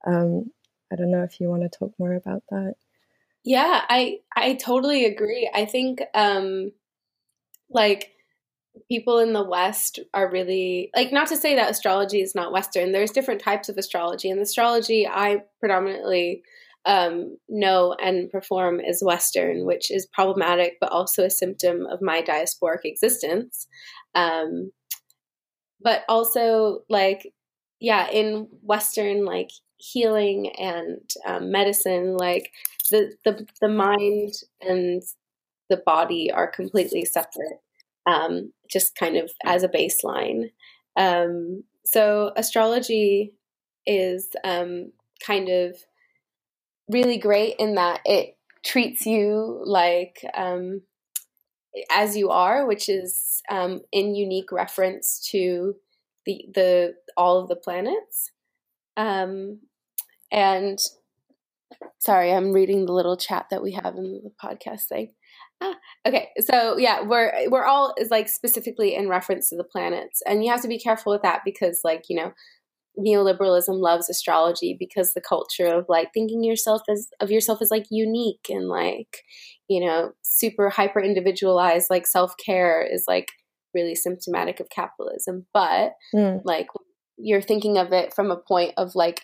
[0.06, 0.52] Um
[0.92, 2.74] i don't know if you want to talk more about that.
[3.44, 5.50] Yeah i i totally agree.
[5.52, 6.72] I think um
[7.68, 8.12] like
[8.88, 12.92] people in the west are really like not to say that astrology is not western
[12.92, 16.42] there's different types of astrology and astrology i predominantly
[16.86, 22.22] um, know and perform as Western, which is problematic, but also a symptom of my
[22.22, 23.66] diasporic existence.
[24.14, 24.70] Um,
[25.82, 27.32] but also, like,
[27.80, 32.50] yeah, in Western, like, healing and um, medicine, like,
[32.90, 35.02] the, the, the mind and
[35.68, 37.60] the body are completely separate,
[38.06, 40.50] um, just kind of as a baseline.
[40.96, 43.34] Um, so, astrology
[43.86, 44.92] is um,
[45.24, 45.76] kind of
[46.88, 50.82] really great in that it treats you like um,
[51.90, 55.74] as you are, which is um, in unique reference to
[56.24, 58.32] the the all of the planets.
[58.96, 59.60] Um,
[60.32, 60.78] and
[61.98, 65.12] sorry, I'm reading the little chat that we have in the podcast thing.
[65.60, 65.74] Ah,
[66.06, 70.44] okay, so yeah, we're we're all is like specifically in reference to the planets, and
[70.44, 72.32] you have to be careful with that because, like, you know,
[72.98, 77.84] neoliberalism loves astrology because the culture of like thinking yourself as of yourself as like
[77.90, 79.18] unique and like
[79.68, 83.28] you know super hyper individualized like self-care is like
[83.74, 85.46] really symptomatic of capitalism.
[85.52, 86.40] But Mm.
[86.44, 86.68] like
[87.18, 89.22] you're thinking of it from a point of like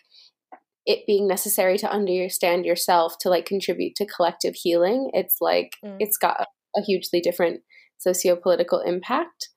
[0.84, 5.10] it being necessary to understand yourself to like contribute to collective healing.
[5.14, 5.96] It's like Mm.
[6.00, 6.46] it's got a,
[6.78, 7.62] a hugely different
[7.98, 9.48] socio-political impact.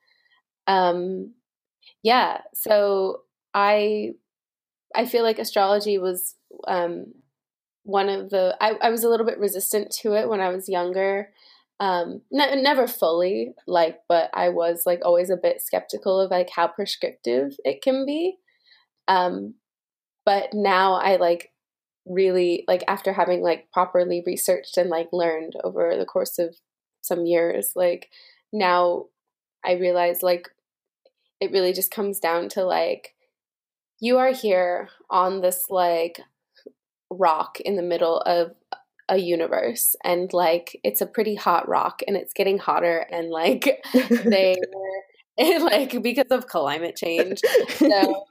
[0.67, 1.33] Um
[2.03, 3.21] yeah, so
[3.55, 4.11] I
[4.95, 6.35] I feel like astrology was
[6.67, 7.13] um
[7.83, 10.69] one of the I, I was a little bit resistant to it when I was
[10.69, 11.31] younger.
[11.79, 16.49] Um ne- never fully like but I was like always a bit skeptical of like
[16.51, 18.37] how prescriptive it can be.
[19.07, 19.55] Um
[20.25, 21.51] but now I like
[22.05, 26.55] really like after having like properly researched and like learned over the course of
[27.01, 28.09] some years like
[28.53, 29.05] now
[29.65, 30.49] I realize like
[31.41, 33.14] it really just comes down to like
[34.05, 36.19] you are here on this like
[37.09, 38.51] rock in the middle of
[39.09, 43.83] a universe and like it's a pretty hot rock and it's getting hotter and like
[44.25, 44.55] they
[45.59, 47.39] like because of climate change.
[47.77, 48.25] So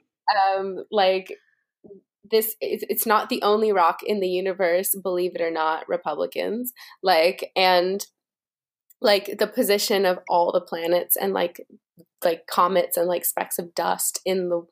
[0.49, 1.33] um like
[2.31, 6.73] this it's, it's not the only rock in the universe believe it or not republicans
[7.03, 8.07] like and
[9.01, 11.61] like the position of all the planets and like
[12.23, 14.65] like comets and like specks of dust in the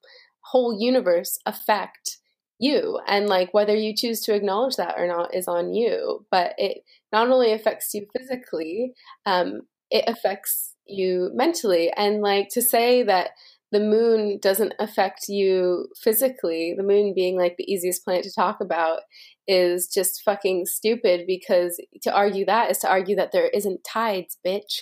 [0.44, 2.18] whole universe affect
[2.60, 3.00] you.
[3.08, 6.26] And like whether you choose to acknowledge that or not is on you.
[6.32, 6.80] But it
[7.12, 8.94] not only affects you physically
[9.26, 9.62] um
[9.92, 11.92] it affects you mentally.
[11.96, 13.32] And like to say that
[13.72, 18.62] the moon doesn't affect you physically the moon being like the easiest planet to talk
[18.62, 19.00] about
[19.48, 24.38] is just fucking stupid because to argue that is to argue that there isn't tides
[24.46, 24.82] bitch.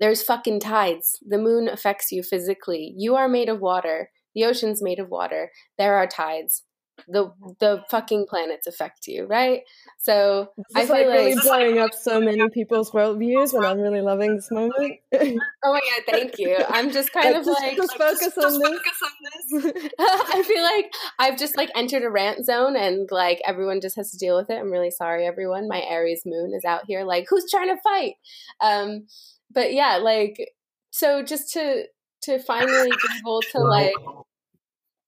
[0.00, 1.18] There's fucking tides.
[1.26, 2.94] The moon affects you physically.
[2.96, 6.64] You are made of water the ocean's made of water there are tides
[7.08, 9.62] the the fucking planets affect you, right?
[9.98, 14.00] So I feel like, like really blowing up so many people's worldviews, and I'm really
[14.00, 14.74] loving this moment.
[15.14, 16.56] oh my god, thank you.
[16.68, 18.68] I'm just kind of just, like just focus, just, on, this.
[18.68, 19.92] focus on this.
[19.98, 24.10] I feel like I've just like entered a rant zone, and like everyone just has
[24.10, 24.58] to deal with it.
[24.58, 25.68] I'm really sorry, everyone.
[25.68, 28.14] My Aries moon is out here, like who's trying to fight?
[28.60, 29.06] Um,
[29.52, 30.52] but yeah, like
[30.90, 31.84] so just to
[32.22, 33.94] to finally be able to like,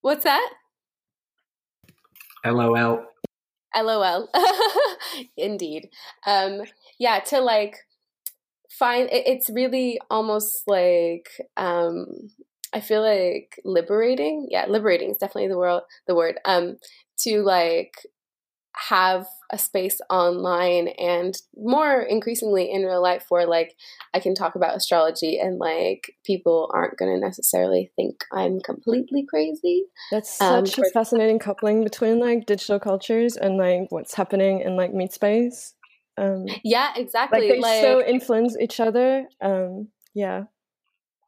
[0.01, 0.53] what's that?
[2.45, 3.05] LOL.
[3.77, 4.29] LOL.
[5.37, 5.89] Indeed.
[6.27, 6.63] Um,
[6.99, 7.77] yeah, to like
[8.71, 12.07] find it, it's really almost like um,
[12.73, 14.49] I feel like liberating.
[14.51, 15.83] Yeah, liberating is definitely the word.
[16.07, 16.39] The word.
[16.45, 16.77] Um,
[17.21, 17.95] to like
[18.75, 23.77] have a space online and more increasingly in real life where like
[24.15, 29.27] I can talk about astrology and like people aren't going to necessarily think I'm completely
[29.29, 29.85] crazy.
[30.11, 34.77] That's such um, a fascinating coupling between like digital cultures and like what's happening in
[34.77, 35.75] like meat space.
[36.17, 37.41] Um, yeah, exactly.
[37.41, 39.27] Like they like, so influence each other.
[39.43, 40.45] Um, yeah.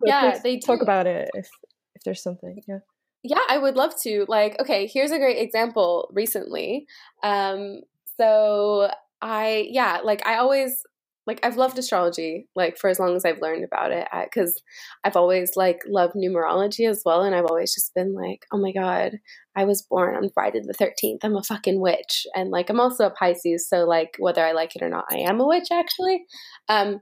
[0.01, 0.83] So yeah, they talk do.
[0.83, 1.49] about it if
[1.95, 2.63] if there's something.
[2.67, 2.79] Yeah.
[3.27, 4.27] Yeah, I would love to.
[4.29, 6.87] Like, okay, here's a great example recently.
[7.23, 7.81] Um,
[8.21, 8.91] so
[9.23, 10.83] I, yeah, like I always,
[11.27, 14.61] like I've loved astrology, like for as long as I've learned about it, because
[15.05, 18.73] I've always like loved numerology as well, and I've always just been like, oh my
[18.73, 19.13] god,
[19.57, 21.25] I was born on Friday the thirteenth.
[21.25, 24.77] I'm a fucking witch, and like I'm also a Pisces, so like whether I like
[24.77, 26.27] it or not, I am a witch actually.
[26.69, 27.01] Um,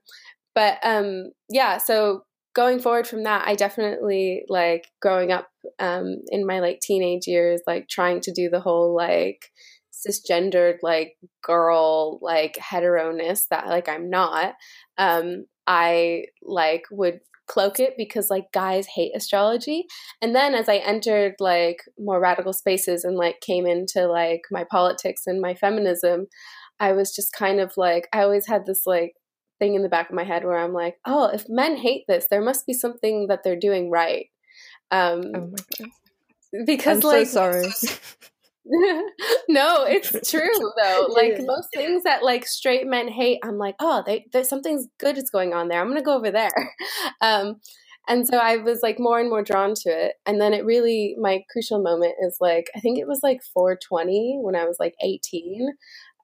[0.55, 2.25] but um, yeah, so
[2.55, 5.49] going forward from that, I definitely like growing up
[5.79, 9.51] um, in my like teenage years, like trying to do the whole like
[9.93, 14.55] cisgendered like girl like hetero-ness that like I'm not.
[14.99, 19.85] Um, I like would cloak it because like guys hate astrology
[20.23, 24.65] and then as i entered like more radical spaces and like came into like my
[24.71, 26.27] politics and my feminism
[26.79, 29.15] i was just kind of like i always had this like
[29.63, 32.27] thing in the back of my head where I'm like, oh, if men hate this,
[32.29, 34.27] there must be something that they're doing right.
[34.91, 36.67] Um, oh my god!
[36.67, 37.73] Because I'm like, so sorry.
[39.49, 41.07] no, it's true though.
[41.13, 41.45] Like yeah.
[41.45, 45.31] most things that like straight men hate, I'm like, oh, they, there's something's good is
[45.31, 45.81] going on there.
[45.81, 46.51] I'm gonna go over there.
[47.21, 47.61] Um,
[48.09, 50.15] and so I was like more and more drawn to it.
[50.27, 54.41] And then it really, my crucial moment is like, I think it was like 420
[54.43, 55.69] when I was like 18.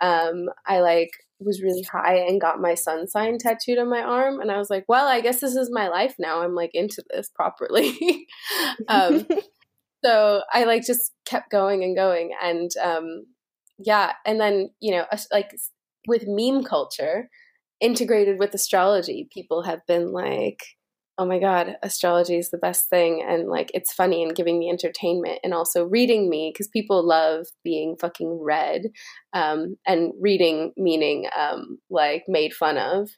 [0.00, 1.10] Um, I like
[1.40, 4.40] was really high and got my sun sign tattooed on my arm.
[4.40, 6.42] And I was like, well, I guess this is my life now.
[6.42, 8.26] I'm like into this properly.
[8.88, 9.26] um,
[10.04, 12.32] so I like just kept going and going.
[12.42, 13.24] And um,
[13.78, 14.12] yeah.
[14.26, 15.50] And then, you know, like
[16.06, 17.28] with meme culture
[17.80, 20.60] integrated with astrology, people have been like,
[21.18, 24.70] oh my god astrology is the best thing and like it's funny and giving me
[24.70, 28.82] entertainment and also reading me because people love being fucking read
[29.32, 33.10] um, and reading meaning um, like made fun of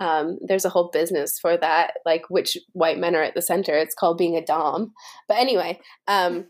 [0.00, 3.74] Um, there's a whole business for that, like which white men are at the center.
[3.78, 4.92] It's called being a dom.
[5.28, 5.78] But anyway,
[6.08, 6.46] um,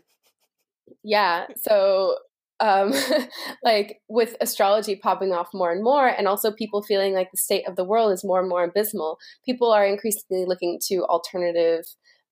[1.03, 1.45] yeah.
[1.57, 2.17] So
[2.59, 2.93] um,
[3.63, 7.67] like with astrology popping off more and more, and also people feeling like the state
[7.67, 11.85] of the world is more and more abysmal, people are increasingly looking to alternative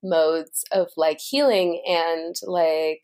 [0.04, 3.02] modes of like healing and like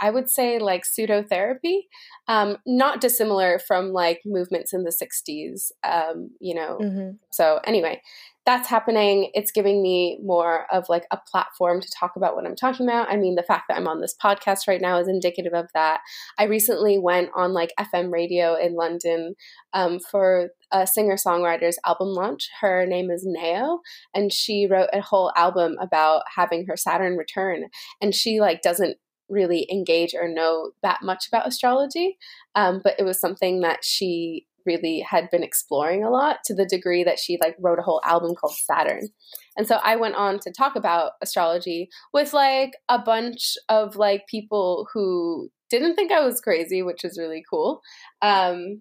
[0.00, 1.82] I would say like pseudotherapy,
[2.26, 6.78] um, not dissimilar from like movements in the 60s, um, you know.
[6.82, 7.10] Mm-hmm.
[7.30, 8.02] So, anyway,
[8.44, 9.30] that's happening.
[9.34, 13.08] It's giving me more of like a platform to talk about what I'm talking about.
[13.08, 16.00] I mean, the fact that I'm on this podcast right now is indicative of that.
[16.38, 19.34] I recently went on like FM radio in London
[19.72, 22.48] um, for a singer songwriter's album launch.
[22.60, 23.80] Her name is Nao,
[24.12, 27.66] and she wrote a whole album about having her Saturn return.
[28.00, 28.96] And she like doesn't
[29.28, 32.18] really engage or know that much about astrology,
[32.54, 36.66] um, but it was something that she really had been exploring a lot to the
[36.66, 39.08] degree that she like wrote a whole album called Saturn.
[39.56, 44.26] And so I went on to talk about astrology with like a bunch of like
[44.26, 47.80] people who didn't think I was crazy, which is really cool.
[48.20, 48.80] Um,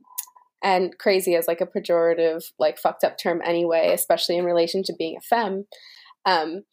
[0.64, 4.94] and crazy as like a pejorative, like fucked up term anyway, especially in relation to
[4.98, 5.66] being a femme.
[6.26, 6.64] Um,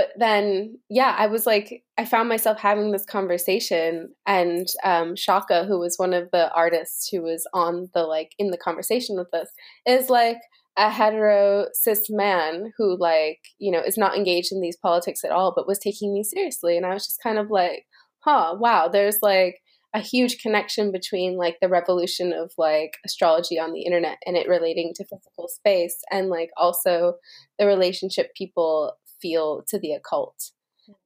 [0.00, 5.64] but then yeah i was like i found myself having this conversation and um, shaka
[5.64, 9.32] who was one of the artists who was on the like in the conversation with
[9.34, 9.48] us
[9.86, 10.38] is like
[10.78, 15.32] a hetero cis man who like you know is not engaged in these politics at
[15.32, 16.78] all but was taking me seriously.
[16.78, 17.84] And i was just kind of like
[18.20, 19.60] huh wow there's like
[19.92, 24.48] a huge connection between like the revolution of like astrology on the internet and it
[24.48, 27.14] relating to physical space and like also
[27.58, 30.50] the relationship people feel to the occult,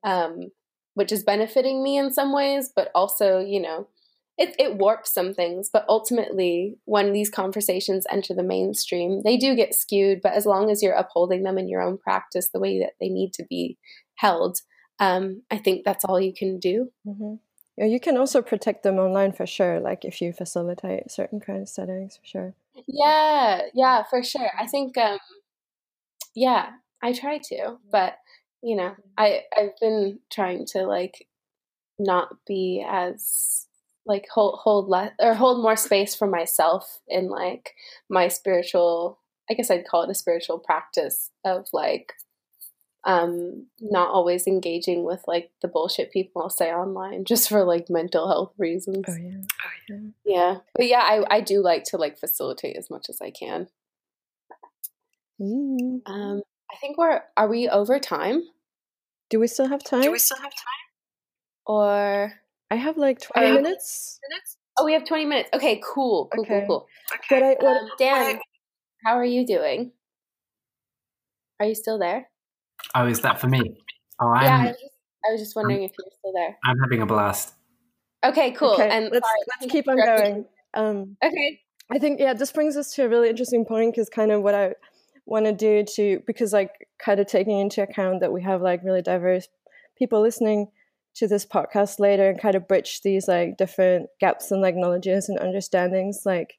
[0.03, 0.51] um,
[0.95, 3.89] which is benefiting me in some ways, but also, you know,
[4.37, 5.71] it, it warps some things.
[5.73, 10.21] But ultimately, when these conversations enter the mainstream, they do get skewed.
[10.23, 13.09] But as long as you're upholding them in your own practice the way that they
[13.09, 13.79] need to be
[14.17, 14.59] held,
[14.99, 16.91] um, I think that's all you can do.
[17.07, 17.35] Mm-hmm.
[17.77, 21.63] Yeah, you can also protect them online for sure, like if you facilitate certain kind
[21.63, 22.55] of settings for sure.
[22.87, 24.51] Yeah, yeah, for sure.
[24.57, 25.19] I think, um,
[26.37, 26.71] yeah,
[27.05, 28.17] I try to, but
[28.63, 31.29] you know, I I've been trying to like
[31.99, 33.67] not be as
[34.07, 37.75] like hold hold less or hold more space for myself in like
[38.09, 39.19] my spiritual
[39.51, 42.15] I guess I'd call it a spiritual practice of like
[43.05, 48.29] um not always engaging with like the bullshit people say online just for like mental
[48.29, 49.05] health reasons.
[49.07, 49.43] Oh yeah.
[49.43, 49.99] Oh yeah.
[50.25, 50.57] Yeah.
[50.75, 53.69] But yeah, I I do like to like facilitate as much as I can.
[55.39, 56.01] Mm.
[56.07, 56.43] Um
[56.75, 58.43] I think we're are we over time?
[59.31, 60.03] Do we still have time?
[60.03, 60.85] Do we still have time?
[61.67, 62.33] Or
[62.71, 64.19] I have like twenty um, minutes.
[64.29, 64.57] Minutes?
[64.77, 65.51] Oh, we have twenty minutes.
[65.55, 66.65] Okay, cool, cool, okay.
[66.67, 66.87] cool, cool.
[67.15, 67.41] Okay.
[67.41, 68.41] But I, what, um, Dan,
[69.05, 69.93] how are you doing?
[71.61, 72.29] Are you still there?
[72.95, 73.79] Oh, is that for me?
[74.21, 74.57] Oh, I'm, yeah.
[74.57, 74.95] I was, just,
[75.29, 76.59] I was just wondering I'm, if you're still there.
[76.65, 77.55] I'm having a blast.
[78.25, 78.71] Okay, cool.
[78.71, 80.45] Okay, and let's sorry, let's keep on going.
[80.75, 81.61] Um, okay.
[81.93, 84.57] I think yeah, this brings us to a really interesting point because kind of what
[84.57, 84.75] I
[85.27, 88.83] want to do to because like kind of taking into account that we have like
[88.85, 89.49] really diverse
[89.97, 90.69] people listening
[91.15, 95.29] to this podcast later and kind of bridge these like different gaps and like knowledges
[95.29, 96.55] and understandings like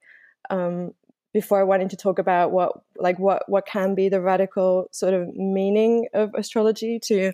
[0.50, 0.92] um
[1.34, 5.28] before wanting to talk about what like what what can be the radical sort of
[5.36, 7.34] meaning of astrology to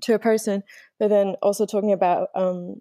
[0.00, 0.62] to a person
[0.98, 2.80] but then also talking about um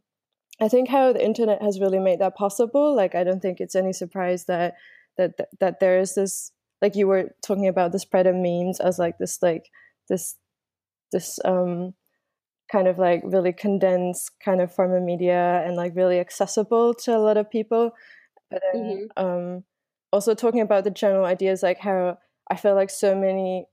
[0.61, 3.75] i think how the internet has really made that possible like i don't think it's
[3.75, 4.75] any surprise that
[5.17, 8.97] that that there is this like you were talking about the spread of memes as
[8.99, 9.69] like this like
[10.09, 10.35] this
[11.11, 11.93] this um
[12.71, 17.15] kind of like really condensed kind of form of media and like really accessible to
[17.15, 17.91] a lot of people.
[18.49, 19.25] But then mm-hmm.
[19.25, 19.63] um
[20.11, 22.17] also talking about the general ideas like how
[22.49, 23.65] i feel like so many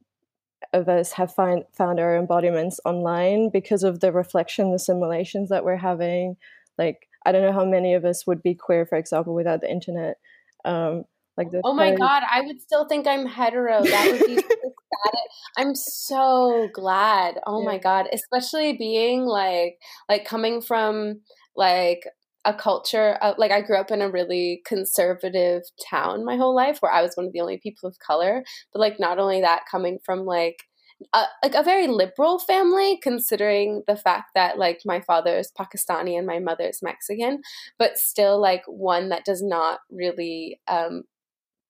[0.72, 5.64] of us have find, found our embodiments online because of the reflection the simulations that
[5.64, 6.36] we're having.
[6.76, 9.70] Like i don't know how many of us would be queer for example without the
[9.70, 10.16] internet.
[10.64, 11.04] Um,
[11.38, 13.82] like oh my god, I would still think I'm hetero.
[13.84, 14.42] That would be so
[15.56, 17.38] I'm so glad.
[17.46, 17.66] Oh yeah.
[17.66, 19.78] my god, especially being like
[20.08, 21.20] like coming from
[21.56, 22.02] like
[22.44, 26.78] a culture of, like I grew up in a really conservative town my whole life
[26.80, 28.42] where I was one of the only people of color.
[28.72, 30.64] But like not only that, coming from like
[31.12, 36.16] a, like a very liberal family, considering the fact that like my father is Pakistani
[36.16, 37.42] and my mother is Mexican,
[37.78, 41.04] but still like one that does not really um,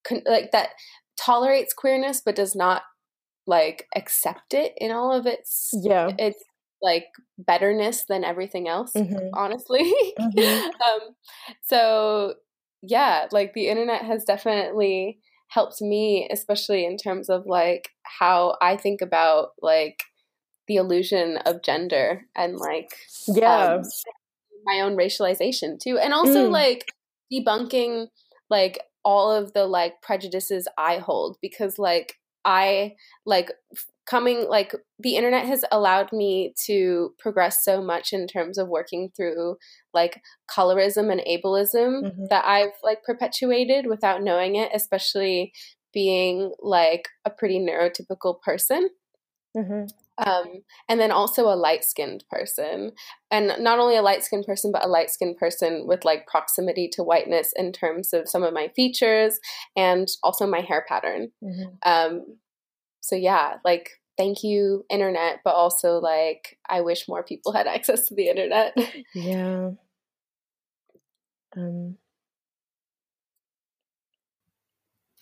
[0.07, 0.71] con- like that
[1.17, 2.83] tolerates queerness but does not
[3.47, 6.43] like accept it in all of its yeah it's
[6.81, 7.07] like
[7.39, 9.29] betterness than everything else mm-hmm.
[9.35, 10.67] honestly mm-hmm.
[10.83, 11.15] um
[11.63, 12.35] so
[12.83, 15.19] yeah like the internet has definitely
[15.49, 20.03] helped me, especially in terms of like how I think about like
[20.67, 22.91] the illusion of gender and like
[23.27, 23.83] yeah um,
[24.65, 26.51] my own racialization too and also Mm.
[26.51, 26.93] like
[27.33, 28.09] debunking
[28.51, 32.15] like all of the like prejudices i hold because like
[32.45, 32.95] i
[33.27, 33.51] like
[34.09, 39.11] coming like the internet has allowed me to progress so much in terms of working
[39.15, 39.57] through
[39.93, 42.29] like colorism and ableism Mhm.
[42.31, 45.53] that i've like perpetuated without knowing it especially
[45.93, 48.89] being like a pretty neurotypical person
[49.55, 49.85] hmm
[50.25, 52.93] um, and then also a light skinned person.
[53.31, 56.89] And not only a light skinned person, but a light skinned person with like proximity
[56.95, 59.39] to whiteness in terms of some of my features
[59.77, 61.29] and also my hair pattern.
[61.43, 62.39] hmm Um,
[63.01, 68.09] so, yeah, like, thank you, internet, but also like, I wish more people had access
[68.09, 68.77] to the internet.
[69.15, 69.71] yeah
[71.57, 71.97] um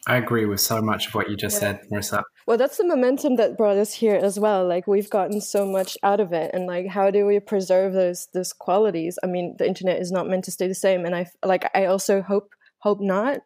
[0.07, 1.79] I agree with so much of what you just Yeah.
[1.79, 2.23] said, Marissa.
[2.47, 4.65] Well, that's the momentum that brought us here as well.
[4.67, 8.29] Like we've gotten so much out of it, and like how do we preserve those
[8.33, 9.19] those qualities?
[9.23, 11.87] I mean, the internet is not meant to stay the same, and I like I
[11.87, 13.41] also hope hope not.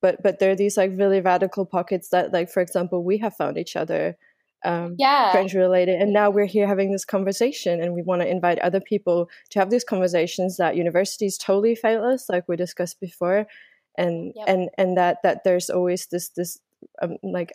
[0.00, 3.36] But but there are these like really radical pockets that like for example we have
[3.36, 4.16] found each other
[4.64, 5.32] um, yeah.
[5.32, 8.80] French related, and now we're here having this conversation, and we want to invite other
[8.80, 13.46] people to have these conversations that universities totally fail us, like we discussed before,
[13.96, 14.48] and Yep.
[14.48, 16.58] and and that that there's always this this
[17.02, 17.52] um, like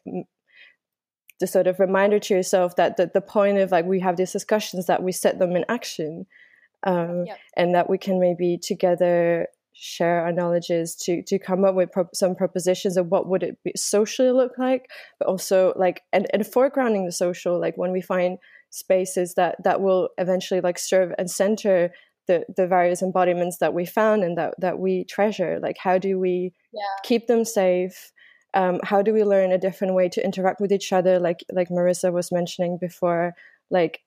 [1.39, 4.31] the sort of reminder to yourself that the, the point of like we have these
[4.31, 6.25] discussions that we set them in action
[6.83, 7.39] um, Yep.
[7.57, 12.07] and that we can maybe together share our knowledges to to come up with pro-
[12.13, 14.89] some propositions of what would it be socially look like
[15.19, 18.37] but also like and, and foregrounding the social like when we find
[18.69, 21.91] spaces that that will eventually like serve and center
[22.27, 26.19] the the various embodiments that we found and that that we treasure like how do
[26.19, 26.81] we Yeah.
[27.03, 28.11] keep them safe
[28.53, 31.69] um, how do we learn a different way to interact with each other like like
[31.69, 33.33] marissa was mentioning before
[33.69, 34.01] like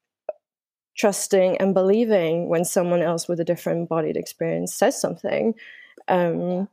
[0.96, 5.54] trusting and believing when someone else with a different bodied experience says something
[6.08, 6.68] um,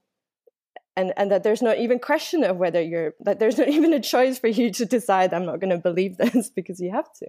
[0.96, 4.00] and and that there's not even question of whether you're that there's not even a
[4.00, 7.28] choice for you to decide i'm not going to believe this because you have to.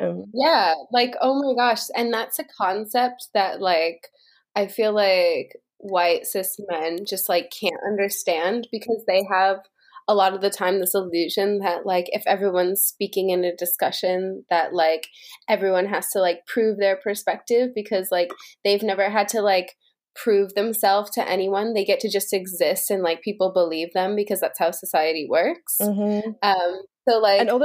[0.00, 4.08] Um, Yeah, like oh my gosh, and that's a concept that like
[4.56, 9.58] I feel like white cis men just like can't understand because they have
[10.06, 14.44] a lot of the time this illusion that like if everyone's speaking in a discussion
[14.50, 15.08] that like
[15.48, 18.30] everyone has to like prove their perspective because like
[18.64, 19.76] they've never had to like
[20.14, 24.40] prove themselves to anyone they get to just exist and like people believe them because
[24.40, 26.34] that's how society works mhm.
[26.42, 27.62] um so like and all the